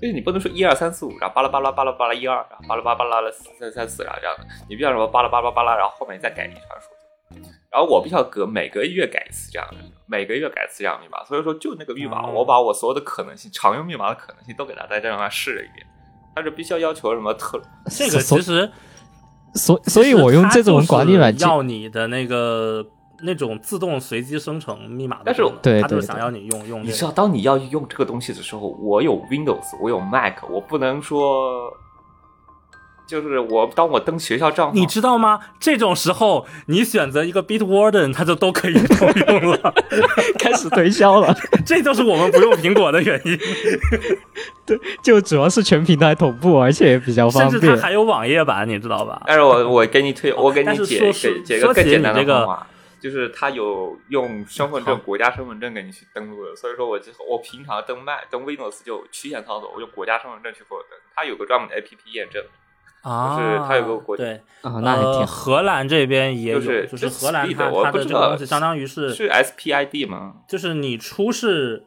[0.00, 7.50] 就是你不能说一二三四五，然后巴拉巴拉巴拉巴拉一二，然后巴拉巴拉巴拉三三四，然后这样的，你必须要什么巴拉巴拉巴拉，然后后面再改一串数字。
[7.70, 9.76] 然后我必须要隔每个月改一次这样的，
[10.06, 11.24] 每个月改一次这样的密码。
[11.24, 15.86] 所以说，就那个密码，哦我把我所有的可能性，常用密码的可能性都给它在这上试了一遍。
[16.34, 18.70] 但是必须要要求什么特这个其实，
[19.54, 22.86] 所所以，我用这种管理软件，要你的那个
[23.22, 25.42] 那种自动随机生成密码的但是
[25.82, 26.90] 他就是想要你用用这个。
[26.90, 31.72] 你知道，当你要用这个东西的时候，我有 Windows，我有 Mac，我不能说，
[33.06, 35.40] 就是我当我登学校账号，你知道吗？
[35.58, 39.74] 这种时候，你选择一个 Bitwarden，它就都可以通用了。
[40.38, 41.34] 开始推销了，
[41.66, 43.38] 这就是我们不用苹果的原因，
[44.64, 47.60] 对就主要是全平台同步，而且也比较甚方便。
[47.60, 49.20] 甚至它还有网页版，你知道吧？
[49.26, 52.66] 但是我我给你推，我给你解说说给解个更简单你这个的方法，
[53.00, 62.44] 就是他有用身份证、国家身份证给你去登录的，所以说我就我平常登 Mac 登 Windows 就曲线操作，我用国家身份证去给我登，它有个专门的 APP 验证，
[63.02, 65.26] 啊，就是它有个国对，啊，那还挺。
[65.26, 70.36] 荷兰这边也有，就是就是是荷兰它它我不知道的这个东西相当于是是 SPID 吗？
[70.46, 71.86] 就是你出示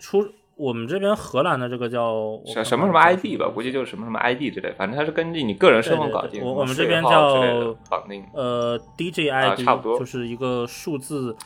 [0.00, 8.24] 出我们这边荷兰的这个叫什什么什么 ID 吧，估计就是什么什么 ID 之类，反正它是根据你个人身份搞定，我我们这边叫绑定。
[8.32, 11.36] 呃，DJID、差不多就是一个数字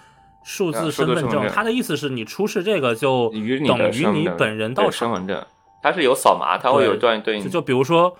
[0.45, 4.93] 数字身份证，它的意思是你出示这个就等于你本人对到场。
[4.93, 5.47] 身份证，
[5.83, 8.15] 它是有扫码，它会有对专对应就就比如说，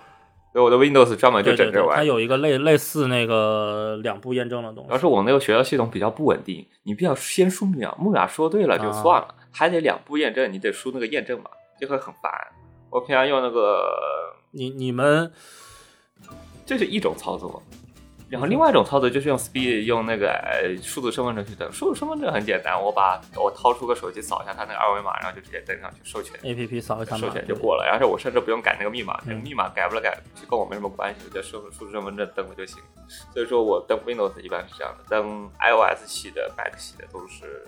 [0.51, 1.95] 对我的 Windows 专门就整这玩意儿。
[1.97, 4.87] 它有一个类类似那个两步验证的东西。
[4.87, 12.31] 主要是我那个学校系统比较不稳定，你必须要先输密码，密码说对了就算了，还得两步验证，你得输那个验证码，就会很烦。
[12.89, 15.31] 我平常用那个，你你们
[16.65, 17.61] 这是一种操作，
[18.29, 21.71] 然后另外一种操作就是用 Speed 用那个呃数字身份证去登。
[21.71, 26.39] 数字身份证很简单，我把我掏出个手机扫一下它那个二维码，然后就直接登上去授权。
[26.43, 32.81] A P P 扫一下码授权就过了，然后我甚至不用改那个密码，那个密码改不了改，就跟我没什么关系，我就数数字身份证登了就行。
[33.33, 37.67] 所以说我登 Windows 一般是这样的，登 iOS 系的、Mac 系的都是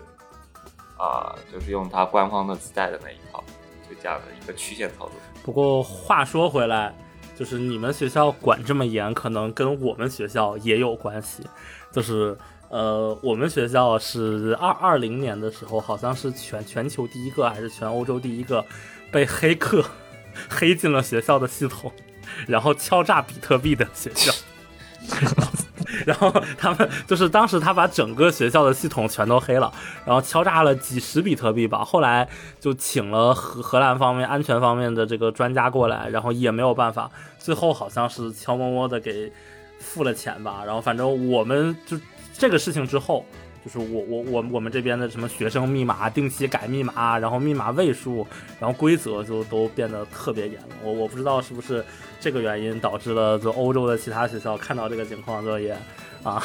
[1.02, 3.44] 啊、就是用它官方的自带的那一套，
[3.90, 5.14] 就这样的一个曲线操作。
[5.42, 6.94] 不过话说回来，
[7.36, 11.44] 就是你们学校管这么严，可能跟我们学校也有关系。
[11.92, 12.38] 就是
[12.70, 18.64] 呃，我们学校是二二零年的时候，好像是全全球第一个还是全欧洲第一个
[19.12, 19.84] 被黑客
[20.48, 21.92] 黑进了学校的系统，
[22.48, 24.32] 然后敲诈比特币的学校。
[26.06, 29.72] 然后他们就是当时他把整个学校的系统全都黑了，
[30.06, 31.84] 然后敲诈了几十比特币吧。
[31.84, 32.28] 后来
[32.60, 39.32] 就请了荷荷兰方面安全方面的这个专家过来，然后也没有办法，最后好像是悄摸摸的给
[39.80, 40.64] 付了钱吧。
[40.66, 41.98] 然后反正我们就
[42.38, 43.26] 这个事情之后。
[43.64, 48.26] 就是我我我我们这边的什么学生密码定期改密码，然后密码位数，
[48.60, 50.76] 然后规则就都变得特别严了。
[50.84, 51.84] 我我不知道是不是
[52.20, 55.78] 这个原因导致了就欧洲的其他学校看到这个情况就也
[56.24, 56.44] 啊，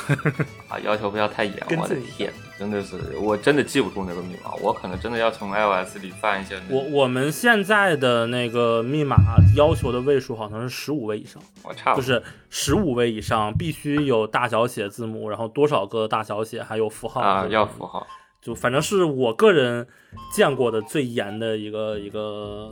[0.68, 6.76] 啊，要求不要太严，我的天，真的是我真的记不住那个密码，我可能真的要从 iOS 里翻一下那个。
[6.76, 9.16] 我我们现在的那个密码
[9.54, 18.06] 要求的位数好像是十五位以上，我差不多，就是十五位以上必须有大小写字母，然后多少个大小写还有符号啊，要符号。
[18.40, 19.88] 就反正是我个人
[20.32, 22.70] 见过的最严的一个一个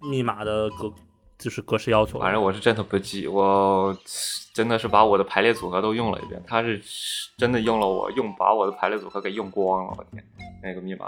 [0.00, 0.92] 密码的格，
[1.40, 2.20] 就是格式要求。
[2.20, 3.96] 反正我是真的不记，我
[4.54, 6.40] 真的是把我的排列组合都用了一遍。
[6.46, 6.80] 他是
[7.36, 10.24] 真的用了我用把我的排列组合给用光了，我天，
[10.62, 11.06] 那个密码。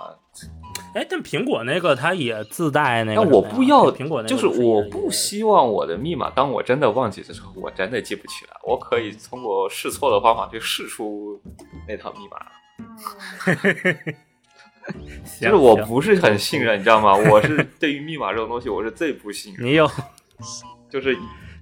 [0.94, 8.56] 哎，但苹果那个它也自带那个但我不要，苹果那个就是我不希望我的密码，当我真的忘记的时候，我真的记不起来。
[8.64, 11.40] 我可以通过试错的方法去试出
[11.86, 12.38] 那套密码。
[15.24, 17.14] 行 就是我不是很信任，你知道吗？
[17.30, 19.66] 我是对于密码这种东西，我是最不信任。
[19.66, 19.88] 你有
[20.90, 21.16] 就是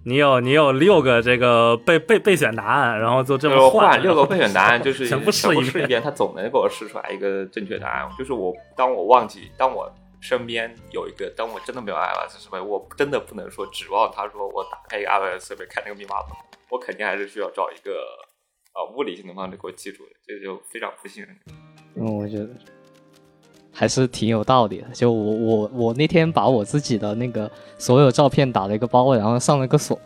[0.04, 6.02] 你有你有六个这个备备备选答案，然后就这么换六个备选答案，就是全部试一遍。
[6.02, 8.10] 他总能给我试出来一个正确答案。
[8.18, 16.30] 就是我当我忘记，当我身边有一个，当我真的没有 iOS 设备，我真的不能说指望他说我打开一个 iOS 设备看那个密码本，
[16.70, 17.92] 我肯定还是需要找一个
[18.74, 21.36] 呃物理性的方式给我记住的，这就非常不信任。
[21.96, 22.48] 嗯，我觉得
[23.72, 24.84] 还是挺有道理的。
[24.92, 29.98] 就我我我那天把我自己的那个所有照片打了一个包，然后上了个锁，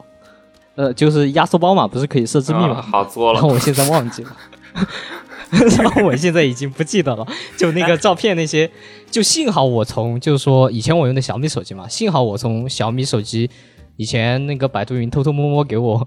[0.75, 2.81] 呃，就是压缩包嘛，不是可以设置密码？
[2.81, 3.49] 好作了然后。
[3.49, 4.37] 我现在忘记了，
[5.79, 7.27] 然后我现在已经不记得了。
[7.57, 8.71] 就那个照片那些，
[9.11, 13.49] 就幸好我从就是说以前我用的小米手机嘛，幸好我从小米手机
[13.97, 16.05] 以前那个百度云偷偷摸摸给我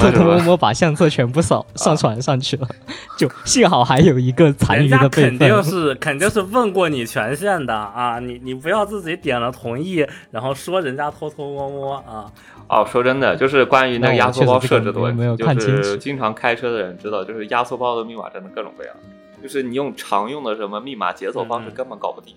[0.00, 0.10] 偷？
[0.10, 2.68] 偷摸摸把相册全部扫上传上去了，
[3.16, 5.62] 就幸好还有一个残余的备肯定。
[5.62, 12.30] 是 肯定是问过你权限的啊，你你不要自己点了同意，然后说人家偷偷摸摸啊。
[12.66, 18.94] 哦，说真的，就是关于那个压缩包设置的问没有题，看清楚就是经常开车的人知道，就是压缩包的密码真的各种各样，
[19.42, 22.34] 就是你用常用的什么密码解锁方式嗯根本搞不定，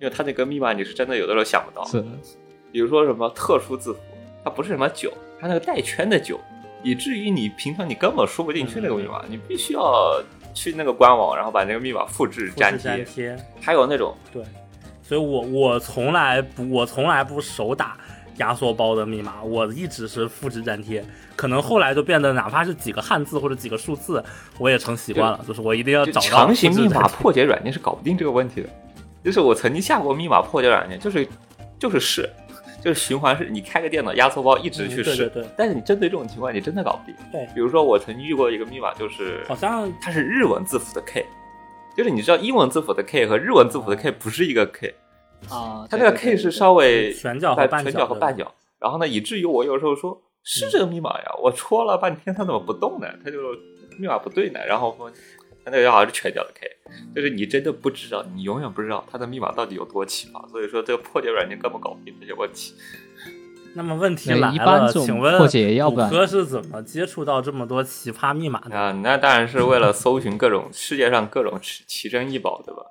[0.00, 1.84] 因为它那个密码你是真的有的时候想不到。
[1.86, 2.04] 是，
[2.72, 4.00] 比如说什么特殊字符，
[4.42, 6.40] 它不是什么九，它那个带圈的九，
[6.82, 10.20] 以至于你平常你根本输不进去那个密码，你必须要
[10.54, 13.04] 去那个官网，然后把那个密码复制粘贴。
[13.04, 14.42] 贴，还有那种对，
[15.02, 17.96] 所以我我从来不我从来不手打
[18.38, 21.04] 压缩包的密码，我一直是复制粘贴。
[21.36, 24.22] 可能后来就变得哪怕是几个汉字或者几个数字，
[24.58, 28.68] 我也成习惯了，就是我一定要找到强行密码破解软件是搞不定这个问题的。
[29.24, 31.26] 就是我曾经下过密码破解软件，就是
[31.78, 32.28] 就是试，
[32.82, 35.12] 就是循环是，你开个电脑压缩包一直去试。
[35.12, 37.14] 嗯对对对但是你针对这种情况，你真的搞不定。
[37.30, 41.24] 对比如说我曾经遇过一个密码，就是好像它是日文字符的 K，
[41.96, 44.94] 就是你知道英文字符的 K 和日文字符的 K 不是一个 K，
[45.48, 48.52] 啊，它那个 K 是稍微全角和半角在全角和半角。
[48.78, 53.06] 然后呢，以至于我有时候说是这个密码呀，我戳了半天它怎么不动呢？
[53.24, 53.38] 它就
[53.96, 54.58] 密码不对呢。
[54.66, 54.96] 然后
[55.64, 56.68] 那个好像是全角的 K，
[57.14, 60.48] 就是你真的不知道，你永远不知道它的密码到底有多奇葩。
[60.48, 62.74] 所以说这个破解软件根本搞不定这些问题。
[63.74, 68.76] 那么问题来了，一般问破解要不然谷歌是怎么接触到这么多奇葩密码的？
[68.76, 72.82] 啊，那当然是为了搜寻各种世界上各种奇奇珍异宝，对吧？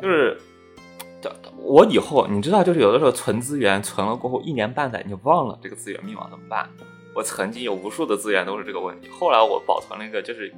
[0.00, 0.38] 就是，
[1.58, 6.68] 我以后你知道，就是有的时候存资源存了过后一年半载，你就忘了这个资源密码怎么办？
[7.16, 10.52] 我曾经有无数的资源都是这个问题，后来我保存了一个就是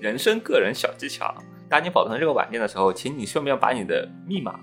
[0.00, 1.34] 人生个人小技巧。
[1.68, 4.60] 当你保存这个软件的时候，请你顺便把你的密码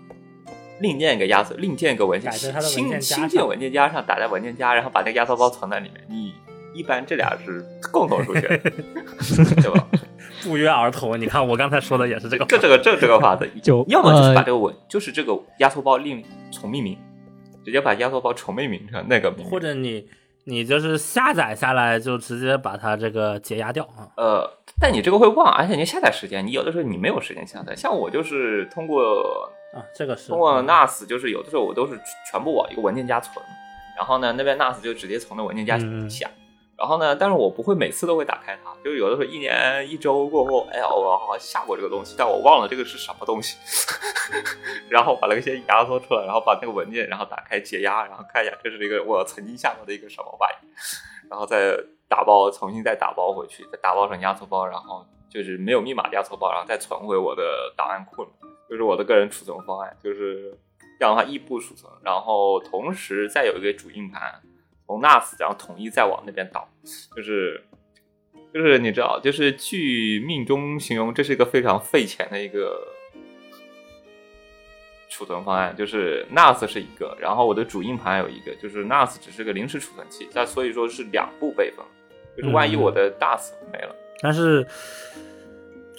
[0.80, 6.02] 另建一个压缩，另建一个文件新新建文件夹上，打在文件夹，然后把那个压缩包存在里面。
[6.08, 6.34] 你
[6.74, 9.86] 一般这俩是共同出现，对吧？
[10.44, 12.46] 不约而同，你看我刚才说的也是这个。
[12.46, 16.98] 这这个这这个法子，就要么就是把呃这个文，就是这个压缩包另重命名，
[17.66, 20.08] 直接把压缩包重命名成那个名或者你
[20.46, 24.10] 你就是下载下来就直接把它这个解压掉啊。
[24.18, 27.76] 呃，但你这个会忘，而且你下载时间，你有的时候你没有时间下载。
[27.76, 33.46] 像我就是通过啊，这个是通过 NAS，就是有的时候我都是全部往一个文件夹存，
[33.96, 36.30] 然后呢那边 NAS 就直接从那文件夹嗯下。
[36.82, 43.56] 然后呢，但是我不会每次都会打开它，就有的时候一年一周过后，哎呀，我好像下过这个东西，但我忘了这个是什么东西，
[44.90, 50.68] 然后把那个先压缩出来，然后把那个文件，然后打开解压，然后看一下这是一个我曾经下过的一个什么玩意，
[51.30, 51.78] 然后再
[52.08, 58.30] 打包，重新再打包回去，再打包成压缩包，然后就是没有密码的压缩包，然后再存回我的档案库里，
[58.68, 60.58] 就是我的个人储存方案，就是
[61.00, 64.42] 这样的话异步储存，然后同时再有一个主硬盘。
[64.92, 66.68] 从 NAS 然后统一再往那边倒，
[67.16, 67.64] 就是
[68.54, 72.86] 就是你知道，就是据命中形容，这是一个非常费钱的一个
[75.10, 75.74] 储存方案。
[75.78, 81.86] 就是 NAS 是一个，然后我的主硬盘有一个，就是 NAS 只是个临时储存器，那所以说是两步备份，
[82.36, 84.68] 就是万一我的 NAS 没了，但是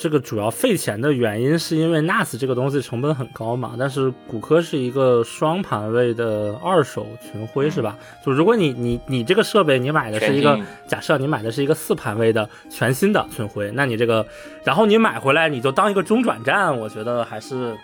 [0.03, 3.77] 这个主要费钱的原因是因为 NAS 这个东西成本很高嘛。
[3.79, 7.97] 但是骨科是一个双盘位的二手群晖是吧？
[8.27, 14.27] 就如果你你你这个设备你买的是一个假设你买的是一个四盘位的全新的群晖，那你这个
[14.65, 17.77] 然后你买回来你就当一个中转站，我觉得还是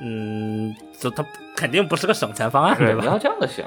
[0.00, 3.00] 嗯，就它肯定不是个省钱方案，对吧？
[3.00, 3.66] 你要这样的想。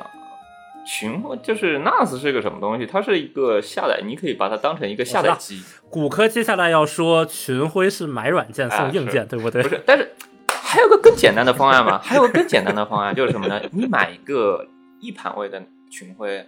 [0.86, 2.86] 群就是 NAS 是个什么东西？
[2.86, 9.62] 它是一个下载，你可以把它当成一个下载机，骨科接下来要说群晖是买软件送硬件，对不对？
[9.62, 10.12] 不是，但是
[10.50, 12.00] 还有个更简单的方案嘛？
[12.04, 13.62] 还有个更简单的方案就是什么呢？
[13.72, 14.68] 你买一个
[15.00, 15.62] 一盘位的
[15.92, 16.48] 群晖，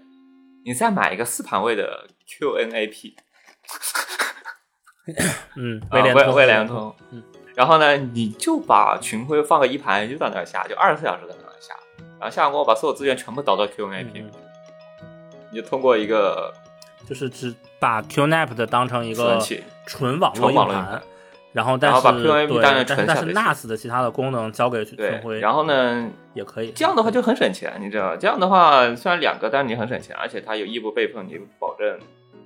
[0.66, 3.14] 你再买一个四盘位的 QNAP，
[5.58, 7.24] 嗯，啊威威廉通，威廉通，嗯，
[7.56, 11.43] 然后呢，你就把群晖放个一盘，就在那儿下，就二十四小时在那
[12.24, 14.32] 然后下完过后把所有资源全部导到 QNAP，、嗯
[15.52, 16.54] 你就通过一个
[17.06, 21.04] 就是只把 QNAP 的当成一个储存器，纯网络硬盘
[21.52, 22.02] 然后但是
[22.56, 26.72] 但是 NAS 的其他的功能交给群对，徽，然后呢，也可以。
[26.72, 28.18] 这样的话就很省钱，你知道吗？
[28.18, 32.00] 这样的话虽然两个，但是你很省钱，而且它有异步备份，你保证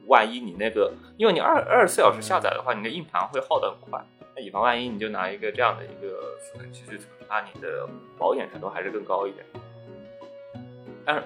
[0.07, 4.03] 万一你那个，因为你二二十四小时下载的话，你的硬盘会耗得很快。
[4.35, 6.17] 那以防万一，你就拿一个这样的一个
[6.51, 9.45] 储存器去存，那你的保险程度还是更高一点。
[11.07, 11.23] 但是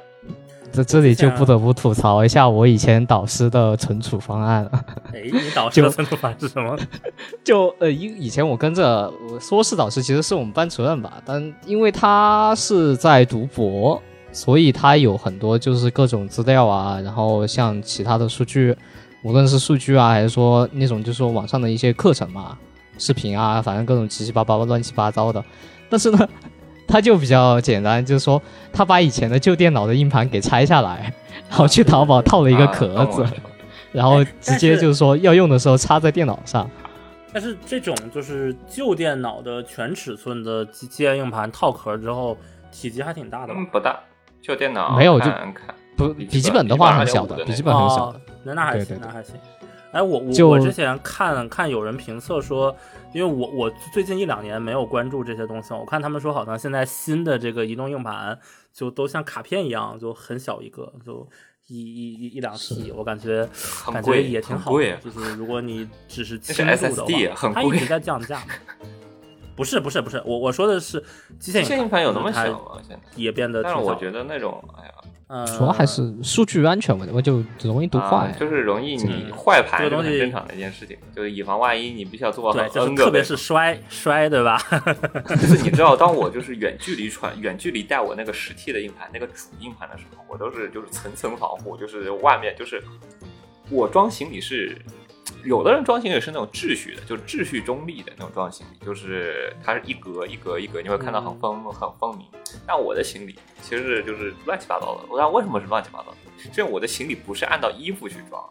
[0.72, 4.86] 这这里就不得不吐槽一下我以前导师的存储方案了。
[5.14, 6.78] 哎，你导师的存储法是什么？
[7.44, 14.02] 就呃，以以前我跟着我说是导师，其实是我们班主任吧，但因为他是在读博，
[14.32, 18.74] 所以他有很多就是各种资料啊，然后像其他的数据，
[19.24, 22.58] 无论是数据啊，还是说那种就是说网上的一些课程嘛、
[22.98, 25.44] 视频啊，反正各种七七八八乱七八糟的。
[25.90, 26.30] 但是呢，
[26.92, 28.42] 他就比较简单，就是说
[28.74, 31.14] 他把以前的旧电脑的硬盘给拆下来，
[31.50, 33.26] 然后去淘宝套了一个壳子，
[33.94, 36.70] 然后直接就是说要用的时候插在电脑上。
[37.34, 42.38] 但是这种就是旧电脑的全尺寸的机械硬盘套壳之后，
[42.74, 43.66] 体积还挺大的吧嗯？
[43.68, 43.98] 不大，
[44.42, 48.18] 旧电脑没有就看看不，笔记本本的话很笔记本2.5小的，笔记本很小的。
[48.18, 49.36] 哦，那那还行，对对对那还行。
[49.94, 52.76] 哎，我我我之前看看有人评测说，
[53.14, 58.38] 因为我我最近一两年没有关注这些东西，我看他们说好像现在新的这个移动硬盘
[58.74, 61.28] 就都像卡片一样，就很小一个，就
[61.68, 63.48] 一一一一两 T，我感觉
[63.92, 64.72] 感觉也挺好。
[64.72, 66.36] 就是如果你只是
[66.66, 68.42] 那是轻度的话，它一直在降价。
[69.54, 71.04] 不是不是不是，我我说的是
[71.38, 72.82] 机械硬盘有那么小吗？
[72.88, 73.00] 现在？
[73.16, 73.62] 也变得。
[73.62, 74.94] 但是我觉得那种，哎呀，
[75.34, 78.36] 嗯，主要还是数据安全问题，我就容易读坏啊。
[78.38, 84.58] 就是容易你嗯坏盘这个东西很正常的一件事情，就是以防万一，你必须要做好对，就是 N 个特别是摔摔，对吧？
[85.30, 92.84] 就是你知道，当我就是远距离传、远距离带我那个十 T 的硬盘、那个主硬盘的时候，我都是就是层层防护，就是外面就是
[93.70, 94.78] 我装行李是。
[95.44, 102.28] 有的人装行李是那种秩序的，就是秩序中立的那种装行李，就是它是一格一格一格，你会看到很分很分明。
[102.68, 105.02] 但我的行李其实是就是乱七八糟的。
[105.10, 106.18] 我想为什么是乱七八糟的？
[106.38, 108.44] 是因为我的行李不是按照衣服去装，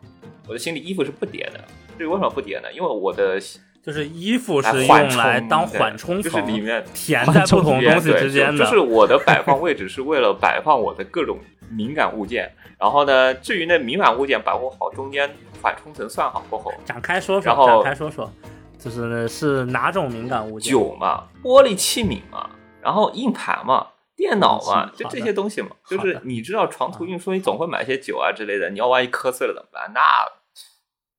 [0.47, 1.65] 我的行李衣服是不叠的。
[1.99, 2.73] 至于为什么不叠呢？
[2.73, 3.41] 因为我的
[3.83, 8.59] 就是衣服是缓用来冲当缓冲层，就是里面填在不同东西之间的。
[8.59, 11.39] 就就是我的摆放位置是为了摆放我的各种
[11.71, 12.53] 敏感物件。
[12.79, 15.29] 然后呢，至于那敏感物件摆放好，中间
[15.63, 18.33] 缓冲层算好过后，展开说说，然后展开说说，
[18.79, 20.73] 就是呢是哪种敏感物件？
[20.73, 22.51] 酒嘛，玻璃器皿嘛，
[22.81, 23.89] 然后硬盘嘛。
[24.17, 29.91] 电脑嘛，就这些东西嘛，就是你知道长途运输，你总会买些酒啊之类的，你要万一磕碎了怎么办？
[29.95, 30.01] 那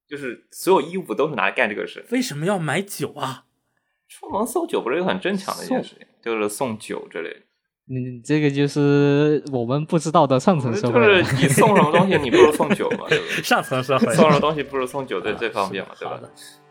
[0.08, 2.06] 就是所有衣物都是拿来干这个事。
[2.12, 3.46] 为什么要买酒啊？
[4.08, 7.42] 出门送酒不是一个很正常的一件事情，就是送酒之类的。
[7.90, 11.24] 嗯，这个就是我们不知道的上层社就会就。
[11.24, 13.42] 是你送什么东西，你不如送酒嘛，对不对？
[13.44, 16.20] 上层社会送什么东西不如送酒对最方便嘛，对吧？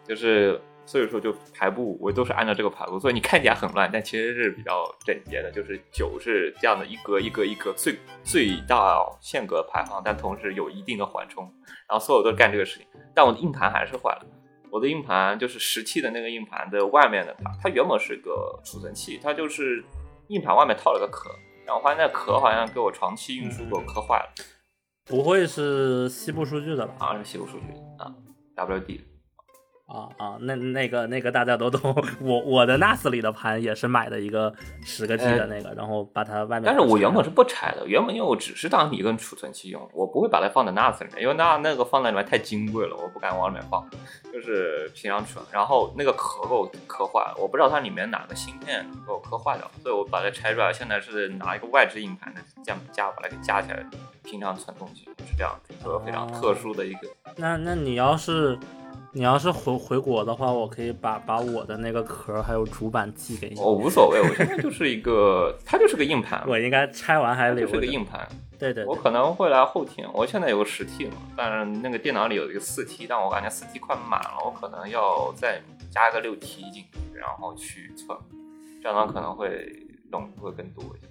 [0.06, 5.50] 就是所以说就排布，我都是按照这个排布，所以你看起来很乱，但其实是比较整洁的。
[5.50, 11.44] 就是酒是这样的一格一格一格最最大限格排放，但同时有一定的缓冲，
[11.88, 12.86] 然后所有都干这个事情。
[13.14, 14.26] 但我的硬盘还是坏了。
[14.70, 19.84] 我的硬盘就是十 T 的那个硬盘的外面的它，它原本是个储存器，它就是
[20.30, 21.28] 硬盘外面套了个壳，
[21.66, 24.32] 然后发现那壳好像给我长期运输给我磕坏了。
[25.04, 26.94] 不会是西部数据的吧？
[27.00, 27.66] 好像是西部数据
[27.98, 28.14] 啊
[28.54, 29.00] ，WD
[29.90, 31.80] 啊啊，那那个那个大家都懂。
[32.20, 36.62] 我我的 NAS 里的盘也是买的一个十个 G 的那个，然后把它外面。
[36.64, 43.84] 但是我原本是不拆的，原本因为我只是当一个储存器用，我不会把它放在 NAS 里面，因为那那个放在里面太金贵了，我不敢往里面放，
[44.32, 45.44] 就是平常存。
[45.50, 53.84] 然后那个壳给我磕坏了，我不知道它里面哪个芯片给我磕坏掉了，所以我把它拆出来，现在是拿一个外置硬盘的这样夹把它给架起来，
[54.22, 57.08] 平常存东西是这样，一个非常特殊的一个。
[57.36, 58.56] 那那你要是
[59.12, 63.60] 你要是回回国的话，我可以把把我的那个壳还有主板寄给你。
[63.60, 67.86] 我无所谓，我现在就是一个，它就是个硬盘，我应该拆完还它就是留着。
[67.86, 68.28] 个硬盘。
[68.56, 78.16] 对对对，我可能会来后天，我现在有个十 T 嘛，但是那个电脑里有一个四 T，但我感觉四 T 快满了，我可能要再加个六 T 进去，然后去存，
[78.82, 79.74] 这样的话可能会
[80.12, 81.08] 容会更多一些。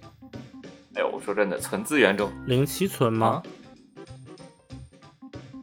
[0.94, 3.42] 哎呦，我说真的，存资源中零七存吗啊？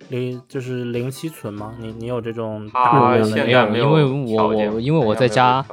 [0.10, 1.74] 零就是零七存吗？
[1.80, 3.30] 你你有这种它大量
[3.66, 5.66] 的没有因为我我因为我在家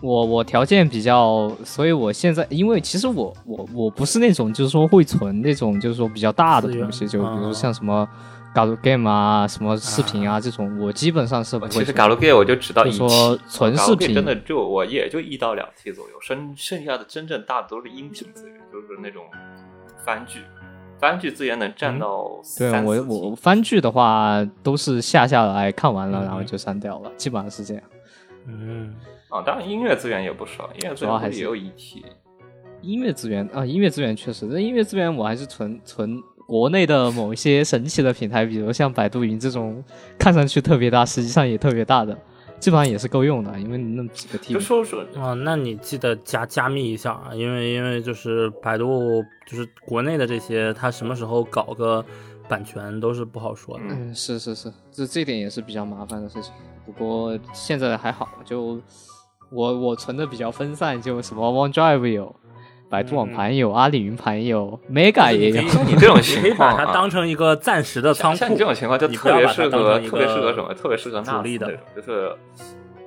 [0.00, 8.08] 我我条件比较，所以我现在因为其实我我我不是那种就是说会存那种就是说比较大的东西，就比如像什么
[8.54, 11.84] Gal game 啊、什么视频啊这种，我基本上是不会存。
[11.84, 19.24] 其实 Galgame 我就知道一说存视频真的就我也就一到两 T 左右，剩剩下的真正大的都是音频资源，就是那种
[20.04, 20.40] 番剧，
[21.00, 27.82] 番剧资源能占到对我我番剧的话都是下下来看完了，嗯然后就删掉了，基本上是这样。
[28.46, 28.94] 嗯，
[29.28, 32.04] 啊，当然音乐资源也不少，音乐资主要还是源也有一 T。
[32.82, 39.84] 音乐资源啊，音乐资源确实，那音乐资源我还是存存国内的某一些神奇的平台，比如像百度云这种
[40.18, 42.16] 看上去特别大，实际上也特别大的，
[42.60, 52.04] 基本上也是够用的，因为那几个 T 就说说啊，那你记得加加密一下啊，因为因为就是百度就是国内的这些，它什么时候搞个
[52.48, 53.84] 版权都是不好说的。
[53.88, 56.52] 嗯，是是是，这这点也是比较麻烦的事情。
[56.84, 58.78] 不过现在还好，就
[59.50, 62.36] 我我存的比较分散，就什么 OneDrive 有，
[62.90, 65.62] 百度网盘有，阿里云盘有，Mega 也有。
[65.84, 68.64] 你 这种你可以情况啊把它当成一个暂时的仓库像你这。
[68.64, 70.74] 种情况就特别适合特别适合什么？
[70.74, 72.36] 特别适合主 NAS 力的那种，就是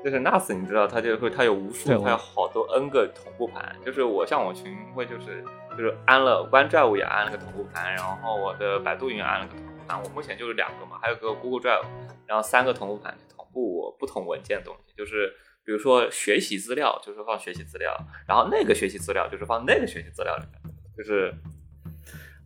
[0.06, 3.76] 就是 NAS，你知道它就会它有无数，它有好多 N 个同步盘。
[3.86, 5.44] 就是我像我群会就是
[5.78, 10.02] 就是安了 OneDrive 也安了个同步盘，然后我的百度云安了个同步盘。
[10.02, 11.84] 我目前就是两个嘛，还有个 Google Drive，
[12.26, 15.34] 然后三个同步盘去同步我不同文件的东西，就是。
[15.66, 17.92] 比如说学习资料就是放学习资料，
[18.28, 21.34] 然后那个学习资料就是放那个学习资料里面，就是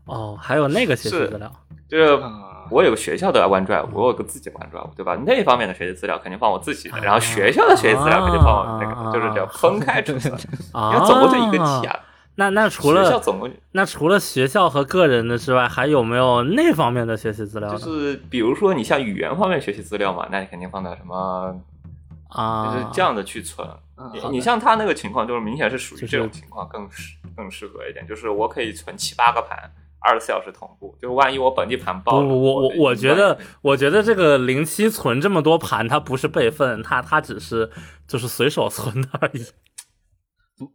[0.06, 1.52] 哦，还有那个学习资料。
[1.90, 5.16] 就是啊我有个学校的 OneDrive，我有个自己的 OneDrive，对吧？
[5.26, 10.34] 那方面的学习资料肯定放我自己的，然后学校的学习资料肯定放我那啊个，就是这样分开储存。
[10.74, 12.00] 啊，因为总共就一个 T 啊，
[12.36, 17.70] 那那除学校了总共那除了学校和个人的之外，还有没有那方面的学习资料？
[17.70, 21.58] 就是比如说你像语言方面学习资料嘛，那你肯定放到什么，
[22.30, 23.68] 啊，就是这样的去存。
[24.14, 29.58] 你啊你像他那个情况，就是明显是属于这种情况更适更适合一点，就是我可以存七八个盘，
[30.00, 37.72] 二十四小时同步，就是万一我本地盘爆了，不不，我我我觉得我觉得这个零七存这么多盘，它不是备份，它它只是
[38.08, 39.44] 就是随手存的而已。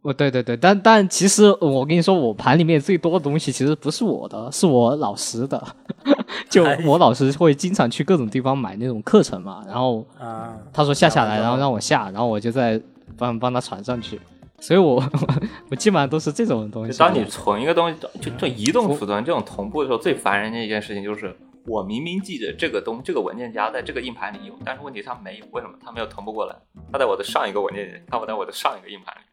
[0.01, 5.61] 哦，对对对，但但其实我跟你说，我盘里面最多的东西其实不是我的，是我老师的。
[6.49, 12.79] 就哎我老师会经常去各种地方买那种课程嘛，然后啊，他说下下来，然后让我下，然后我就在
[13.17, 14.19] 帮帮他传上去。
[14.59, 15.03] 所以我
[15.69, 16.91] 我基本上都是这种东西。
[16.93, 25.73] 就当你存一个东西，就就移动储存这种同步的时候，最烦人的一件事情就是，我明明记得这个东这个文件夹在这个硬盘里有，但是问题它没有，为什么？
[25.83, 26.55] 它没有同步过来，
[26.91, 29.19] 它在我的上一个文件夹，它在我的上一个硬盘里，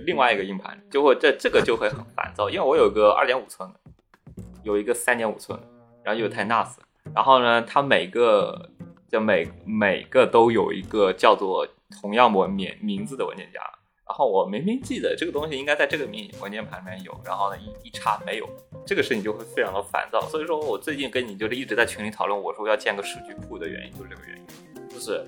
[0.00, 3.80] 另外一个硬盘，就会这这个就会很烦躁，因为我有个二点五寸的，
[4.62, 5.66] 有一个三点五寸的，
[6.02, 6.76] 然后又有台 NAS，
[7.14, 8.70] 然后呢，它每个
[9.10, 11.66] 就每每个都有一个叫做
[12.00, 13.60] 同样文名名字的文件夹。
[14.06, 18.48] 然后我明明记得这个东西应该在这个名文件盘里面有，然后呢一一查没有，
[18.86, 20.18] 这个事情就会非常的烦躁。
[20.22, 25.22] 所以说我最近跟你就是一直在群里讨论，我说要建个数据库的原因就是这个原因，就是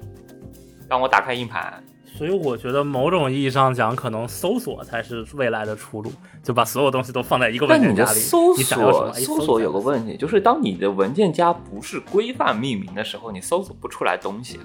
[0.88, 1.84] 当我打开硬盘，
[2.20, 6.12] 所以我觉得某种意义上讲，可能搜索才是未来的出路，
[6.42, 8.20] 就把所有东西都放在一个文件夹里。
[8.20, 8.54] 搜？
[8.54, 14.60] 索哎搜索有个问题，就是当你的文件夹不是规范命名的时候，你搜索不出来东西。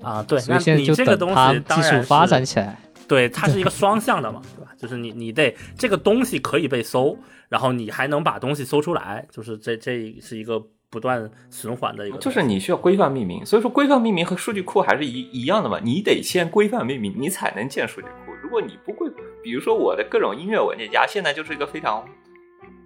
[0.00, 2.78] 啊，对，那你这个东西当然技术发展起来。
[3.08, 4.70] 对，它是一个双向的嘛，对吧？
[4.78, 12.18] 就是你你得这个东西可以被搜，然后你还能把东西搜出来，就是这这是一个不断循环的一个。
[12.18, 18.32] 就是你需要规范命名，所以说规范命名和数据库还是一一样的嘛，你得先规范命名，你才能建数据库。
[18.42, 19.10] 如果你不规，
[19.42, 22.04] 比如说我的各种音乐文件夹，现在就是一个非常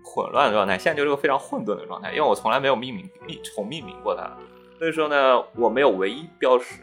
[0.02, 4.28] 混乱的状态，现在就是个非常混沌的状态，因为我从来没有命名命重命名过它，
[4.78, 6.82] 所以说呢，我没有唯一标识。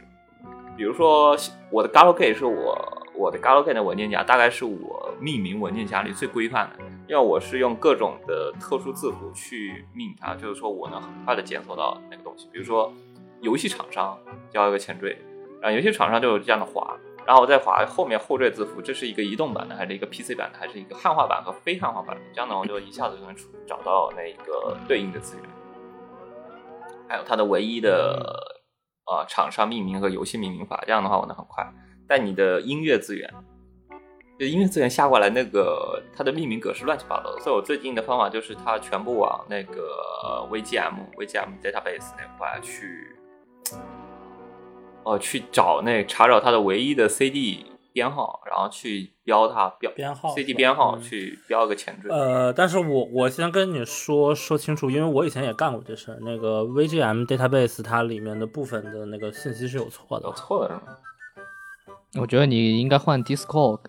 [0.78, 1.36] 比如说
[1.70, 12.48] 我的 Galgame 是我我的 Galgame 的文件夹，大概是我命名文件夹里最规范的，因为我是用各种的特殊字符去命它，就是说我能很快的检索到那个东西。
[12.54, 12.94] 比如说
[13.42, 14.16] 游戏厂商
[14.52, 15.18] 交一个前缀，
[15.60, 16.96] 然后游戏厂商就有这样的划，
[17.26, 23.36] 然后我再划后面后缀字符，这是一个移动版的，还是一个 PC 版的，还是一个汉化版和非汉化版的，这样呢我就一下子就能
[23.66, 25.46] 找到那个对应的资源，
[27.08, 28.24] 还有它的唯一的
[29.08, 31.68] 呃厂商命名和游戏命名法，这样的话我能很快。
[32.08, 33.34] 但你的音乐资源，
[34.40, 39.90] 就音乐资源下过来，那个它的命名格式乱七八糟的，所以我最近的方法就是它全部往那个
[40.24, 43.18] 呃 VGM VGM database 那块去，
[45.04, 52.08] 哦、去找那查找它的唯一的 CD 编号，然后去标它标编号 CD 编号嗯去标一个前缀。
[52.10, 56.20] 呃，但是我我先跟你说说清楚，因为我以前也干过这事儿。
[56.22, 60.82] 那个 VGM database 它里面的部分的那个信息是有错的有，错的是吗？
[62.22, 63.82] 我觉得你应该换 Discord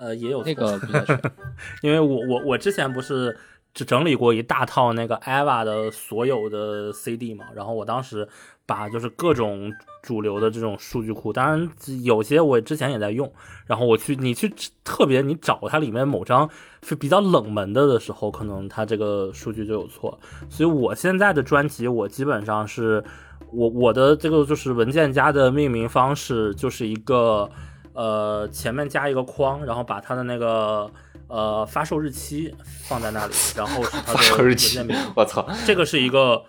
[0.00, 1.20] 呃，也有错那个比较全。
[1.82, 3.36] 因为我我我之前不是
[3.74, 8.26] 只整理过一大套那个 EVA 的所有的 CD 嘛，然后我当时
[8.66, 9.72] 把就是各种
[10.02, 11.70] 主流的这种数据库，当然
[12.02, 13.30] 有些我之前也在用，
[13.66, 14.52] 然后我去你去
[14.82, 16.48] 特别你找它里面某张
[16.82, 20.18] 是比较冷门的的时候，可能它这个数据就有错，
[20.48, 23.04] 所以我现在的专辑我基本上是
[23.52, 27.50] 我我的这个就是文件夹的命名方式就是一个。
[27.92, 30.90] 呃，前面加一个框，然后把它的那个
[31.28, 32.54] 呃发售日期
[32.84, 35.12] 放在那里， 然后是它的发售日期文件名。
[35.16, 35.46] 我操！
[35.66, 36.44] 这个是一个，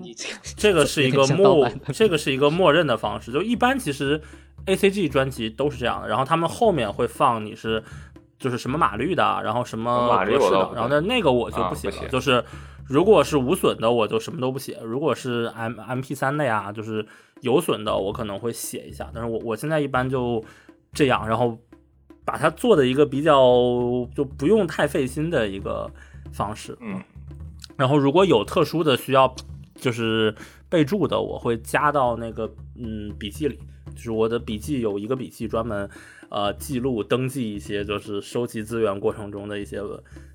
[0.00, 3.32] 你这个这个是一个默这个是一个默认的方式。
[3.32, 4.20] 就一般其实
[4.66, 7.82] A C G 专辑都是这样的，然后他们后面会放你是
[8.38, 12.44] 就是什么码率的，然后什么格式的然后那那个我就啊不写了，就是
[12.86, 17.06] 如果是无损的我就什么都不写，如果是 M M P 三的呀，就是
[17.40, 20.44] 有损的我可能会写一下，但是我我现在一般就
[20.92, 21.58] 这样，然后
[22.24, 23.34] 把它做的一个比较
[24.14, 25.90] 就不用太费心的一个
[26.32, 27.02] 方式，嗯，
[27.76, 29.34] 然后如果有特殊的需要，
[29.74, 30.34] 就是
[30.68, 33.58] 备注的，我会加到那个嗯笔记里。
[33.94, 35.90] 就是我的笔记有一个笔记专门
[36.30, 39.80] 呃记录登记一些就是收集资源过程中的一些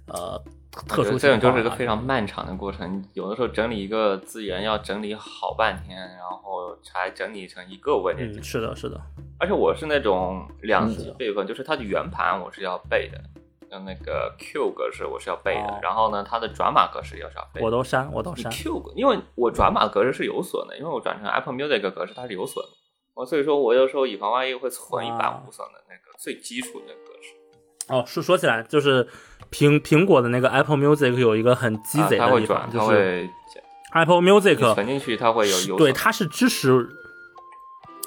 [0.05, 0.39] 呃
[0.87, 1.39] 特殊这种。
[1.39, 8.99] 就是一个非常漫长的过程，有的时候整理一个资源要整理好半天，然后才整理成一个文件嗯，是的，是的，
[9.39, 13.19] 而且我是那种两级嗯备份，就是它的圆盘我是要背的，
[13.69, 17.65] 像那个 Q 格式我是要背的，哦然后呢，它的转码格式也是要背的。
[17.65, 18.51] 我都删，我都你删。
[18.51, 22.71] Q 格，因为我转码格式是有损的，因为我转成 Apple Music 格式它是有损的，
[23.13, 27.33] 我所以说我有时候以防万一会存一版啊无损的那个最基础的格式。
[27.89, 29.07] 哦，说说起来，就是
[29.51, 33.29] 苹苹果的那个 Apple Music 有一个很鸡啊贼的地方，它就是会
[33.93, 36.89] Apple Music 存进去，它会有有对，它是支持，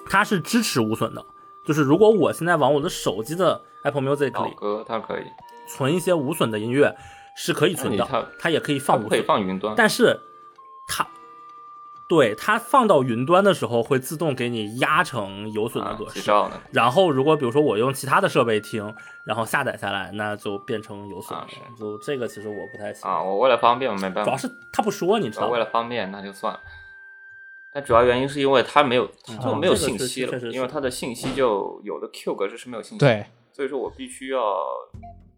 [0.09, 1.25] 它是支持无损的。
[1.67, 5.25] 就是如果我现在往我的手机的 Apple Music 里歌，它可以，
[5.69, 6.97] 存一些无损的音乐，
[7.37, 9.75] 是可以存的它，它也可以放无损，放云端。
[9.77, 10.21] 但是
[10.87, 11.07] 它。
[12.11, 16.29] 对它放到云端的时候，会自动给你压成有损的啊格式。
[16.73, 18.93] 然后，如果比如说我用其他的设备听，
[19.25, 21.47] 然后下载下来，那就变成有损的。
[21.79, 23.13] 就这个其实我不太喜欢。
[23.13, 24.37] 啊，我为了方便，我没办法主要。
[24.37, 25.59] 是他不说，你知道为？
[25.61, 26.61] 了方便，那就算了。
[27.73, 34.41] 但主要原因是因为它没有，它就没有信息了，因为它的信息就有的 Q 格式是没有信息，，对，所以说我必须要，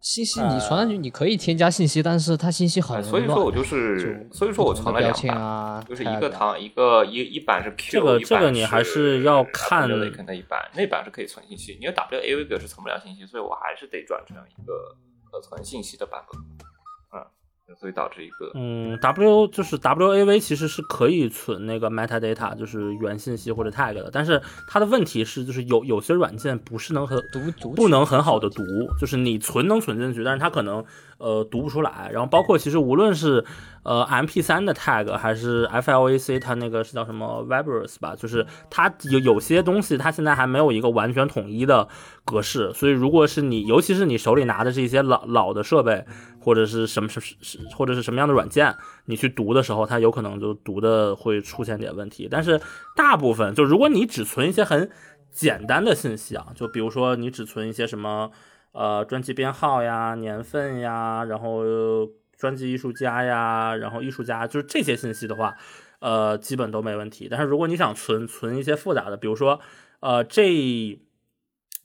[0.03, 3.11] 信息你传上去，你可以添加信息，但是它信息很哎乱。
[3.11, 9.95] 所以说我就是，所以说我存了两版，啊，就是一个糖，一个一一版是 Q，这个一版这个你还是要看那
[10.27, 14.97] 那一版，那版是可以存信息，因为 WAV 格是存不了信息，所以我还是得转成一个
[15.31, 16.41] 可存信息的版本，
[17.15, 17.25] 嗯，
[17.79, 28.63] 所以导致一个，嗯，W 就是 WAV 其实是可以存那个 metadata，就是原信息或者 tag 的，但是它的问题是，就是有有些软件不是能很读读不能很好的读，
[29.01, 30.85] 就是你存能存进去，但是它可能
[31.23, 32.11] 呃读不出来。
[32.13, 33.45] 然后包括其实无论是
[33.85, 41.89] 呃 MP3 的 tag 还是 FLAC，它那个是叫什么 Vibers 吧，就是它有有些东西它现在还没有一个完全统一的
[42.25, 46.05] 格式，所以如果是你，尤其是你手里拿的是一些老老的设备
[46.41, 48.75] 或者是什么是是或者是什么样的软件，
[49.07, 52.29] 你去读的时候，它有可能就读的会出现点问题。
[52.31, 52.61] 但是
[52.97, 54.91] 大部分就如果你只存一些很
[55.31, 58.31] 简单的信息啊，就比如说你只存一些什么
[58.73, 61.63] 呃专辑编号呀、年份呀，然后
[62.37, 65.57] 专辑艺术家呀，然后艺术家，就是这些信息的话，
[66.01, 67.29] 呃，基本都没问题。
[67.31, 69.61] 但是如果你想存存一些复杂的，比如说
[70.01, 70.99] 呃这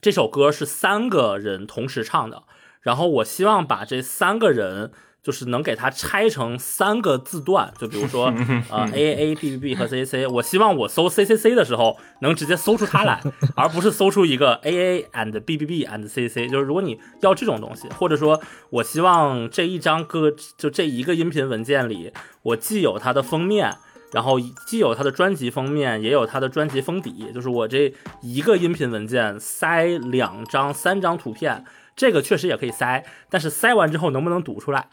[0.01, 2.43] 这首歌是三个人同时唱的，
[2.81, 4.91] 然后我希望把这三个人。
[5.23, 8.34] 就是能给它拆成三个字段，就比如说
[8.72, 13.22] 呃 A A B B B 和 C C C，我希望我搜 C C C 的时候能直接搜出它来，
[13.56, 16.48] 而不是搜出一个 A A and B B B and C C。
[16.48, 22.11] 就是如果你要这种东西，或者说我希望这一张歌就这一个音频文件里，
[22.44, 23.76] 我既有它的封面。
[24.14, 34.88] 然后既有它的专辑封面，也有它的专辑封底，就是我这一个音频文件塞两张、三张图片，这个确实也可以塞，但是塞完之后能不能读出来？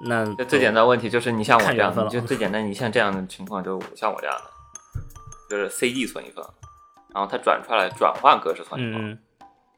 [0.00, 4.50] 那这最简单的问题就是你像我这样，看缘分了就最简单，你像这样的情况，就像我这样的，
[5.50, 6.44] 就是 CD 存一份，
[7.14, 9.18] 然后它转出来转换格式存一份，嗯嗯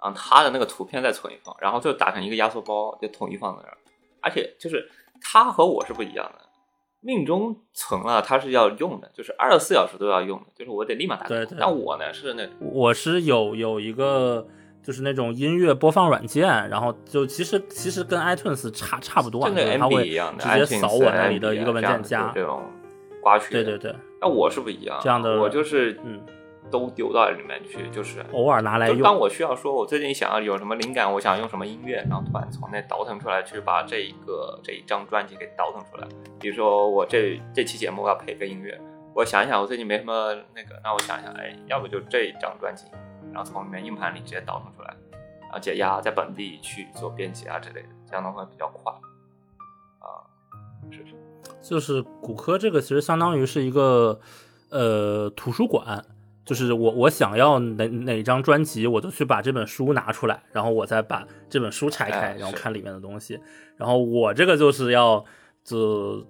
[0.03, 3.77] 然后它的那个图片再存一份，然后就打成一个压缩包，就统一放在那儿。
[4.23, 4.91] 而且就是
[5.23, 6.45] 它和我是不一样的，
[7.01, 11.47] 命中存了它是要用的，就是二十四小时都要用的，就是我得立马打开。
[11.59, 14.47] 但我呢是那我是有有一个
[14.82, 22.32] 就是那种音乐播放软件，然后就其实其实跟 iTunes 差差不多啊，就那个就是它 MB 会一样的，直接扫我那里的一个文件夹。
[22.35, 22.62] 这种
[23.23, 23.52] 刮取。
[23.52, 23.78] 对对。
[23.78, 26.20] 对，那我是不一样，这样的我就是嗯，
[26.70, 29.16] 都丢到里面去，就是偶尔拿来用当。
[29.16, 36.07] 我需要说，我最近想要有什么灵感，我想用什么音乐，然后突然从那倒腾出来，去把这一个这一张专辑给倒腾出来。
[36.39, 38.78] 比如说我这这期节目要配个音乐，
[39.15, 42.85] 我想一想，我最近没什么那个，那我想一想，哎，要不就这一张专辑，
[43.32, 44.94] 然后从里面硬盘里直接导腾出来，
[45.43, 48.93] 然后解压，在本地去做编辑啊之类的，这样的话比较快。
[49.98, 50.23] 啊，
[50.90, 51.15] 是是。
[51.62, 54.19] 就是骨科这个其实相当于是一个
[54.70, 56.05] 呃图书馆，
[56.44, 63.39] 就是我我想要哪哪张专辑，我就去把这本书拿出来，然后我再把这本书拆开然后看里面的东西。
[63.77, 65.24] 然后我这个就是要
[65.62, 66.27] 就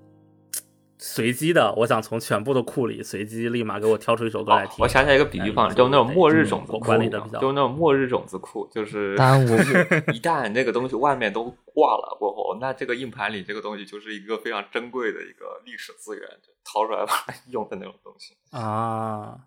[1.03, 4.77] 随机的，我想从全部的库里随机立马给我挑出一首歌来听。
[4.81, 9.57] 我想起来一个比喻方式，就那种末日种子库，管理的比较，就那种末日种子库，就是当然我
[10.13, 17.05] 一旦那个东西外面都挂了过后，那这个硬盘里这个东西就是一个非常珍贵的一个历史资源，就掏出来
[17.49, 19.39] 用的那种东西啊。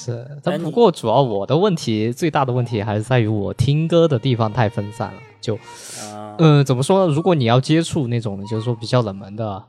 [0.00, 5.20] 是，但不过主要我的问题最大的问题还是在于我听歌的地方太分散了。
[5.40, 5.58] 就，
[6.38, 7.12] 嗯，怎么说呢？
[7.12, 9.64] 如果你要接触那种就是说比较冷门的，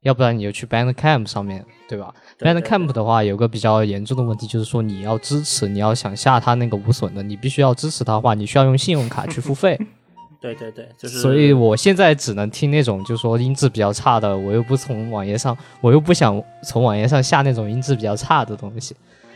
[0.00, 9.78] 要不然你就去 Bandcamp 上面对吧？Bandcamp 的话有个比较严重的问题，就是说你要支持，你要想下它那个无损的，你必须要支持它的话，你需要用信用卡去付费。
[10.40, 11.20] 对对对，就是。
[11.20, 18.94] 所以我现在只能听那种就是说音质比较差的，我又不从网页上，我又不想从网页上下那种音质比较差的东西。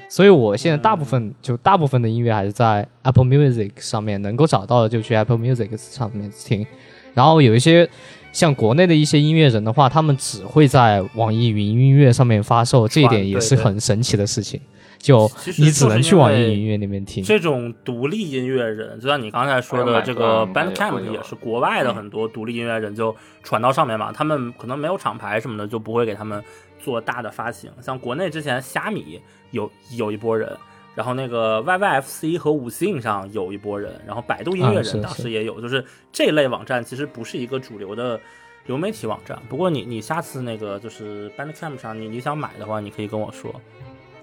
[0.09, 6.67] 所以，我现在大部分就大部分的音乐还是在 Apple Music 上面能够找到的，就去 Apple Music 上面听。
[7.15, 7.89] 然后有一些
[8.33, 14.59] 像国内的一些音乐人的话，他们只会在网易云音乐上面发售，这一点也是很神奇的事情。
[14.99, 17.25] 就你只能去网易音乐那边听。
[17.25, 26.43] 这种独立音乐人，就像你刚才说的这个 Bandcamp 也是国外的很多独立音乐人就传到上面嘛，他们可能没有厂牌什么的，就不会给他们
[26.79, 27.71] 做大的发行。
[27.81, 29.21] 像国内之前虾米。
[29.51, 30.55] 有有一波人，
[30.95, 38.21] 然后那个 YYFC 和五星上有一波人，然后百度音乐人当时也有，就是这类网站其实不是一个主流的
[38.67, 39.39] 流媒体网站。
[39.49, 43.51] 不过你你下次那个就是 Bandcamp 上你你想买的话，你可以跟我说，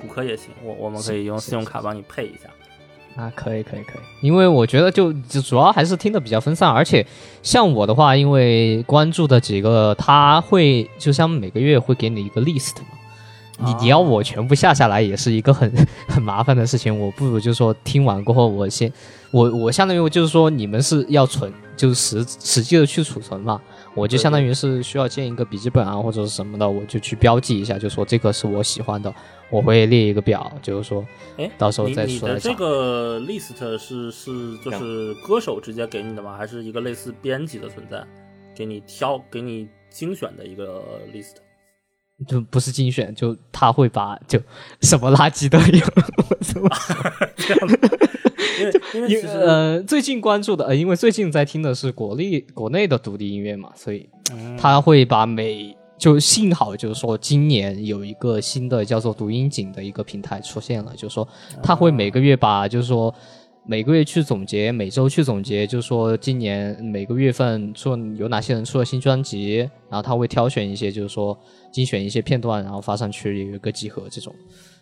[0.02, 2.50] 骨科也行，我我们可以用信用卡帮你配一下。
[3.16, 7.06] 啊，可以可以可以，因为我觉得就就主要还是听的比较分散，而且
[7.42, 12.88] 像我的话，因为关注的几个，他会就像每个月会给你一个 list 嘛。
[13.58, 15.72] 你你要我全部下下来也是一个很
[16.10, 18.92] 很麻烦的事情，我不如就说听完过后我先
[19.32, 23.62] 我我相当于就是说你们是要存就是实实际的去储存嘛，
[23.94, 29.10] 我就相当于是需要建一个笔记本啊或者是什么的，我就去标记一下，就说这个是我喜欢的，
[29.50, 31.06] 我会列一个表，就是说，
[31.38, 32.28] 哎，到时候再说。
[32.28, 36.36] 你的这个 list 是是就是歌手直接给你的吗？
[36.38, 38.04] 还是一个类似编辑的存在，
[38.56, 41.36] 给你挑给你精选的一个 list？
[42.28, 44.40] 就不是精选，就他会把就
[44.82, 45.86] 什么垃圾都有，
[47.36, 47.60] 这样
[48.96, 54.10] 因为因为呃最近关注的呃因为最近在听的是国内国内的独立音乐嘛，所以
[54.58, 61.28] 他会把每就幸好就是说今年有一个新的叫做读音景的一个平台出现了，就是说
[61.62, 63.14] 他会每个月把就是说。
[63.68, 69.58] 每个月去总结，每周去总结，就是说今年每个月份出有哪些人出了新专辑，
[69.90, 71.36] 然后他会挑选一些，就是说
[71.72, 74.32] 精选一些片段，然后发上去有一个集合这种。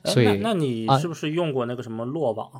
[0.03, 2.52] 所以，那你是不是用过那个什么落网？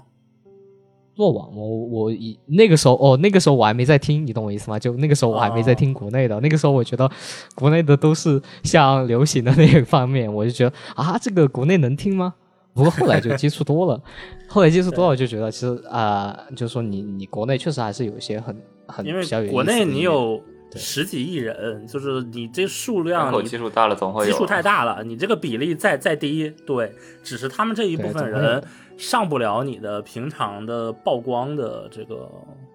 [1.16, 4.80] 落网，我我以那个时候哦，那个时候我还没在听，你懂我意思吗？
[4.80, 7.10] 就那个时候我还没在听国内的，那个时候我觉得
[7.56, 12.34] 国内的都是像流行的那个方面，我就觉得啊，这个国内能听吗？
[12.74, 14.02] 不过后来就接触多了，
[14.50, 20.42] 后来接触多了就觉得，其实啊，就是说你你国内确实还是有一些很很因为国内你有
[20.76, 26.92] 十几亿人，就是你这数量基数大了总会基数太大了，你这个比例再再低，对，
[27.24, 28.64] 只是他们这一部分人
[28.98, 32.30] 上不了你的平常的曝光的这个。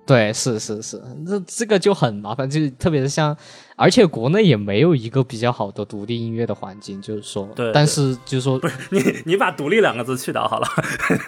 [0.07, 3.37] 对，是是是，这这个就很麻烦，就特别是像，
[3.77, 10.67] 而且国内也没有一个比较好的独立音乐的环境，就是说，对，但是就是说，不是你你把“独立”两个字去掉好了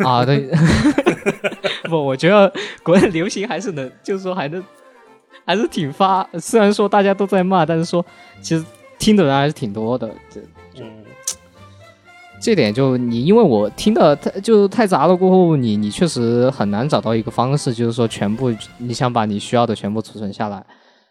[0.02, 0.50] 啊，对，
[1.90, 2.50] 不，我觉得
[2.82, 4.64] 国内流行还是能，就是说还能，
[5.44, 8.02] 还是挺发，虽然说大家都在骂，但是说
[8.40, 8.64] 其实
[8.98, 10.10] 听的人还是挺多的。
[12.40, 20.64] 这点就你，因为我听的太就太杂了，过后你你确实很难找到一个方式，就是说全部你想把你需要的全部储存下来。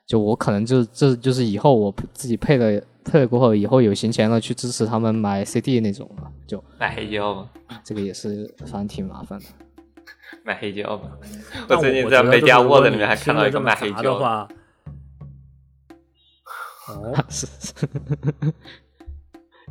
[0.08, 7.48] 就我可能就这就是以后我自己配了配了过后，以后有闲钱了去支持他们买 CD 那种了，就买黑胶吧。
[7.84, 9.46] 这个也是反正挺麻烦的。
[10.44, 11.12] 买黑胶吧。
[11.68, 14.48] 我最近在美家 Word 里面还看到一个卖黑胶的话。
[16.88, 17.74] 哦， 是是。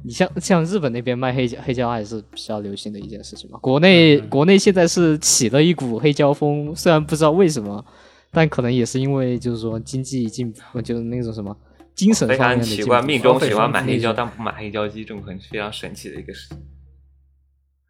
[0.05, 3.59] 你像像日本那边卖黑胶，黑胶还是比较流行的一件事情嘛。
[3.61, 7.85] 国内国内现在是起了一股黑胶风，虽然不知道为什么，
[8.31, 11.57] 但可能也是因为就是说经济进步，就是那种什么
[11.95, 16.59] 精神方面的奇怪，命中喜欢买黑胶，但不买黑胶机，这种很非常神奇的一个事情。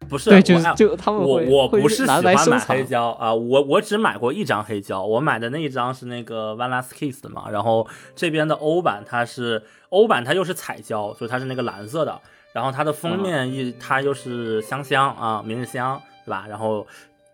[0.09, 12.19] 不是，对，就是就他们我我不是喜欢买黑胶啊，我我只买过一张黑胶，我买的那一张是那个 One Last Kiss 的嘛，然后这边的欧版它是欧版，它又是彩胶，所以它是那个蓝色的，
[12.51, 16.45] 然后它的封面一它又是香香啊，明日香，对吧？
[16.49, 16.85] 然后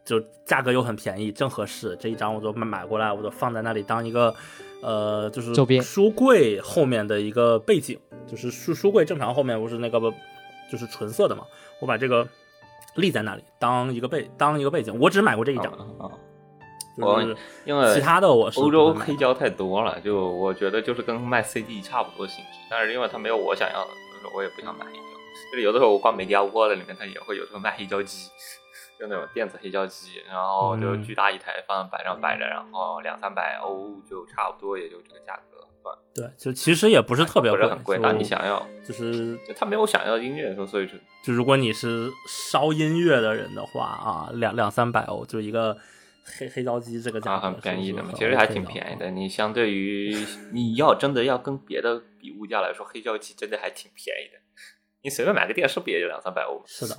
[0.03, 1.97] 就价格又很便宜，正合适。
[1.99, 4.33] 这一张我就买买过来，我就放在那里当一个，
[4.81, 7.97] 呃，就是周边书柜后面的一个背景，
[8.27, 9.99] 就是书书柜正常后面不是那个
[10.71, 11.43] 就是纯色的嘛，
[11.79, 12.27] 我把这个
[12.95, 14.97] 立在那里当一个背当一个背景。
[14.99, 16.11] 我只买过这一张，啊，
[16.97, 24.99] 就是因为其他的我是欧洲黑胶太多了，就我觉得就是跟卖 CD 差不多性质，但是因为它没有我想要的，所以说我也不想买黑胶。
[25.51, 28.29] 就是有的时候我逛美迪亚窝的里面，它也会有时候卖黑胶机，
[28.97, 35.67] 就那种电子黑胶机，然后就嗯巨大一台放在摆上摆着，然后两三百欧就差不多，也就这个价格，
[36.13, 37.97] 对，对，就其实也不是特别贵，不是很贵。
[37.97, 40.93] 就但你想要，就是就它没有想要的音乐，所以就
[41.23, 45.77] 就如果你是烧音乐的人的话啊，两两三百欧就一个
[46.37, 49.11] 黑黑胶机这个价啊很便宜的嘛，其实还挺便宜的。
[49.11, 50.15] 你相对于
[50.53, 54.39] 你要真的要跟别的比物价来说，黑胶机真的还挺便宜的。
[55.03, 56.63] 你随便买个电视不也就两三百欧吗？
[56.65, 56.97] 是的，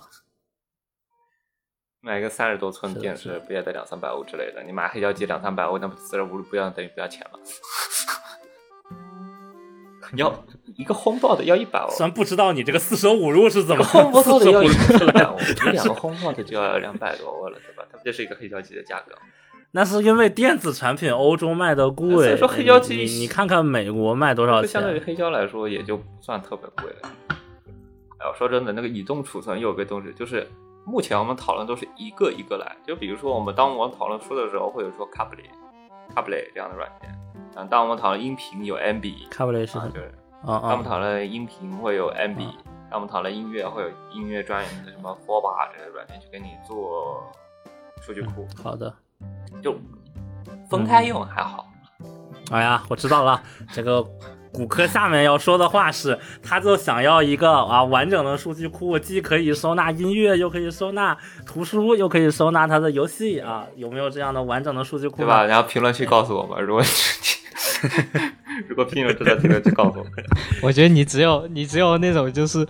[2.00, 4.62] 买个三十多寸的电视不也得两三百欧之类的？
[4.62, 7.40] 你买黑胶机两三百欧，那不自然无不要等于不要钱了？
[10.14, 10.44] 要
[10.76, 17.84] 一个 HomePod 要一百欧，虽然不知道你这个四舍五入是怎么 HomePod 要一四舍五入百欧，你两个 HomePod 就要两百多欧了，对吧？
[17.90, 19.14] 它不就是一个黑胶机的价格？
[19.72, 25.00] 那是因为电子产品欧洲卖的贵所，以说黑胶机你看看美国卖多少钱相对于？
[25.00, 27.10] 黑胶来说，也就不算特别贵了。
[28.18, 30.48] 哎，我说真的，那个移动储存有个东西，就是
[30.86, 32.74] 目前我们讨论都是一个一个来。
[32.86, 35.44] 就比如说，我们当我们讨论书的时候，会有说 Cably、
[36.16, 37.14] Cably 这样的软件。
[37.54, 39.92] 嗯，当我们讨论音频有 MB，卡布雷是啊，什么？
[39.94, 40.06] 就是
[40.44, 47.22] 啊啊当我们讨论音频会有 MB，嗯当我们讨论音乐会有音乐专业的什么 f o r b a 这些软件去给你做
[48.00, 48.92] 数据库，好的。
[49.62, 49.76] 就
[50.70, 51.66] 分开用还好。
[52.52, 54.04] 哎呀，我知道了，这个
[54.56, 61.14] 骨科下面要说的话是，他就想要一个啊完整的数据库，既可以收纳音乐，又可以收纳
[61.44, 65.18] 图书，又可以收纳他的游戏啊，有没有这样的完整的数据库？
[65.18, 65.44] 对吧？
[65.44, 66.82] 然后评论区告诉我们，如果
[68.66, 70.12] 如果评论知道评论区告诉我们，
[70.62, 72.66] 我觉得你只有你只有那种就是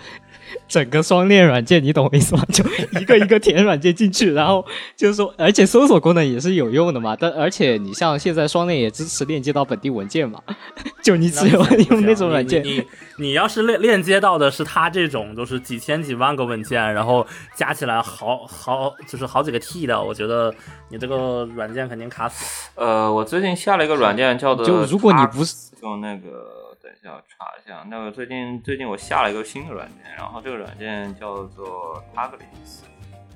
[0.68, 2.44] 整个双链软件，你懂我意思吗？
[2.52, 2.64] 就
[3.00, 4.64] 一个一个填软件进去，然后
[4.96, 7.16] 就是说，而且搜索功能也是有用的嘛。
[7.18, 10.40] 但而且你像现在双链也支持链接到本地文件嘛，
[11.02, 12.62] 就你只有用那种软件。
[12.64, 12.84] 你你
[13.18, 20.54] 你要是链链接到的是它这种，就是几千几万个文件，然后加起来好好就是好几个 T 的，我觉得
[20.90, 22.70] 你这个软件肯定卡死。
[22.74, 26.65] 呃，我最近下了一个软件叫做，就如果你不是用那个，
[27.06, 32.82] 等一下我查一下，那个最近最近我下了一个新的软件，然后这个软件叫做 Taglis，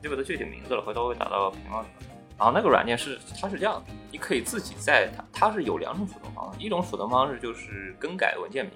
[0.03, 2.11] 记不得具体名字了，回头会打到评论里面。
[2.37, 8.73] 然后那个软件是它是这样的，你可以自己在它它是有两种储存方式，一种储存方式就是更改文件名，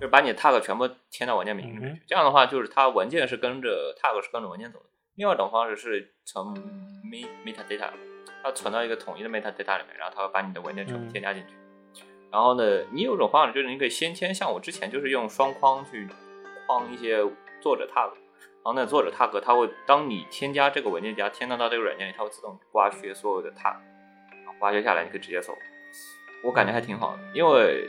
[0.00, 4.86] 就是把你的 tag 全部添到文件名里面去，这样的话就是它文件是跟着 tag 是跟着文件走的。
[5.14, 6.52] 另外一种方式是从
[7.04, 7.90] me metadata，
[8.42, 11.54] 它存到一个统一的 metadata 里面，然后它会把你的文件全部添加进去。
[12.36, 16.06] 然后呢，你有种方法就是你可以先签，像我之前就是用双框去
[16.66, 17.16] 框一些
[17.62, 23.76] 作者 tag，然后那作者 tag 它会当你添加这个文件夹添加到这个软件里，它会自动刮削所有的 tag，
[24.44, 25.54] 然后刮削下来你可以直接搜。
[26.44, 27.88] 我感觉还挺好的，因为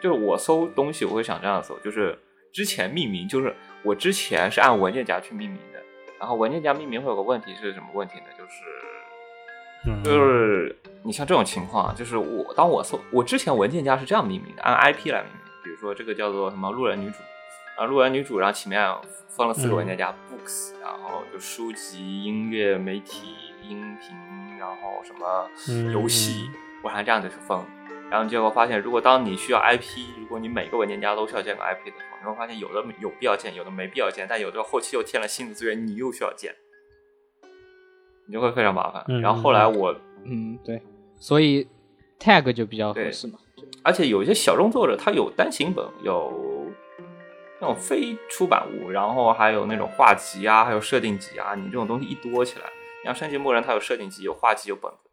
[0.00, 2.18] 就是我搜东西我会想这样搜，就是
[2.50, 3.54] 之前命名就是
[3.84, 5.78] 我之前是按文件夹去命名的，
[6.18, 8.24] 然后文件夹命名会有个问题是什么问题呢？
[8.38, 8.52] 就是
[9.86, 10.02] 嗯。
[10.04, 17.16] 就是你像这种情况，就是我当我搜我之前文件夹是这样命名的，按 IP 来命名，比如说这个叫做什么路人女主，
[17.76, 18.80] 啊路人女主，然后前面
[19.28, 26.48] 分了四个文件夹、books，然后就书籍、音乐、媒体、音频，然后什么嗯游戏，
[26.82, 27.58] 我按这样子去分。
[28.10, 36.54] 然后结果发现，如果当你需要 IP，如果你每个文件夹都需要建个 IP 的时候，你会发现有的有必要建，有的没必要建，但有的后期又添了新的资源，你又需要建，
[38.32, 39.04] 你就会非常麻烦。
[39.08, 39.94] 嗯然后后来我
[40.24, 40.80] 嗯，对，
[41.18, 41.68] 所以
[42.18, 43.38] tag 就比较合适嘛。
[43.84, 46.32] 而且有一些小众作者，他有单行本，有
[47.60, 51.54] 那种非出版物，然后还有那种画集啊，还有设定集啊。
[51.54, 52.64] 你这种东西一多起来，
[53.02, 55.10] 你像《升级默认》，它有设定集、有画集、有本子，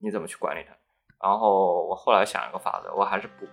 [0.00, 0.74] 你怎么去管理它？
[1.22, 3.46] 然后我后来想一个法子，我还是不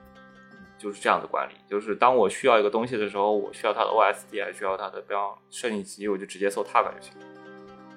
[0.79, 7.13] 就是这样子管理，就是当我需要一个东西的时候，我需要它的 OSD，还需要它的比方设定集，我就直接搜 tag 就行。
[7.21, 7.44] 所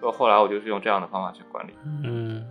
[0.02, 1.70] 以后来我就是用这样的方法去管理。
[2.04, 2.44] 嗯，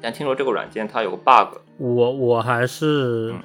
[0.00, 3.40] 但听说这个软件它有个 bug，我我还是嗯，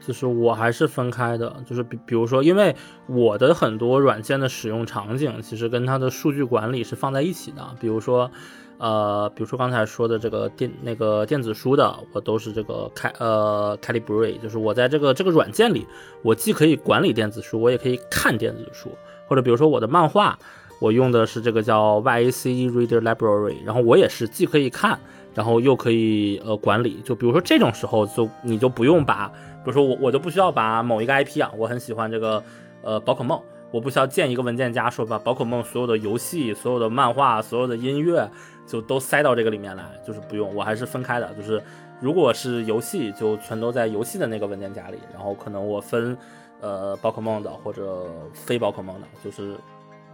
[0.00, 2.74] 就是我还是分开的，就是比比如说，因为
[3.06, 8.30] 我的很多软件的使用场景其实跟它的数据管理是放在一起的，比如说。
[8.76, 15.86] 呃，比如说刚才说的这个电那个电子书的，我都是这个开呃 Calibre，就是我在这个这个软件里，
[16.22, 18.90] 我既可以管理电子书，我也可以看电子书，
[19.28, 20.36] 或者比如说我的漫画，
[20.80, 24.98] 我用的是这个叫 Y A C E Reader Library，然后我也是既可以看，
[25.32, 27.00] 然后又可以呃管理。
[27.04, 32.42] 就比如说这种时候，就你就不用把，比如说我我就不需要把某一个 IP 啊，我很喜欢这个
[32.82, 33.40] 呃宝可梦，
[33.70, 38.28] 我不需要建一个文件夹，说把宝可梦所有的游戏、所有的漫画、所有的音乐
[38.66, 41.62] 就都塞到这个里面来，就是不用，我还是分开的，就是
[42.00, 46.16] 如果是游戏，就全都在游戏的那个文件夹里，然后可能我分
[46.60, 49.56] 呃宝可梦的或者非宝可梦的，就是。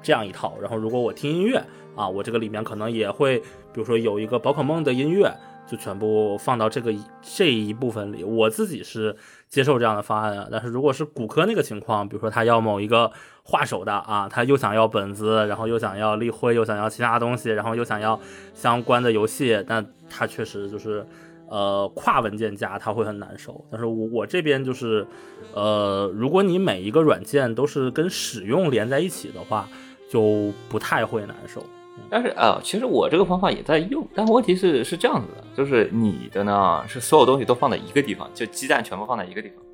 [0.02, 1.62] 这样一套，然后如果我听音乐
[1.94, 5.30] 啊，我这个里面可能也会，比如说有一个宝可梦的音乐，
[5.66, 8.24] 就全部放到这个这一部分里。
[8.24, 9.14] 我自己是
[9.48, 13.10] 接受这样的方案的，但是如果是骨科那个情况，比如说他要某一个
[13.42, 18.18] 画手的啊，他又想要本子，然后又想要立绘，又想要其他东西，然后又想要
[18.54, 21.04] 相关的游戏，那他确实就是
[21.48, 23.64] 呃跨文件夹他会很难受。
[23.70, 25.06] 但是我我这边就是
[25.52, 29.68] 呃，如果你每一个软件都是跟使用连在一起的话。
[30.10, 31.64] 就不太会难受，
[32.10, 39.64] 但是啊，其实我这个方法也在用，但问题是是这样子的，就是你的呢是所有东西都放在一个地方，就鸡蛋全部放在一个地方，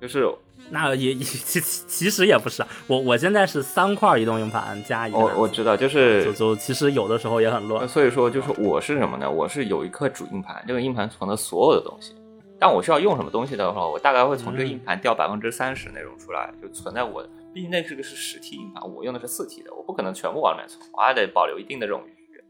[0.00, 0.28] 就是
[0.68, 9.30] 那也其 其实也不是，我我现在是三块移动硬盘加一个，我我知道，就是就就其实有的时候也很乱，所以说就是我是什么呢？
[9.30, 12.14] 我是有一颗主硬盘，这个硬盘存的所有的东西，
[12.58, 17.28] 但我需要用什么东西的话，我大概会从这个硬盘调百分之三十内容出来，就存在我的。
[17.54, 22.44] 毕竟那是个是实体硬盘，我用的是四 T 的，我不可能全部往里面存，我还得保留一定的冗余，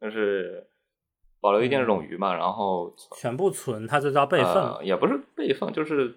[0.00, 0.66] 就是
[1.38, 2.34] 保留一定的冗余嘛。
[2.34, 6.16] 然后全部存，它这叫备份，也不是备份，就是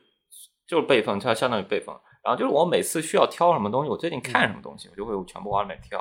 [0.65, 1.93] 就是备份，它相当于备份。
[2.23, 5.99] 然后就是我每次需要挑什么东西，我最近看什么东西，我就会全部往里面挑，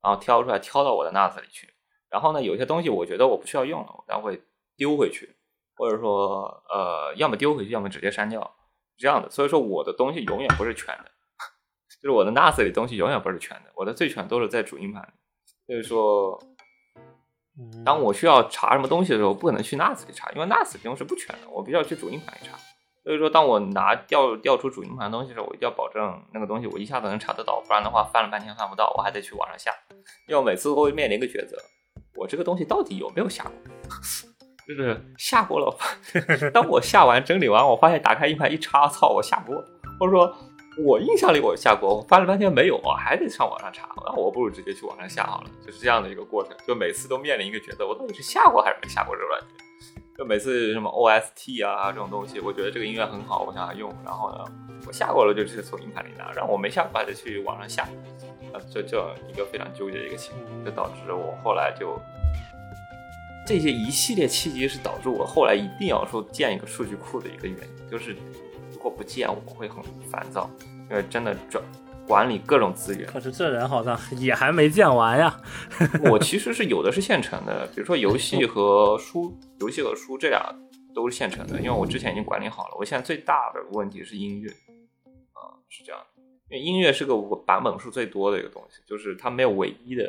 [0.00, 1.68] 然后挑出来，挑到我的 NAS 里去。
[2.08, 4.40] 然后呢，有些东西我觉得我不需要用了，我将会
[4.76, 5.34] 丢回去，
[5.74, 8.54] 或者说呃，要么丢回去，要么直接删掉，
[8.96, 9.28] 这样的。
[9.28, 11.10] 所以说我的东西永远不是全的。
[12.04, 15.08] 就是我的 NAS 里东西永远不是全的，我的最全都是在主硬盘里。
[15.66, 16.38] 就是说，
[17.82, 22.58] 当我需要查什么东西的时候，不可能去 NAS 里查，因为 NAS 里东西是不全的，我必须要去主硬盘里查。
[23.02, 29.70] 所以说，当我拿调调出主硬盘的东西的时候，我一定要保证那个东西我一下子能查得到，不然的话翻了半天翻不到，我还得去网上下。
[30.28, 31.56] 因为我每次都会面临一个抉择，
[32.16, 33.52] 我这个东西到底有没有下过？
[34.68, 35.74] 就是下过了，
[36.52, 39.56] 当我下完整理完，我发现打开硬盘一查，操，我下过，
[39.98, 40.36] 或者说。
[40.76, 43.88] 我印象里我下过，我翻了半天没有啊，还得上网上查。
[44.06, 46.52] 那我不如直接去网上下好了，就是这样的一个过程。
[46.66, 49.48] 就每次都面临一个抉择，我到底是下过还是没下过这个软件？
[50.18, 54.44] 就每次什么 OST 啊这种东西，我觉得这个音乐很好，我想要用，然后呢，
[54.86, 57.82] 我下过了就直接从硬盘里拿，然后我没下过还得去网上下，
[58.52, 61.96] 啊，这这一个非常纠结的一个情况，就导致我后来就
[63.46, 68.16] 这些一系列契机是导致我后来一定要说建一个数据库的一个原因，就是。
[68.84, 70.50] 如果不见，我会很烦躁，
[70.90, 71.64] 因为真的转
[72.06, 73.06] 管理各种资源。
[73.06, 75.40] 可是这人好像也还没建完呀。
[76.02, 80.54] 我其实是有的是现成的，比如说游戏和书，游戏和书这俩
[80.94, 82.76] 都是现成的，因为我之前已经管理好了。
[82.78, 84.50] 我现在最大的问题是音乐，
[85.32, 85.98] 啊，是这样，
[86.50, 87.16] 因为音乐是个
[87.46, 90.04] 版本数最多的一个东西，就是它没有唯一的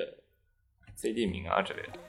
[0.98, 2.00] CD 名啊之类的。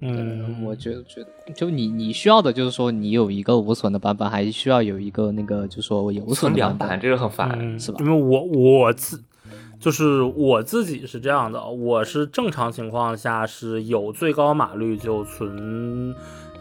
[0.00, 7.98] 嗯，我觉得觉得就你你需要的就是说你有一个无损的版本，还需要有一个那个就是说有损的版，这个很烦，是吧？
[8.00, 9.22] 因为我我自
[9.78, 16.14] 就是我自己是这样的，我是正常情况下是有最高码率就存。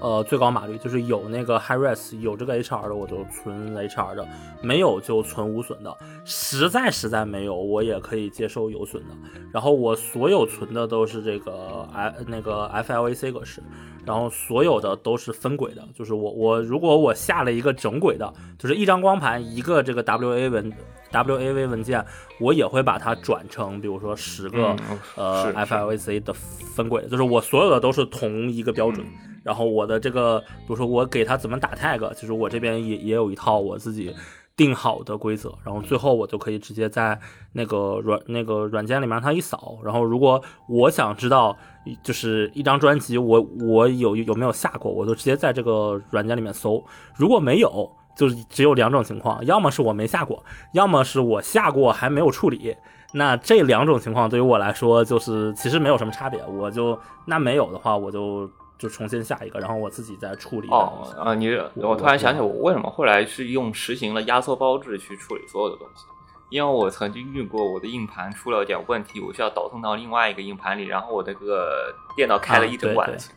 [0.06, 4.27] 呃，最高码率就是有那个 high res，有这个 HR 的我就存 HR 的，
[4.61, 5.98] 没有就存无损的。
[6.23, 9.10] 实在实在没有，我也可以接受有损的。
[9.52, 13.64] 然后我所有存的都是这个 i 那个 FLAC 格式，
[14.06, 20.72] 然后所有的都是分轨的，就是我我如果我下了一个整轨的，就是一张光盘一个这个 WA 文
[21.11, 22.06] WAV 文件，
[22.40, 24.76] 我也会把它转成比如说十个
[25.15, 29.03] 呃 FLAC 的分轨，就是我所有的都是同一个标准。
[29.45, 34.11] 然后我的这个，比如说我给他怎么打 tag，其实我这边也也有一套我自己
[34.57, 35.53] 定好的规则。
[35.63, 37.19] 然后最后我就可以直接在
[37.53, 39.77] 那个软那个软件里面让它一扫。
[39.84, 41.55] 然后如果我想知道，
[42.01, 46.84] 就是一张专辑我我有有没有下过，我就直接在这个软件里面搜。
[47.15, 50.43] 如果没有，就只有两种情况，要么是我没下过，
[50.73, 52.76] 要么是我下过还没有处理。
[53.13, 56.43] 那这两种情况对于我来说，就是其实没有什么差别。
[56.47, 58.49] 我就那没有的话，我就。
[58.77, 60.68] 就重新下一个，然后我自己再处理。
[60.69, 66.06] 哦，啊，你我突然想起我为什么后来是用实行了压缩包制去处理所有的东西，
[66.49, 73.34] 因为我曾经遇过我的硬盘出了点问题，我需要导通到另外一个硬盘里，然后我这个电脑开了一整晚的情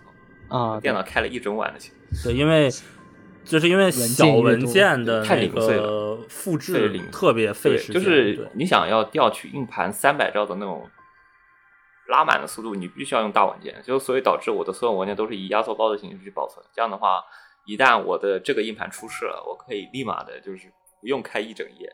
[0.49, 0.75] 况。
[0.75, 2.23] 啊，电脑开了一整晚的情况。
[2.25, 2.71] 对，因为
[3.45, 10.89] 就是因为小文件的太那零碎了个复制特别费，时间，就是你想要调取硬盘三百兆的那种
[12.09, 16.65] 拉满的速度，你必须要用大文件，就所以导致我的所有文件都是以压缩包的形式去保存。
[16.75, 17.23] 这样的话，
[17.67, 21.91] 一旦我的这个硬盘出事了，我可以立马的就是不用开一整页，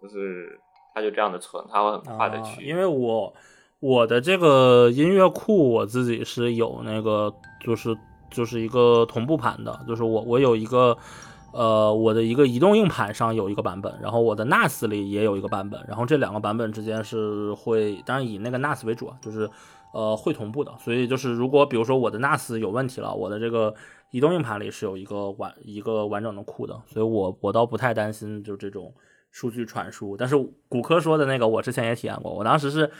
[0.00, 0.58] 就是
[0.94, 2.64] 它就这样的存，它会很快的啊去。
[2.64, 3.34] 因为我
[3.80, 7.96] 我的这个音乐库我自己是有那个就是
[8.30, 10.96] 就是一个同步盘的，就是我我有一个
[11.52, 19.48] 呃我的一个移动硬盘上有一个版本，然后我的 NAS 里也有一个版本，然后这两个版本之间是会当然以那个 NAS 为主啊，就是
[19.92, 23.74] 呃会同步的，所以就是如果比如说我的 NAS 有问题了，我的这个
[24.10, 28.94] 移动硬盘里是有一个完一个完整的库的，所以我我倒不太担心就这种
[29.30, 30.16] 数据传输。
[30.16, 30.36] 但是
[30.68, 32.90] 骨科说的那个，我之前也体验过，我当时是，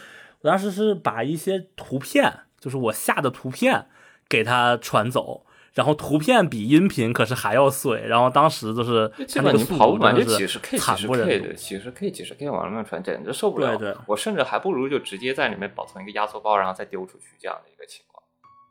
[0.40, 3.86] 我当时是把一些图片，就是我下的图片
[4.28, 5.44] 给它传走。
[5.74, 13.77] 然后图片比音频可是还要碎，然后当时就是这个你跑不满度真的就是几十 K、几十 K 几十 K、几十 K 往上面传，简直受不了。
[13.77, 18.03] 对对我甚至还不如就直接在里面保存一个压缩包，然后再丢出去这样的一个情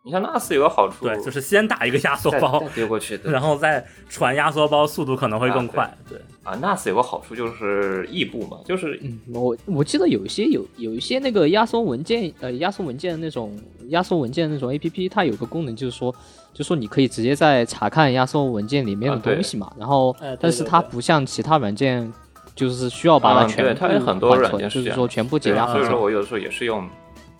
[0.10, 0.22] 况。
[0.22, 3.20] 你像 NAS 有个好处，对，就是先打一个压缩包丢过去。
[3.24, 5.92] 然后再传压缩包，速度可能会更快。
[6.10, 13.58] 对，啊，NAS 有个好处就是异步嘛，就是嗯，我我记得有一些有有一些那个压缩文件，呃，压缩文件的那种
[13.90, 16.14] 压缩文件的那种 A P P，它有个功能就是说，
[16.54, 22.12] 就说你可以直接在查看压缩文件里面的东西嘛，然后哎但是它不像其他软件，
[22.56, 25.74] 就是需要把它啊全部对它有很多软件是这样就是说全部解压缩。
[25.74, 26.88] 所以说我有的时候也是用，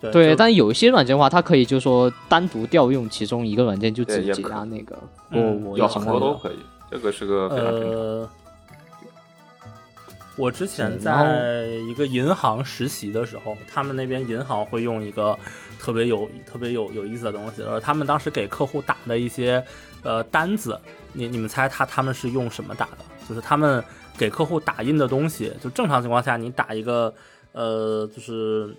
[0.00, 4.96] 对对，但有一些软件的话，它可以就是说单独调用其中一个软件就只解对也可压那个。
[5.30, 6.58] 我嗯我有很多都可以，
[6.90, 7.90] 这个是个非常正常。
[7.90, 8.30] 呃，
[10.36, 15.36] 我之前在一个银行实习的时候，他们那边银行会用一个
[15.80, 19.60] 特别有特别有有意思的东西，而他们当时给客户打的一些
[20.04, 20.78] 呃单子，
[21.12, 22.98] 你你们猜他他们是用什么打的？
[23.28, 23.82] 就是他们
[24.16, 27.12] 给客户打印的东西，就正常情况下你打一个
[27.50, 28.72] 呃就是。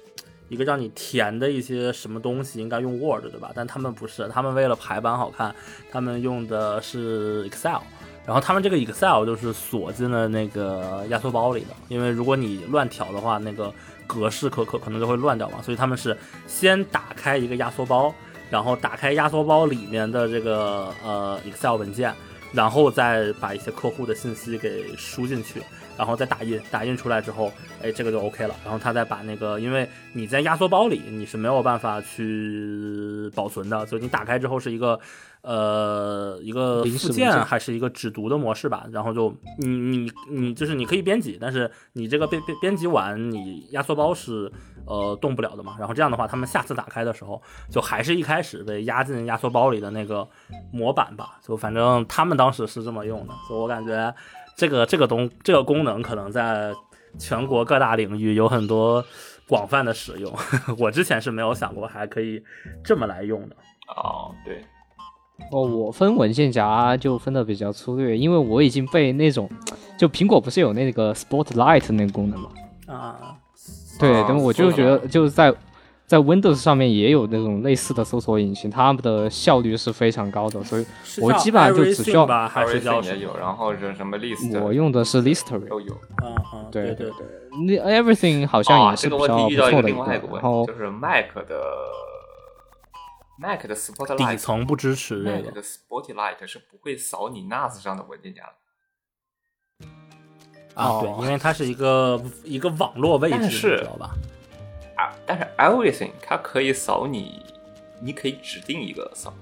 [0.49, 3.51] 一个让你填的一些什么东西，应该用 Word 对吧？
[3.55, 5.55] 但他们不是，他们为了排版好看，
[5.89, 7.79] 他们用的是 Excel。
[8.25, 13.73] 然后他们这个 Excel 就是锁进了那个压缩包里的，因为如果你乱调的话，那个
[14.05, 15.61] 格式可可可能就会乱掉嘛。
[15.63, 16.15] 所以他们是
[16.45, 18.13] 先打开一个压缩包，
[18.51, 22.13] 然后打开压缩包里面的这个呃 Excel 文件，
[22.51, 25.61] 然后再把一些客户的信息给输进去，
[25.97, 27.51] 然后再打印，打印出来之后，
[27.81, 28.55] 哎，这个就 OK 了。
[28.63, 34.99] 然后他再把那个，因为你在压缩包里你是没有办法去保存的，所以你打开之后是一个。
[35.41, 44.51] 呃，一个附临时文件件还是一个只读的模式吧，然后就你你你就是你可以编辑，但是你这个编编编辑完，你压缩包是
[44.85, 45.75] 呃动不了的嘛。
[45.79, 47.41] 然后这样的话，他们下次打开的时候，
[47.71, 50.27] 就还是一开始被压进压缩包里的那个
[50.71, 51.39] 模板吧。
[51.41, 54.13] 就反正他们当时是这么用的，所以我感觉
[54.55, 56.73] 这个这个东这个功能可能在
[57.17, 59.03] 全国各大领域有很多
[59.47, 60.31] 广泛的使用。
[60.77, 62.43] 我之前是没有想过还可以
[62.83, 63.55] 这么来用的。
[63.87, 64.63] 哦，对，
[65.51, 69.49] 哦，我分文件夹就分的比较粗略，因为我已经被那种，
[69.97, 72.49] 就苹果不是有那个 Spotlight 那个功能嘛？
[72.87, 73.35] 啊，
[73.99, 75.53] 对，啊但我就觉得就是在
[76.05, 80.85] 在 Windows 上面也有那种类似的搜索引擎，它们的效率是非常高的，所以
[81.21, 85.67] 我基本上就只需要 Everything 吧，还是叫也有，然后是什么 list 我用的是 Listerine。
[85.67, 85.93] 都有。
[86.23, 87.25] 嗯嗯，对对对，
[87.67, 91.61] 那 Everything 好像啊，也是比较不错的一个另外一个，问然后，就是 Mac 的
[93.39, 99.87] Mac 的 Spotlight 底层不支持这 Mac 的 Spotlight 是不会扫你 NAS 上的文件夹的。
[100.75, 104.13] 啊，对哦，因为它是一个一个网络位置，但是知道吧？
[104.97, 107.41] 啊，但是 Everything 它可以扫你，
[108.01, 109.33] 你可以指定一个扫，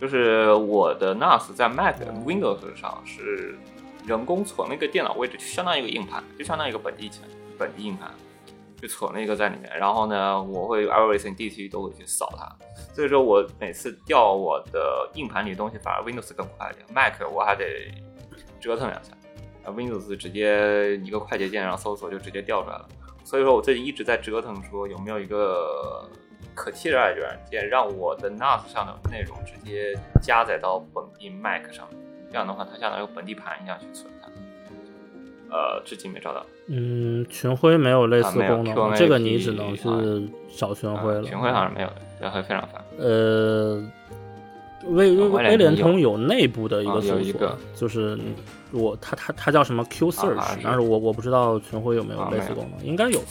[0.00, 3.58] 就是我的 NAS 在 Mac、Windows 上是
[4.06, 7.22] 人工存了一个电脑位置，就相当于一个硬盘，就相当于一个本地层
[7.58, 8.10] 本地硬盘，
[8.82, 9.72] 就存了一个在里面。
[9.78, 12.46] 然后呢，我会 Everything DC 都会去扫它，
[12.92, 17.64] 所以说我每次调我的硬盘里的东西，反而 Windows 更快一点，Mac 我还得
[18.60, 19.12] 折腾两下。
[19.64, 22.88] 啊，Windows 直接一个快捷键，然后搜索就直接调出来了。
[23.22, 26.04] 所以说我最近一直在折腾，说有没有一个
[26.52, 31.88] 可替代的软件，让我的 NAS 上的内容直接加载到本地 Mac 上，
[32.28, 34.12] 这样的话它相当于本地盘一样去存。
[35.52, 36.44] 呃，至今没找到。
[36.66, 40.26] 嗯，群晖没有类似功能这个你只能是
[40.56, 41.20] 找群晖了。
[41.20, 41.88] 啊群晖好像没有，
[42.18, 42.82] 对会非常烦。
[42.98, 43.82] 呃，
[44.84, 48.18] 威威啊威威联通有内部的一啊个搜索就是
[48.70, 53.26] 我它它它叫什么 Q Search，但是我我不知道群晖有没有类似功能，应该有吧。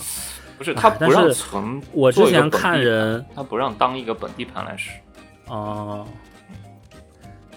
[0.57, 1.81] 不是，哎它不让但是存。
[1.91, 4.91] 我之前看人盘，它不让当一个本地盘来使。
[5.47, 6.05] 啊，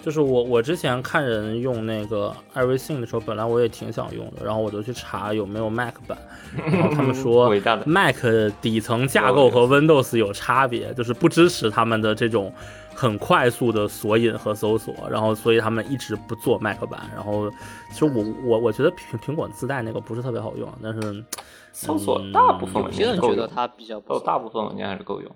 [0.05, 6.15] 就是我我之前看人用那个 Everything 的时候，本来我也挺想用的，然后我就去查有没有 Mac 版，
[6.55, 7.49] 然后他们说
[7.87, 8.17] Mac
[8.61, 12.53] 底层架构和 Windows 有差别，就是不支持他们的这种
[12.93, 17.09] 很快速的索引和搜索，然后所以他们一直不做 Mac 版。
[17.15, 17.49] 然后
[17.91, 21.25] 其实我我我觉得苹苹果自带那个不是特别好用，但是
[21.73, 25.31] 搜索大部分有文些人觉得它比较不大部分文件还是够用。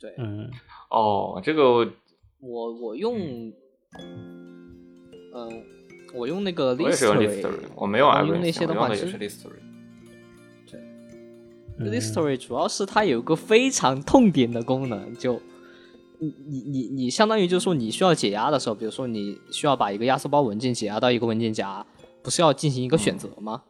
[0.00, 0.48] 对，嗯
[0.90, 1.86] 哦，这个我
[2.40, 3.14] 我我用，
[5.34, 5.62] 嗯、
[6.14, 9.50] 我用那个我也是用 Listory，Listory，我没用然后 Everything，用那些的话，其实我用的也是 Listory。
[11.78, 15.38] 嗯 Listory 主要是它有一个非常痛点的功能，就
[16.18, 21.84] 你你你你相当于就是说你需要解压的时候，比如说你需要把一个压缩包文件解压到一个文件夹，
[22.22, 23.62] 不是要进行一个选择吗？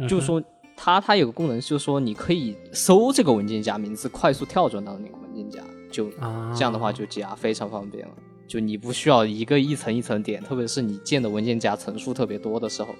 [0.00, 0.42] 嗯就是说
[0.74, 5.62] 它它有个功能，就是说你可以搜这个文件夹名字，快速跳转到那个文件夹，
[5.92, 8.14] 就啊这样的话就解压非常方便了。
[8.46, 12.94] 就你不需要一个一层一层点，特别是你建的文件夹层数特别多的时候，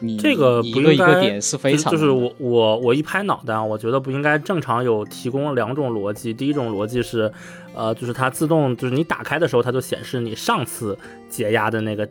[0.00, 6.34] 你这个你一个一个点是非常就是我我我一拍脑袋啊，我觉得不应该正常有提供两种逻辑。
[6.34, 7.32] 第一种逻辑是，
[7.74, 10.98] 呃，就是它自动就是你打开的时候，它就显示你上次
[11.28, 12.08] 解压的那个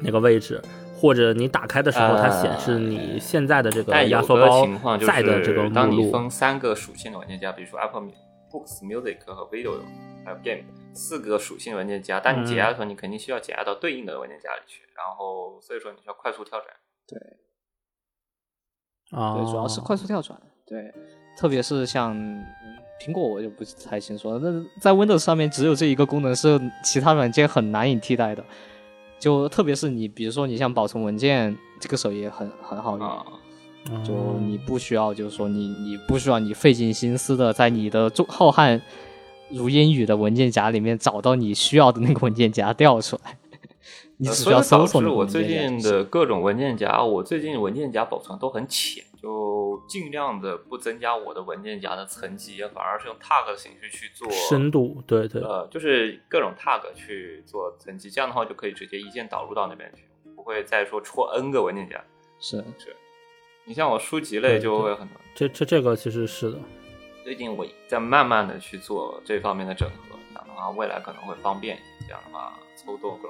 [0.00, 0.60] 那个位置，
[0.96, 6.02] 或者你打开的时候，它显示你现在的这个压缩包情况就在的这个是，当目录。
[6.06, 8.08] 你分三个属性的文件夹，比如说 Apple
[8.50, 9.74] Books、Music 和 Video，
[10.24, 16.74] 还有 Game 四个属性文件夹，但你解压的时候，你肯定需要解压到对应的文件夹里去，然后所以说你需要快速跳转。
[17.06, 17.18] 对
[19.10, 20.40] 啊，对，主要是快速跳转。
[20.66, 20.92] 对，
[21.36, 22.44] 特别是像嗯
[23.00, 24.38] 苹果，我就不太清楚了。
[24.38, 28.44] 那在 Windows 上面只有这一个功能是其他软件很难以替代的。
[29.18, 34.04] 就特别是你，比如说你像保存文件，这个时候也很很好用。
[34.04, 38.80] 就你不需要，就是说你你不需要你费尽心思的在你的中浩瀚
[39.50, 43.38] 如英语的文件夹里面找到你需要的那个文件夹调出来，
[44.18, 60.02] 你呃只需要所以导搜索那个致我最近的各种文件夹，我最近文件夹保存都很浅，就尽量的不增加我的文件夹的层级，反而是用 tag 的形式去做深度，对对，呃，就是各种 tag 去做层级，这样的话就可以直接一键导入到那边去，
[60.36, 62.02] 不会再说戳 n 个文件夹。
[62.40, 62.58] 是。
[62.78, 62.94] 是。
[63.64, 66.58] 你像我书籍类就会很多，这这这个其实是的。
[67.28, 72.06] 最近我在慢慢的去做这方面的整合，这样的话未来可能会方便一些。
[72.06, 73.28] 这样的话抽多个，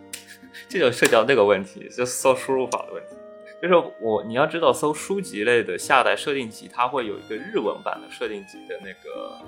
[0.66, 3.14] 这就涉及到那个问题，就搜输入法的问题。
[3.60, 9.38] 就是我你要知道，搜书籍类的下载设定集，它会有一个日文版的设定集的那个，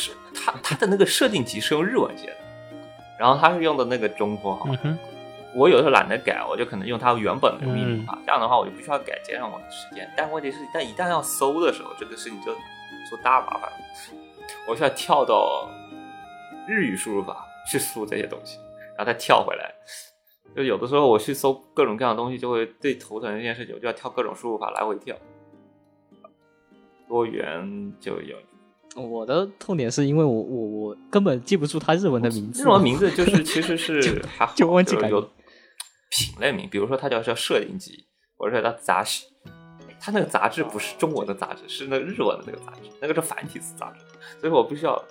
[0.00, 2.36] 是它它的那个设定集是用日文写的，
[3.20, 4.66] 然后它是用的那个中括号。
[5.54, 10.10] 我有的时候懒得改，我就可能用它原本的密码嗯，这样的话我就不需要改，节省我的时间。
[10.16, 12.52] 但问题是，但一旦要搜的时候，这个事情就
[13.08, 13.76] 出大麻烦了。
[14.68, 15.70] 我需要跳到
[16.66, 18.58] 日语输入法去输这些东西，
[18.96, 19.72] 然后再跳回来。
[20.56, 25.16] 就有的时候我去搜各种各样的东西，就会最头疼的一件事情，我就要跳各种输入法来回跳，
[27.08, 28.36] 多元就有。
[28.96, 35.10] 我的痛点是因为我我我根本记不住它日文的名字，日文名字就是其实是 还好，就忘记改
[36.14, 39.26] 品类名，比如说它叫叫摄影集，或者说它杂志，
[40.00, 44.04] 它那个杂志不是中文的杂志，是那个日文的那个杂志，那个是繁体字杂志，
[44.38, 45.02] 所以我必须要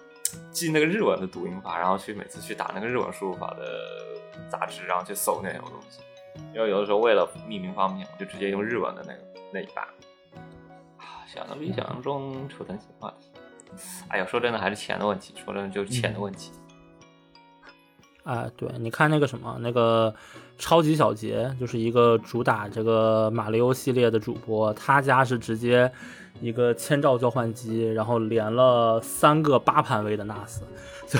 [0.51, 5.99] 记那个日文的读音法，然后去每次去打那个日文输入法的杂志，然后去搜那种东西。
[6.53, 9.19] 因为有的时候为了命名方便，我就直接用日文的那个
[9.51, 9.85] 那一版。
[10.97, 13.27] 啊，想的比想象中出成型话题。
[14.07, 16.51] 哎呀，说真的还是钱的问题，说真的就是钱的问题。
[18.23, 20.15] 哎，对，你看那个什么，那个
[20.57, 25.91] 超级小杰，就是一个主打这个马里奥系列的主播，他家是直接
[26.41, 30.61] 一个千兆交换机，然后连了三个八盘位的 NAS，
[31.07, 31.19] 就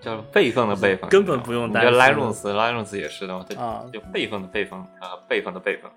[0.00, 1.92] 叫备份的备份，根本不用担心。
[1.92, 5.90] 你这 Linux，Linux 也是的嘛，它啊就备份的备份啊，备份的备份，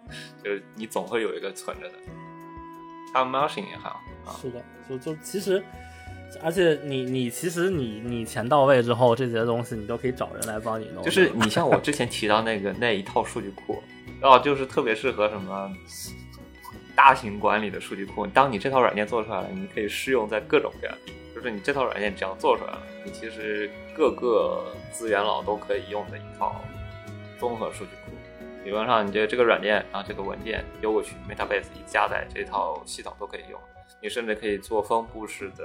[0.43, 1.95] 就是你总会有一个存着的。
[3.14, 5.64] 还有 Motion 也好啊，是的，就就其实，
[6.41, 13.81] 而且你你其实你你钱到位之后，这些东西你都可以找人来帮你弄，就是你像我之前提到那个 那一套数据库，
[14.22, 15.72] 哦，就是特别适合什么
[16.95, 18.27] 大型管理的数据库。
[18.27, 20.97] 当你这套软件做出来了，你可以适用在各种各样，
[21.34, 26.61] 就是你这套软件只要做出来了，你其实各个资源佬都可以用的一套
[27.39, 28.11] 综合数据库。
[28.64, 33.60] 理论上，你这这个软件，然后这个文件丢过去，Metabase 一加载，这套系统都可以用。
[34.02, 35.64] 你甚至可以做分布式的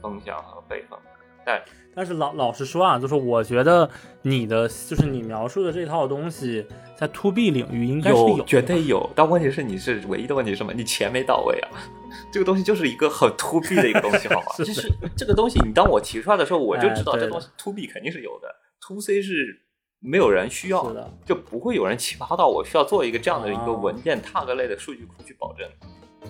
[0.00, 0.98] 风向和备份。
[1.44, 1.62] 但
[1.94, 3.88] 但是老老实说啊，就是我觉得
[4.22, 10.74] 你的就是你描述的这套东西，在 to B 领域应该是有的绝对有，但问题是你是唯一的问题是什么？
[10.74, 11.70] 你钱没到位啊！
[12.30, 14.46] 这个东西就是一个很 to B 的一个东西，好吗？
[14.56, 18.54] 是的就是这个东西，你当我提出来的时候，我就知道这东西 to B 肯定是有的
[18.86, 19.62] ，，to C 是
[20.00, 25.66] 没有人需要的，就不会有人奇葩到我需要做一个这样的一个哦文件 tag 类的数据库去保证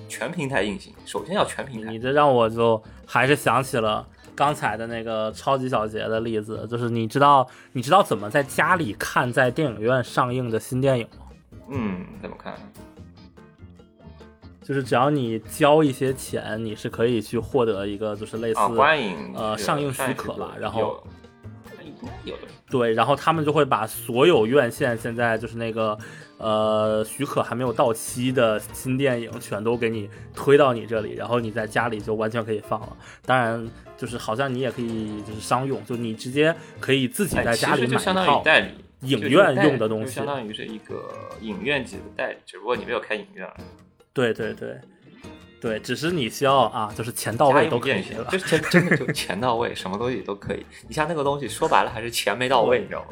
[0.09, 0.95] 全平台运行。
[1.05, 11.27] 首先要全平台你，这让我就还是想起了刚才的那个超级小杰的例子，就是你知道你知道怎么在家里看在电影院上映的新电影吗？
[11.71, 12.55] 嗯，怎么看？
[14.63, 25.97] 就是只要你交一些钱，你是可以去获得一个就是类似、啊，观影呃上映许可吧然后有应该有的对，然后他们就会把所有院线现在就是那个
[26.39, 32.97] 呃许可还没有到期的新电影全都给你推到你这里，然后你在家里就完全可以放了。
[33.27, 38.43] 当然，就是好像你也可以就是商用，就你直接可以自己哎在家里买一套。
[38.43, 38.69] 代理
[39.03, 43.65] 影院用的东西相当于是一个影院级的代理，只不过你没有开影院而已。
[44.13, 44.77] 对对对
[45.61, 48.25] 对，只是你需要啊，就是钱到位都可以了。
[48.31, 50.65] 就是 钱真的就钱到位，什么东西都可以。
[50.87, 53.09] 你像那个东西，说白了还是钱没到位，你知道吗？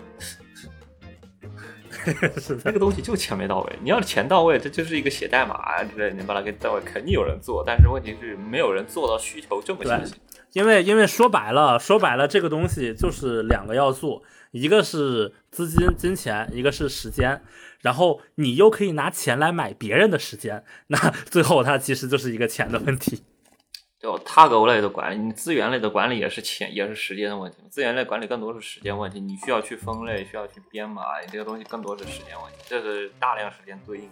[2.41, 3.78] 是 的那个东西就钱没到位。
[3.83, 7.62] 你要是钱到位，这就是一个写代码啊之类的，你把它给到位，肯定有人做。
[7.66, 10.15] 但是问题是，没有人做到需求这么清晰。
[10.53, 14.23] 因为因为说白了，说白了，这个东西就是两个要素，
[14.53, 17.43] 一个是资金金钱，一个是时间。
[17.81, 20.99] 然后你又可以拿钱来买别人的时间，那
[21.31, 23.23] 最后它其实就是一个钱的问题。
[23.98, 27.59] 就 tag 类的管理，你资源类的管理也是钱，也是时间的问题。
[27.70, 32.59] 资源类管理更多是时间问题，你需要去分类，需要去编码，你这个东西更多是时间问题。
[32.66, 34.10] 这是大量时间对应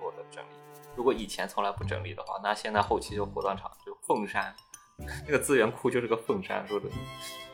[0.00, 0.48] 做的整理。
[0.96, 4.54] 如果以前从来不整理的话，那现在后期就火葬场就凤山，
[5.26, 6.66] 那个资源库就是个凤山。
[6.66, 6.88] 说的，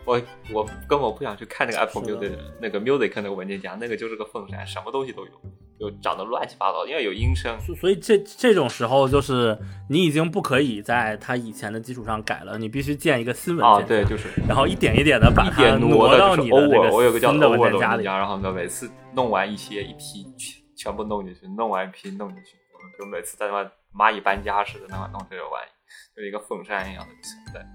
[0.04, 0.22] 我
[0.52, 5.32] 我根本不想去看那个 Apple Music 那个 Music 那个文件夹，那个就是个凤山，什么东西都有，
[5.78, 7.58] 就长得乱七八糟，因为有音声。
[7.60, 9.58] 所所以这这种时候，就是
[9.90, 17.96] 你已经不可以在它以前的基础上改了，你必须建一个新文啊，件啊，对，就是然后一点一点的把一它点挪的，到就是你的这 over，我有个叫个新的 over 文件夹里。
[17.96, 22.56] 的文件夹，然后呢，每次弄完一些一批，全全部弄进去，弄完一批弄进去，
[22.98, 25.70] 就每次在那蚂蚁搬家似的，那么弄这个玩意，
[26.14, 27.66] 就是一个凤山一样的存在，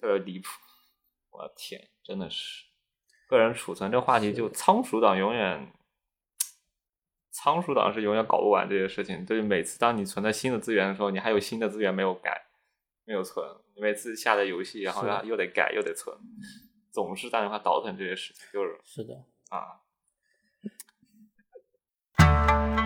[0.00, 0.48] 特别离谱。
[1.30, 2.64] 我的天，真的是
[3.28, 5.66] 个人储存这话题，就仓鼠党永远。
[7.36, 12.46] 仓鼠党是永远搞不完这些事情，就是每次当你存在新的资源的时候，你还有新的资源没有改，
[13.04, 13.44] 没有存，
[13.74, 16.16] 你每次下载游戏，然后又得改又得存，
[16.92, 19.80] 总是打电话倒腾这些事情，就是是的，啊。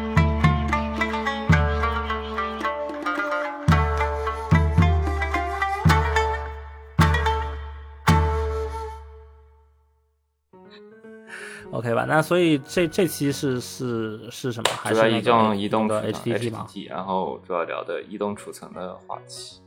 [11.71, 12.05] ，OK 吧？
[12.09, 14.71] 那所以这这期是是是什么？
[14.71, 19.61] 还是移动移动的 HTT 吗？HTT，然后主要聊的移动储存的话题。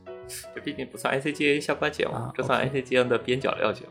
[0.54, 3.90] 这毕竟不算 ACGA 相关节目，啊这算 OK ACGN 的边角料节目。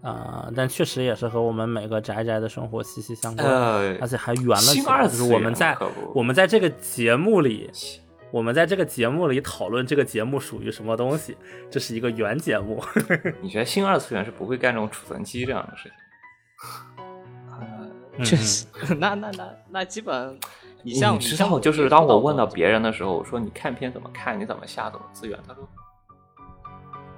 [0.00, 4.82] 啊、但确实也是和我们每个宅宅的生活息息相关，呃而且还圆了起来。
[4.82, 5.76] 就是二次元我们在
[6.14, 7.68] 我们在这个节目里，
[8.30, 11.36] 我们在这个节目里讨论这个节目属于什么东西，
[11.70, 12.82] 这是一个原节目。
[13.40, 15.92] 你觉得新二次元是不会干这种储存机这样的事情？
[18.18, 18.66] 嗯确实，
[18.98, 20.36] 那那那那基本，
[20.82, 24.38] 你像你知像道，就是当我问到别人的时候，我说你看片怎么看？
[24.38, 24.90] 你怎么下？
[24.90, 25.38] 怎么资源？
[25.46, 25.68] 他说，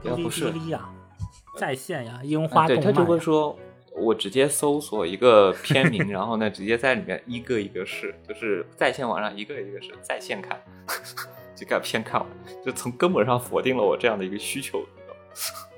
[0.03, 0.91] 哔哩要不是哔哩呀，
[1.57, 3.59] 在线呀，樱花啊对，他就会说，
[3.97, 10.61] 我直接搜索一个片名，然后呢，直接在里面一个一个试，就是在线网上一个一个试，在线看，
[11.55, 12.29] 就看片看完，
[12.65, 14.79] 就从根本上否定了我这样的一个需求。
[14.79, 15.70] 你知道吗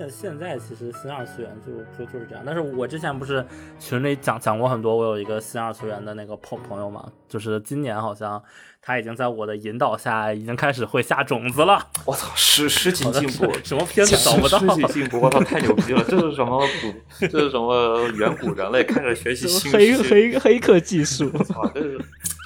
[0.00, 3.44] 现现在其实新二次元就就就是这样，但是我之前不是
[3.78, 8.42] 群里讲讲过很多，我有一个新二次元的那个朋朋友嘛，就是今年好像
[8.80, 16.02] 他已经在我的引导下已经开始会下种子了， 我操，十十级进步，什么片子找不到十级进步，我操，太牛逼了！
[16.04, 17.26] 这是什么古？
[17.26, 22.00] 这是什么远古人类开始学习新黑黑黑客技术，我操，这是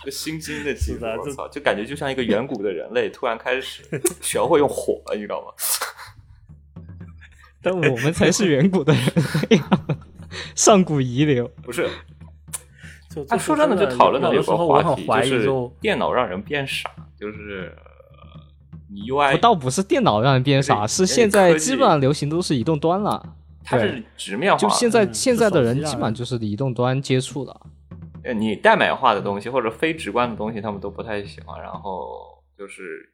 [0.05, 3.85] 这新兴的技术，我操，就感觉就像一个远古的人类突然开始
[4.21, 5.47] 学会用火了，你知道吗？
[7.65, 9.03] 但我们才是远古的人
[10.55, 11.49] 上古遗留。
[11.63, 11.89] 不是，
[13.11, 15.49] 就啊，说真的，就讨论到有时候我话题，很怀疑，就是
[15.81, 17.75] 电脑让人变傻，就是
[18.13, 18.41] 呃
[18.93, 23.35] 你 UI 不倒不是电脑让人变傻，是现在基本上流行都是移动端了。
[23.67, 27.61] 它是直面化，就现在嗯现在的人基本上就是移动端接触的。
[28.23, 33.09] 呃你代码化的东西或者非直观的东西，他们都不太喜欢，然后就是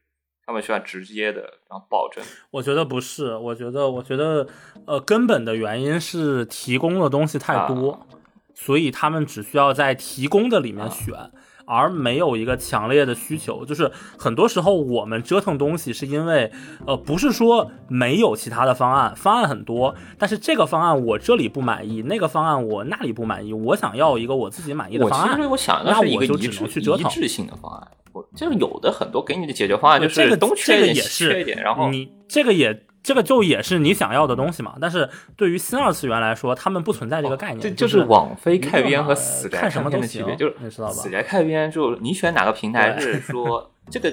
[0.50, 2.24] 他们喜欢直接的，然后保证。
[2.50, 4.44] 我觉得不是，我觉得我觉得
[4.84, 8.00] 呃根本的原因是提供的东西太多，啊
[8.52, 11.14] 所以他们只需要在提供的里面选，
[11.66, 13.64] 而没有一个强烈的需求。
[13.64, 16.50] 就是很多时候我们折腾东西是因为，
[16.84, 25.28] 呃，不是说没有其他的方案，方案很多，但是这个方案我这里不满意，那个方案我那里不满意，我想要一个我自己满意的方案。
[25.28, 27.88] 我其实我想的是一个一我就只能致去折腾一致性的方案。
[28.12, 34.76] 我就是有的很多给你的解决方案就是这个是东缺一点这个也是缺一点，然后你这个也这个就也是你想要的东西嘛。
[34.80, 44.12] 但是对于新二次元来说，他们不存在这个概念，这就就是网飞开篇和死宅看什么都开篇的区别，就是你知道吧死宅开篇就你选哪个平台是说 这个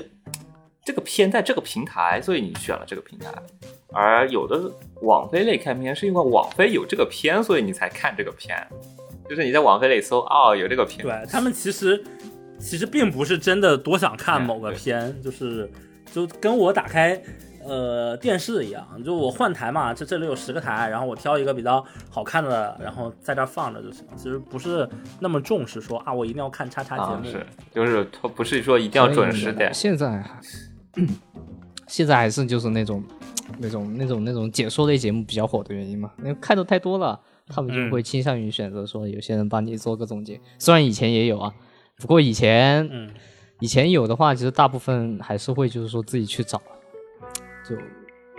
[0.85, 3.29] 这个片在这个平台，所以你选了这个平台，
[3.91, 4.71] 而有的
[5.01, 8.55] 网飞类开篇是因为网飞有这个片，所以你才看这个片，
[9.29, 12.01] 就是你在网飞里搜哦有这个片，对他们其实
[12.59, 15.69] 其实并不是真的多想看嗯某个对片，就是
[16.11, 17.21] 就跟我打开
[17.63, 24.05] 呃电视一样，就我换台嘛，这这里有十个台，然后我挑一个比较好看的，然后在这儿放着就行。
[24.15, 24.87] 其实不是
[25.19, 27.19] 那么重视说啊，我一定要看叉叉节目。
[27.19, 30.41] 啊是就是它不是说一定要准时点，现在还，
[31.87, 33.03] 现在还是就是那种
[33.59, 40.39] 那种那种那种解说类节目比较火的原因嘛，因为看的太多了，他们就会倾向于选择说有些人帮你做个总结。
[40.57, 41.53] 虽然以前也有啊，
[41.99, 43.09] 不过以前嗯，
[43.59, 46.61] 以前有的话，其实大部分还是会就是说自己去找，
[47.67, 47.75] 就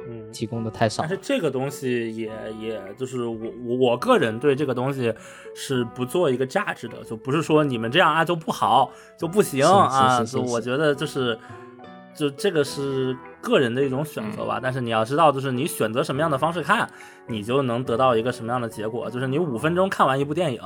[0.09, 0.33] 嗯。
[0.33, 1.11] 提供的太少但。
[1.11, 2.31] 是这个东西也
[2.61, 5.13] 也就是我我我个人对这个东西
[5.55, 11.39] 是不做一个价值的，就不是说你们这样啊就不好就不行啊，就我觉得就是
[12.15, 14.61] 就这个是个人的一种选择吧。
[14.63, 16.89] 但是你要知道，就是你选择什么样的方式看，
[17.27, 19.11] 你就能得到一个什么样的结果。
[19.11, 20.61] 就是你五分钟看完一部电影，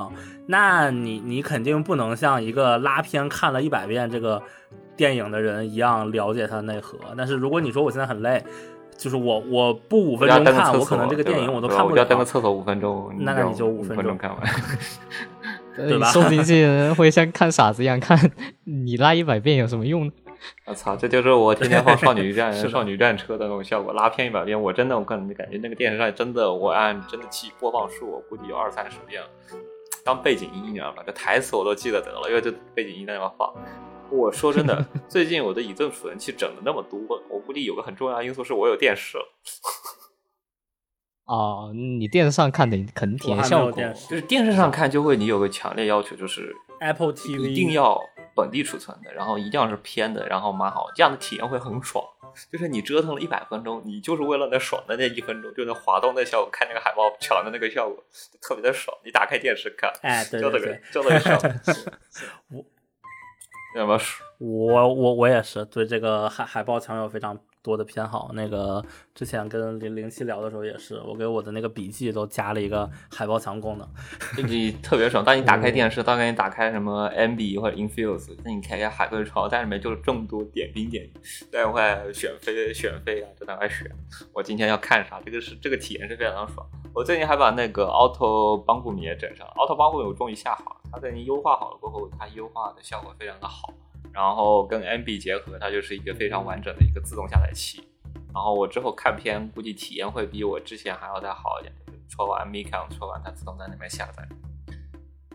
[0.46, 4.42] 那你你肯定不能像一个拉片看了一百遍这个
[4.96, 6.98] 电影的人一样了解它的内核。
[7.16, 8.42] 但是如果你说我现在很累，
[8.96, 11.92] 就是我我不五分钟看，我可能这个电影我都看不了。
[11.92, 14.40] 我要登个厕所五分钟，那那你就五五分钟看完。
[15.74, 18.30] 对吧 呃说不定这些人会像看傻子一样看，
[18.64, 20.12] 你拉一百遍有什么用呢？
[20.66, 29.28] 我操，这就是我天天放少女战 少女战车的那种效果，拉片一百遍，我真的我个人感觉那个电视上真的，我按真的记播放数，我估计有二三十遍了，
[30.04, 31.02] 当背景音，你知道吧？
[31.06, 33.52] 这台词我都记得得了，因为这背景音在那边放。
[34.10, 37.00] 我说真的， 最近我的移动储存器整的那么多，
[37.30, 39.24] 我估计有个很重要的因素是我有电视了，
[41.24, 43.68] 哦，你电视上看的肯定体验效果。
[43.68, 47.98] 有电视就是电视上看就会你有个强烈要求，就是 Apple TV 一定要
[48.34, 52.04] 本地储存的，然后一定要是偏的，然后码好，这样的体验会很爽。
[52.50, 58.96] 就是你折腾了一百分钟，你就是为了那爽的那一分钟，就那滑动那效果，看那个海报抢的那个效果，就特别的爽。
[59.04, 61.40] 你打开电视看，哎，对 就那个对对，就那个爽。
[63.74, 68.30] 我要么说我我我也是对这个海海报墙有非常多的偏好。
[68.34, 68.84] 那个
[69.14, 73.88] 之前跟零零七聊的时候也是，我给我的那个笔记都加了一个海报墙功能。
[74.48, 75.24] 你特别爽。
[75.24, 83.90] 当你打开电视，当你打开什么 MB 或者 Infuse，那你开开海龟潮，在里面就是这么多点兵点将，在那块选飞选飞啊，就在那块选。
[84.32, 86.66] 我今天要看啥，这个是这个体验是非常的爽。
[86.94, 93.72] 我最近还把那个 Auto 帮助你也整上了，Auto 帮助我终于下好了，它在你优化好了过后，它优化的效果非常的好。
[94.12, 97.82] 然后跟 MB 结合，它就是一个非常完整的一个自动下载器。
[98.34, 101.74] 然后我之后看片，估计体验会比我之前还要再好一点。
[101.86, 104.26] 就是戳完 m i c o n 戳完它自动在那边下载，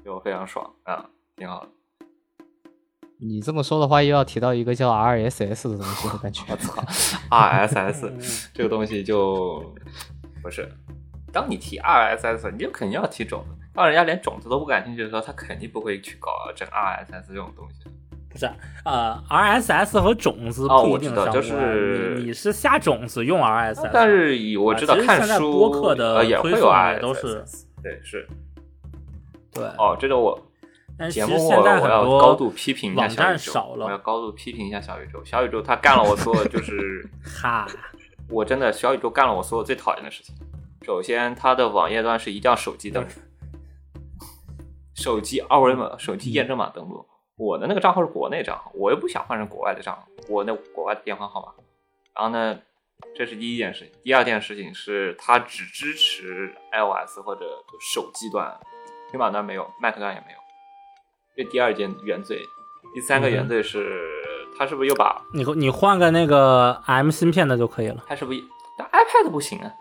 [0.04, 1.70] 就非常爽啊，挺好的。
[3.20, 6.44] 你这么说的话，又要提到一个叫 RSS 的东西，我感觉。
[6.50, 6.84] 我操
[7.32, 9.76] ，RSS 这个东西就
[10.44, 10.72] 不是，
[11.34, 13.56] 当你提 RSS，你就肯定要提种子。
[13.74, 17.90] 当人家连种子都不感兴趣的时候，他肯定不会去搞整 RSS 这种东西。
[18.30, 18.50] 不是，
[18.86, 21.72] 呃，RSS 和种子哦不一我知道就定相关。
[21.74, 27.46] 是你你是下种子用 RSS，但是以我知道看书播客的呃也会有推送也 RSS，都是
[27.82, 28.28] 对是
[29.54, 30.40] 对，哦，这个我
[30.98, 35.24] 但是其实现在我要很多高度批评一下网站小宇宙，少了我要高度批评一下小宇宙。
[35.24, 37.08] 小宇宙他干了我所有就是
[37.42, 37.68] 哈，
[38.30, 40.36] 我真的小宇宙干了我所有最讨厌的事情。
[40.84, 43.10] 首先，它的网页端是一定要手机登录，
[44.96, 47.06] 手机二维码、手机验证码登录。
[47.38, 51.54] 我的那个账号是国内账号，我又不想换成国外的账号，我那国外的电话号码。
[52.16, 52.60] 然后呢，
[53.16, 53.94] 这是第一件事情。
[54.02, 57.42] 第二件事情是它只支持 iOS 或者
[57.72, 58.60] 就手机端，
[59.12, 60.38] 平板端没有，Mac 端也没有。
[61.36, 62.42] 这第二件原罪。
[62.96, 64.10] 第三个原罪是，
[64.58, 68.04] 它是不是又把你你换个那个 M 芯片的就可以了。
[68.08, 68.44] 它是不是？
[68.80, 69.72] 但 iPad 不行啊。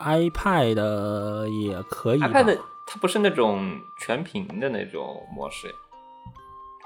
[0.00, 2.20] iPad 也可以
[2.86, 5.74] 它不是那种全屏的那种模式，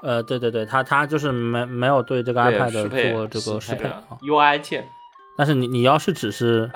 [0.01, 3.89] 呃，对对对，它它就是没没有对这个 iPad 做这个适配。
[4.21, 4.87] UI 键。
[5.37, 6.69] 但是你你要是只是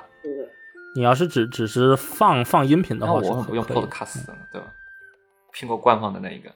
[0.96, 4.68] 你要是只只是放放音频的话，我很不用 Podcast 的，对吧？
[5.54, 6.52] 苹果官方的那一个。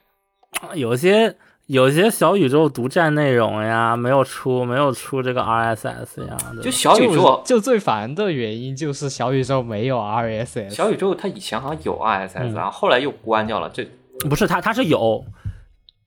[0.74, 1.36] 有些
[1.68, 10.70] 有些小宇宙独占内容呀，没有出没有出这个 RSS 呀，就小宇宙，就最烦的原因就是小宇宙没有 RSS。
[10.70, 13.68] 小宇宙它以前好像有 RSS，、嗯然后后来又关掉了。
[13.68, 13.86] 这
[14.30, 15.22] 不是它它是有，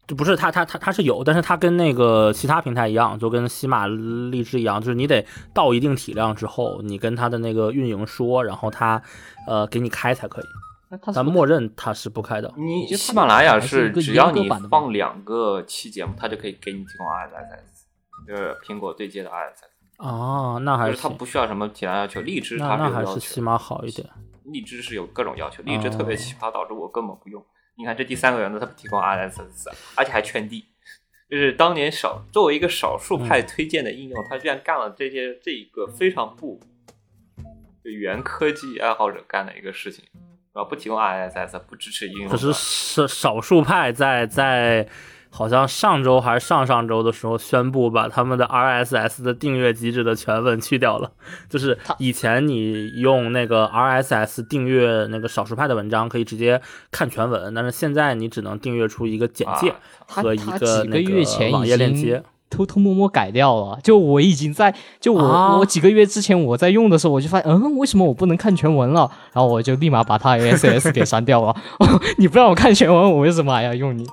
[0.08, 5.24] 就不是它它它它是有，但是它跟那个其他平台一样，就跟喜马、荔枝一样，就是你得
[5.54, 9.00] 到一定体量之后，你跟它的那个运营说，然后它
[9.48, 10.61] 呃给你开才可以，那
[10.98, 12.54] 它但默认它是不开的。
[12.58, 22.22] 你喜马拉雅是只要你放两个期节目，它就可以给你提供 RSS，就是苹果对接的 RSS，哦，那还就是它，不需要什么其他要求。
[22.22, 24.08] 荔枝它那那还有要求，是起码好一点。
[24.46, 27.44] 荔枝是有各种要求，荔枝哦特别奇葩，导致我根本不用。
[27.78, 30.66] 你看这第三个原则，它不提供 RSS，而且还圈地，
[31.30, 36.60] 就是当年少作为一个少数嗯派推荐的应用，它居然干了这些这一个非常不
[37.84, 40.04] 就原科技爱好者干的一个事情，
[40.54, 42.54] 然后不提供 RSS，不支持应用可是端。
[42.54, 44.88] 少少数派在在
[45.30, 51.10] 好像上周还是上上周的时候宣布把他们的 RSS 的订阅机制的全文去掉了，
[51.50, 56.62] 就是以前你用那个 RSS 订阅那个少数派的文章可以直接
[56.92, 62.22] 看全文，但是现在你只能订阅出一个简介啊和一个那个网页链接。
[62.52, 63.80] 偷偷摸摸改掉了。
[63.82, 69.10] 就我已经在，就我、啊我几个月之前我在用的时候，我就发现，嗯，为什么我不能看全文了？
[69.34, 71.56] 然后我就立马把它 RSS 给删掉了。
[72.20, 74.06] 你不让我看全文，我为什么还要用你？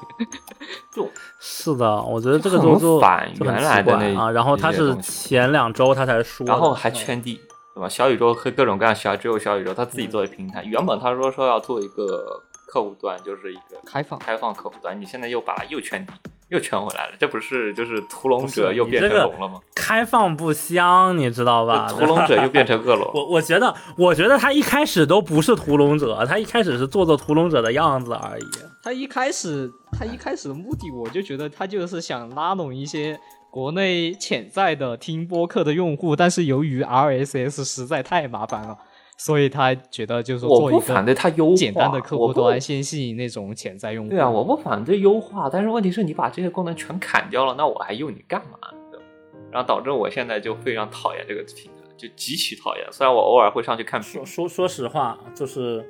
[0.94, 1.08] 就
[1.40, 4.30] 是的，我觉得这个很就就反原来的那啊。
[4.30, 7.40] 然后他是前两周他才说，然后还圈地，
[7.74, 7.88] 对吧？
[7.88, 16.12] 小宇宙和各种各样小只有小宇宙他自己做的平台，原本他说说要做一个客户端，就是一个开放开放客户端，你现在又把它又圈地，
[16.48, 19.60] 又圈回来了，这不是就是屠龙者又变成龙了吗？
[19.74, 21.86] 开放不香，你知道吧？
[21.88, 28.44] 屠龙者又变成恶龙， 我我觉得，我觉得他一开始都不是屠龙者，他一开始是做做屠龙者的样子而已。
[28.82, 33.18] 他一开始，他一开始的目的，我就觉得他就是想拉拢一些
[33.50, 38.78] 国内潜在的听播客的用户，但是由于 RSS 实在太麻烦了，
[39.18, 44.10] 所以他觉得就是说我做一不反对他优化，简单的客户端，先吸引那种潜在用户。
[44.10, 48.56] 对啊，我不反对优化，但是问题是你把这些功能全砍掉了，那我还用你干嘛？
[48.90, 49.00] 对
[49.50, 52.86] 然后导致我现在就非常讨厌这个平台，就极其讨厌。
[52.92, 55.84] 虽然我偶尔会上去看评说论，说说实话，就是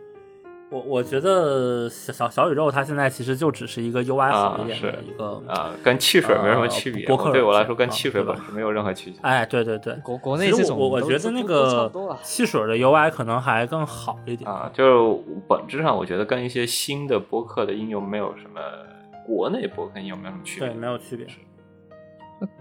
[0.70, 7.06] 我我觉得小小小宇宙它现在其实就只是一个 UI 好一点的一个，啊、跟汽水没什么区别。
[7.06, 9.18] 客对我来说跟汽水吧本身没有任何区别。
[9.22, 9.94] 哎，对对对。
[10.04, 11.90] 国国其实内这种我我觉得那个
[12.22, 18.60] 汽水的 UI 可能还更好一点啊，就是本质上我觉得跟一些新的播客的应用没有什么，
[19.26, 20.68] 国内播客应用没有什么区别。
[20.68, 21.26] 对，没有区别。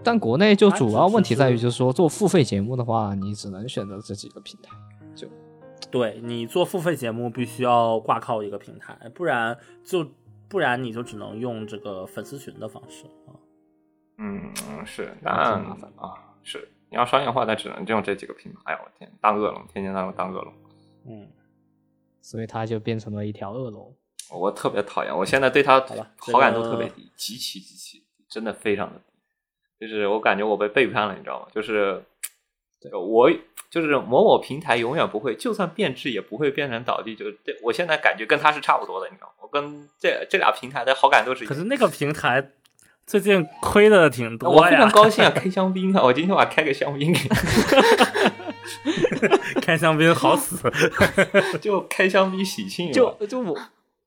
[0.02, 4.70] 但国内就主要问题在于，就是说做付费节目的话，你只能选择这几个平台。
[5.90, 10.06] 对你做付费节目必须要挂靠一个平台，不然就
[10.48, 13.32] 不然你就只能用这个粉丝群的方式啊。
[14.18, 14.52] 嗯，
[14.84, 18.58] 是，挺但麻烦啊，是你要商业化，那只能用这几个平台。
[18.64, 20.52] 哎呀，我天，当恶龙，天天当当恶龙，
[21.06, 21.28] 嗯，
[22.20, 23.94] 所以他就变成了一条恶龙。
[24.30, 25.16] 我特别讨厌。
[25.16, 25.80] 我现在对他
[26.18, 29.04] 好感度特别低，极其极其，真的非常的低。
[29.80, 31.46] 就是我感觉我被背叛了，你知道吗？
[31.52, 32.02] 就是
[32.92, 33.30] 我
[33.70, 37.14] 就是某某平台永远不会，就算变质也不会变成倒地。
[37.14, 39.32] 就是这，我现在感觉跟他是差不多的，你知道吗？
[39.42, 41.48] 我跟这这俩平台的好感度是一样。
[41.48, 42.50] 可是那个平台
[43.06, 46.02] 最近亏的挺多我非常，高兴啊， 开香槟啊！
[46.02, 47.20] 我今天晚上开个香槟给
[49.60, 50.70] 开香槟好死。
[51.60, 53.58] 就开香槟喜庆，就就我，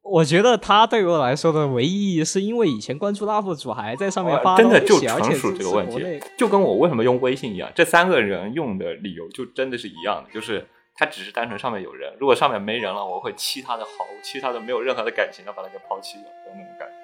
[0.03, 13.89] 我觉得他对我来说的唯一意义，是因为以前关注 UP 主还在上面发哇真的就纯属这个问题，就跟我为什么用微信一样，这三个人用的理由就真的是一样的，就是他只是单纯上面有人，如果上面没人了，我会弃他的好，
[14.23, 16.95] 弃他的没有任何的感情的把他给抛弃了，有那种感觉。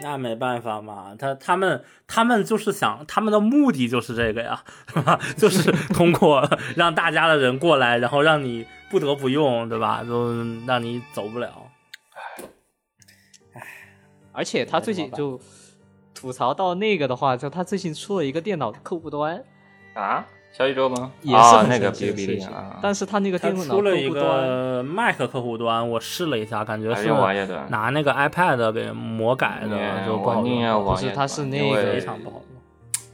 [0.00, 5.20] 那没办法嘛，他他们他们就是想，他们的目的就是这个呀，是吧？
[5.36, 10.04] 就是通过让大家的人过来，然后让你不得不用，对吧？
[10.04, 10.34] 就
[10.66, 11.50] 让你走不了。
[13.54, 13.62] 唉
[14.34, 15.40] 而且他最近就
[16.14, 19.42] 吐槽到那个的话，就他最近出了一个电脑客户端，
[19.94, 21.10] 啊，小宇宙吗？
[21.22, 27.08] 也是那个哔哩哔哩啊，但是他那个他电脑出了一个 Mac 客户端，我试了一下，感觉是
[27.68, 32.62] 拿那个 iPad 给魔改的，嗯就不好用，不是他是那个非常不好用。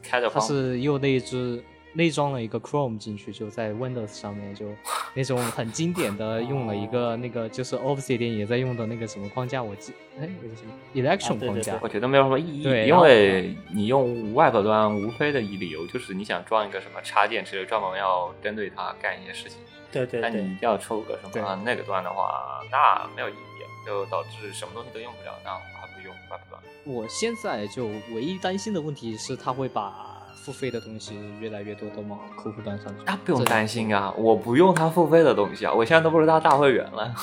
[0.03, 1.63] 它开着方是又内置
[1.99, 4.67] 内装了一个 Chrome 进去，就在 Windows 上面，就
[5.15, 11.73] 那种很经典的用了一个那个就是 Obsidian 也在用的那个什么框架，我记哎那个什么？Election 啊对对框架。
[11.73, 19.59] 对，我觉得没有什么意义，因对然后为你用 Web 端无非的理由就是你想装一个什么插件之类，专门要针对它干一些事情。
[19.91, 26.63] 对对对但你一定要抽个什么那个端的话，那没有意义，就导致什么东西都用不了，那我还不如用 Web 端。
[26.85, 30.08] 我现在就唯一担心的问题是，它会把
[30.49, 33.03] 付费的东西越来越多的往客户端上去。
[33.05, 37.15] 那不用担心啊，我不用他付费的东西啊，我现在都不是他大会员了。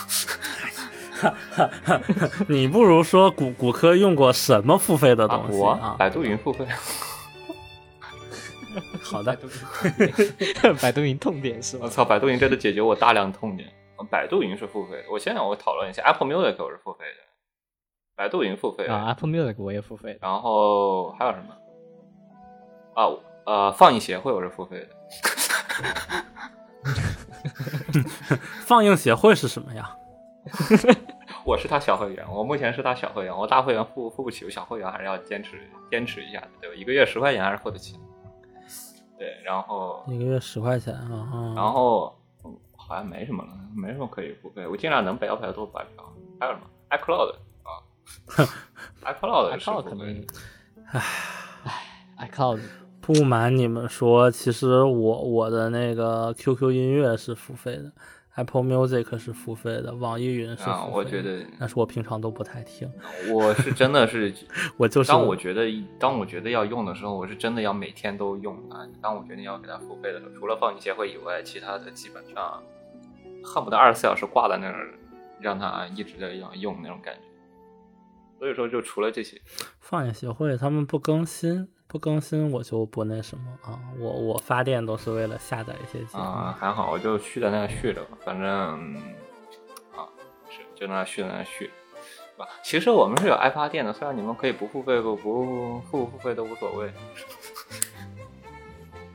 [2.48, 5.96] 你不如说骨骨科用过什么付费的啊东，西我啊？
[5.98, 6.68] 百度云付费，
[9.02, 9.36] 好的，
[10.80, 11.86] 百度云痛点是吧？
[11.86, 13.68] 我操，百度云真的解决我大量痛点。
[14.12, 17.24] 百度云是付费的，我现在我讨论一下，Apple Music 我是付费的，
[18.16, 20.20] 百度云付费，啊，Apple Music 我也付费。
[20.22, 21.56] 然后还有什么？
[22.96, 23.06] 啊，
[23.46, 24.96] 呃，放映协会我是付费的，
[28.66, 29.96] 放映协会是什么呀？
[31.46, 35.60] 我是他小会员，我目前是他小会员，我大会员付付不起，我小会员还是要坚持
[35.92, 36.76] 坚持一下的，对吧？
[36.76, 38.00] 一个月十块钱还是付得起。
[39.18, 41.30] 对，然后一个月十块钱啊。
[41.32, 46.06] 啊然后、嗯好像没什么了，没什么可以付费，我尽量能白嫖多白嫖。
[46.40, 47.82] 还有什么 iCloud 啊，
[49.02, 50.24] iCloud，iCloud 可能
[50.92, 51.02] 唉
[52.28, 52.60] ，iCloud
[53.06, 57.92] 不瞒你们说，其实我我的那个 QQ 音乐是付费的
[58.34, 60.74] ，Apple Music 是付费的，网易云是付费的。
[60.74, 62.92] 啊，我觉得但是我平常都不太听，
[63.32, 64.34] 我是真的是
[64.76, 65.68] 我就是当我觉得
[66.00, 68.88] 当我觉得要用的时候，我是真的要每天都用它。
[69.00, 72.60] 当我决定要给它付费的时候，除了放映协会以外，其他的基本上
[73.44, 74.90] 恨不得二十四小时挂在那儿，
[75.40, 77.22] 让它一直在用用那种感觉。
[78.40, 79.40] 所以说，就除了这些，
[79.80, 86.24] 放映协会他们不更新，不更新我就不那什么啊，我我发电都是为了下载一些节目。
[86.26, 88.96] 啊、还好，我就续在那续着吧，反正嗯
[89.96, 90.04] 啊
[90.50, 91.72] 是就那续在那续？
[92.62, 96.92] 其实我们是有爱发电的，虽然你们可以不付费不不付付费都无所谓。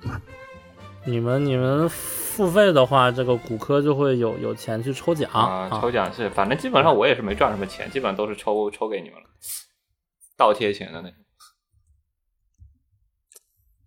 [1.04, 9.26] 你们你们付费的话，这个骨科就会有有钱去抽奖啊，抽奖是，反正基本上我也是没赚什么钱，基本上都是抽抽给你们了，
[10.34, 11.18] 倒贴钱的那种。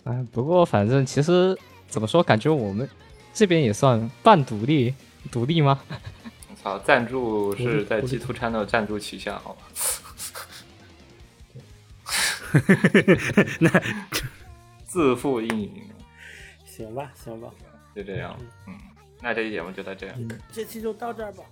[0.05, 1.57] 哎，不过反正其实
[1.88, 2.88] 怎么说，感觉我们
[3.34, 4.93] 这边也算半独立，
[5.31, 5.81] 独立吗？
[6.49, 9.61] 我操，赞助是在 G Two Channel 赞助旗下，好吧？
[13.59, 13.81] 那
[14.85, 15.89] 自负运营，
[16.65, 17.49] 行吧行吧，
[17.95, 18.38] 就这样。
[18.67, 18.73] 嗯，
[19.21, 20.15] 那这期节目就到这样。
[20.51, 21.43] 这期就到这儿吧。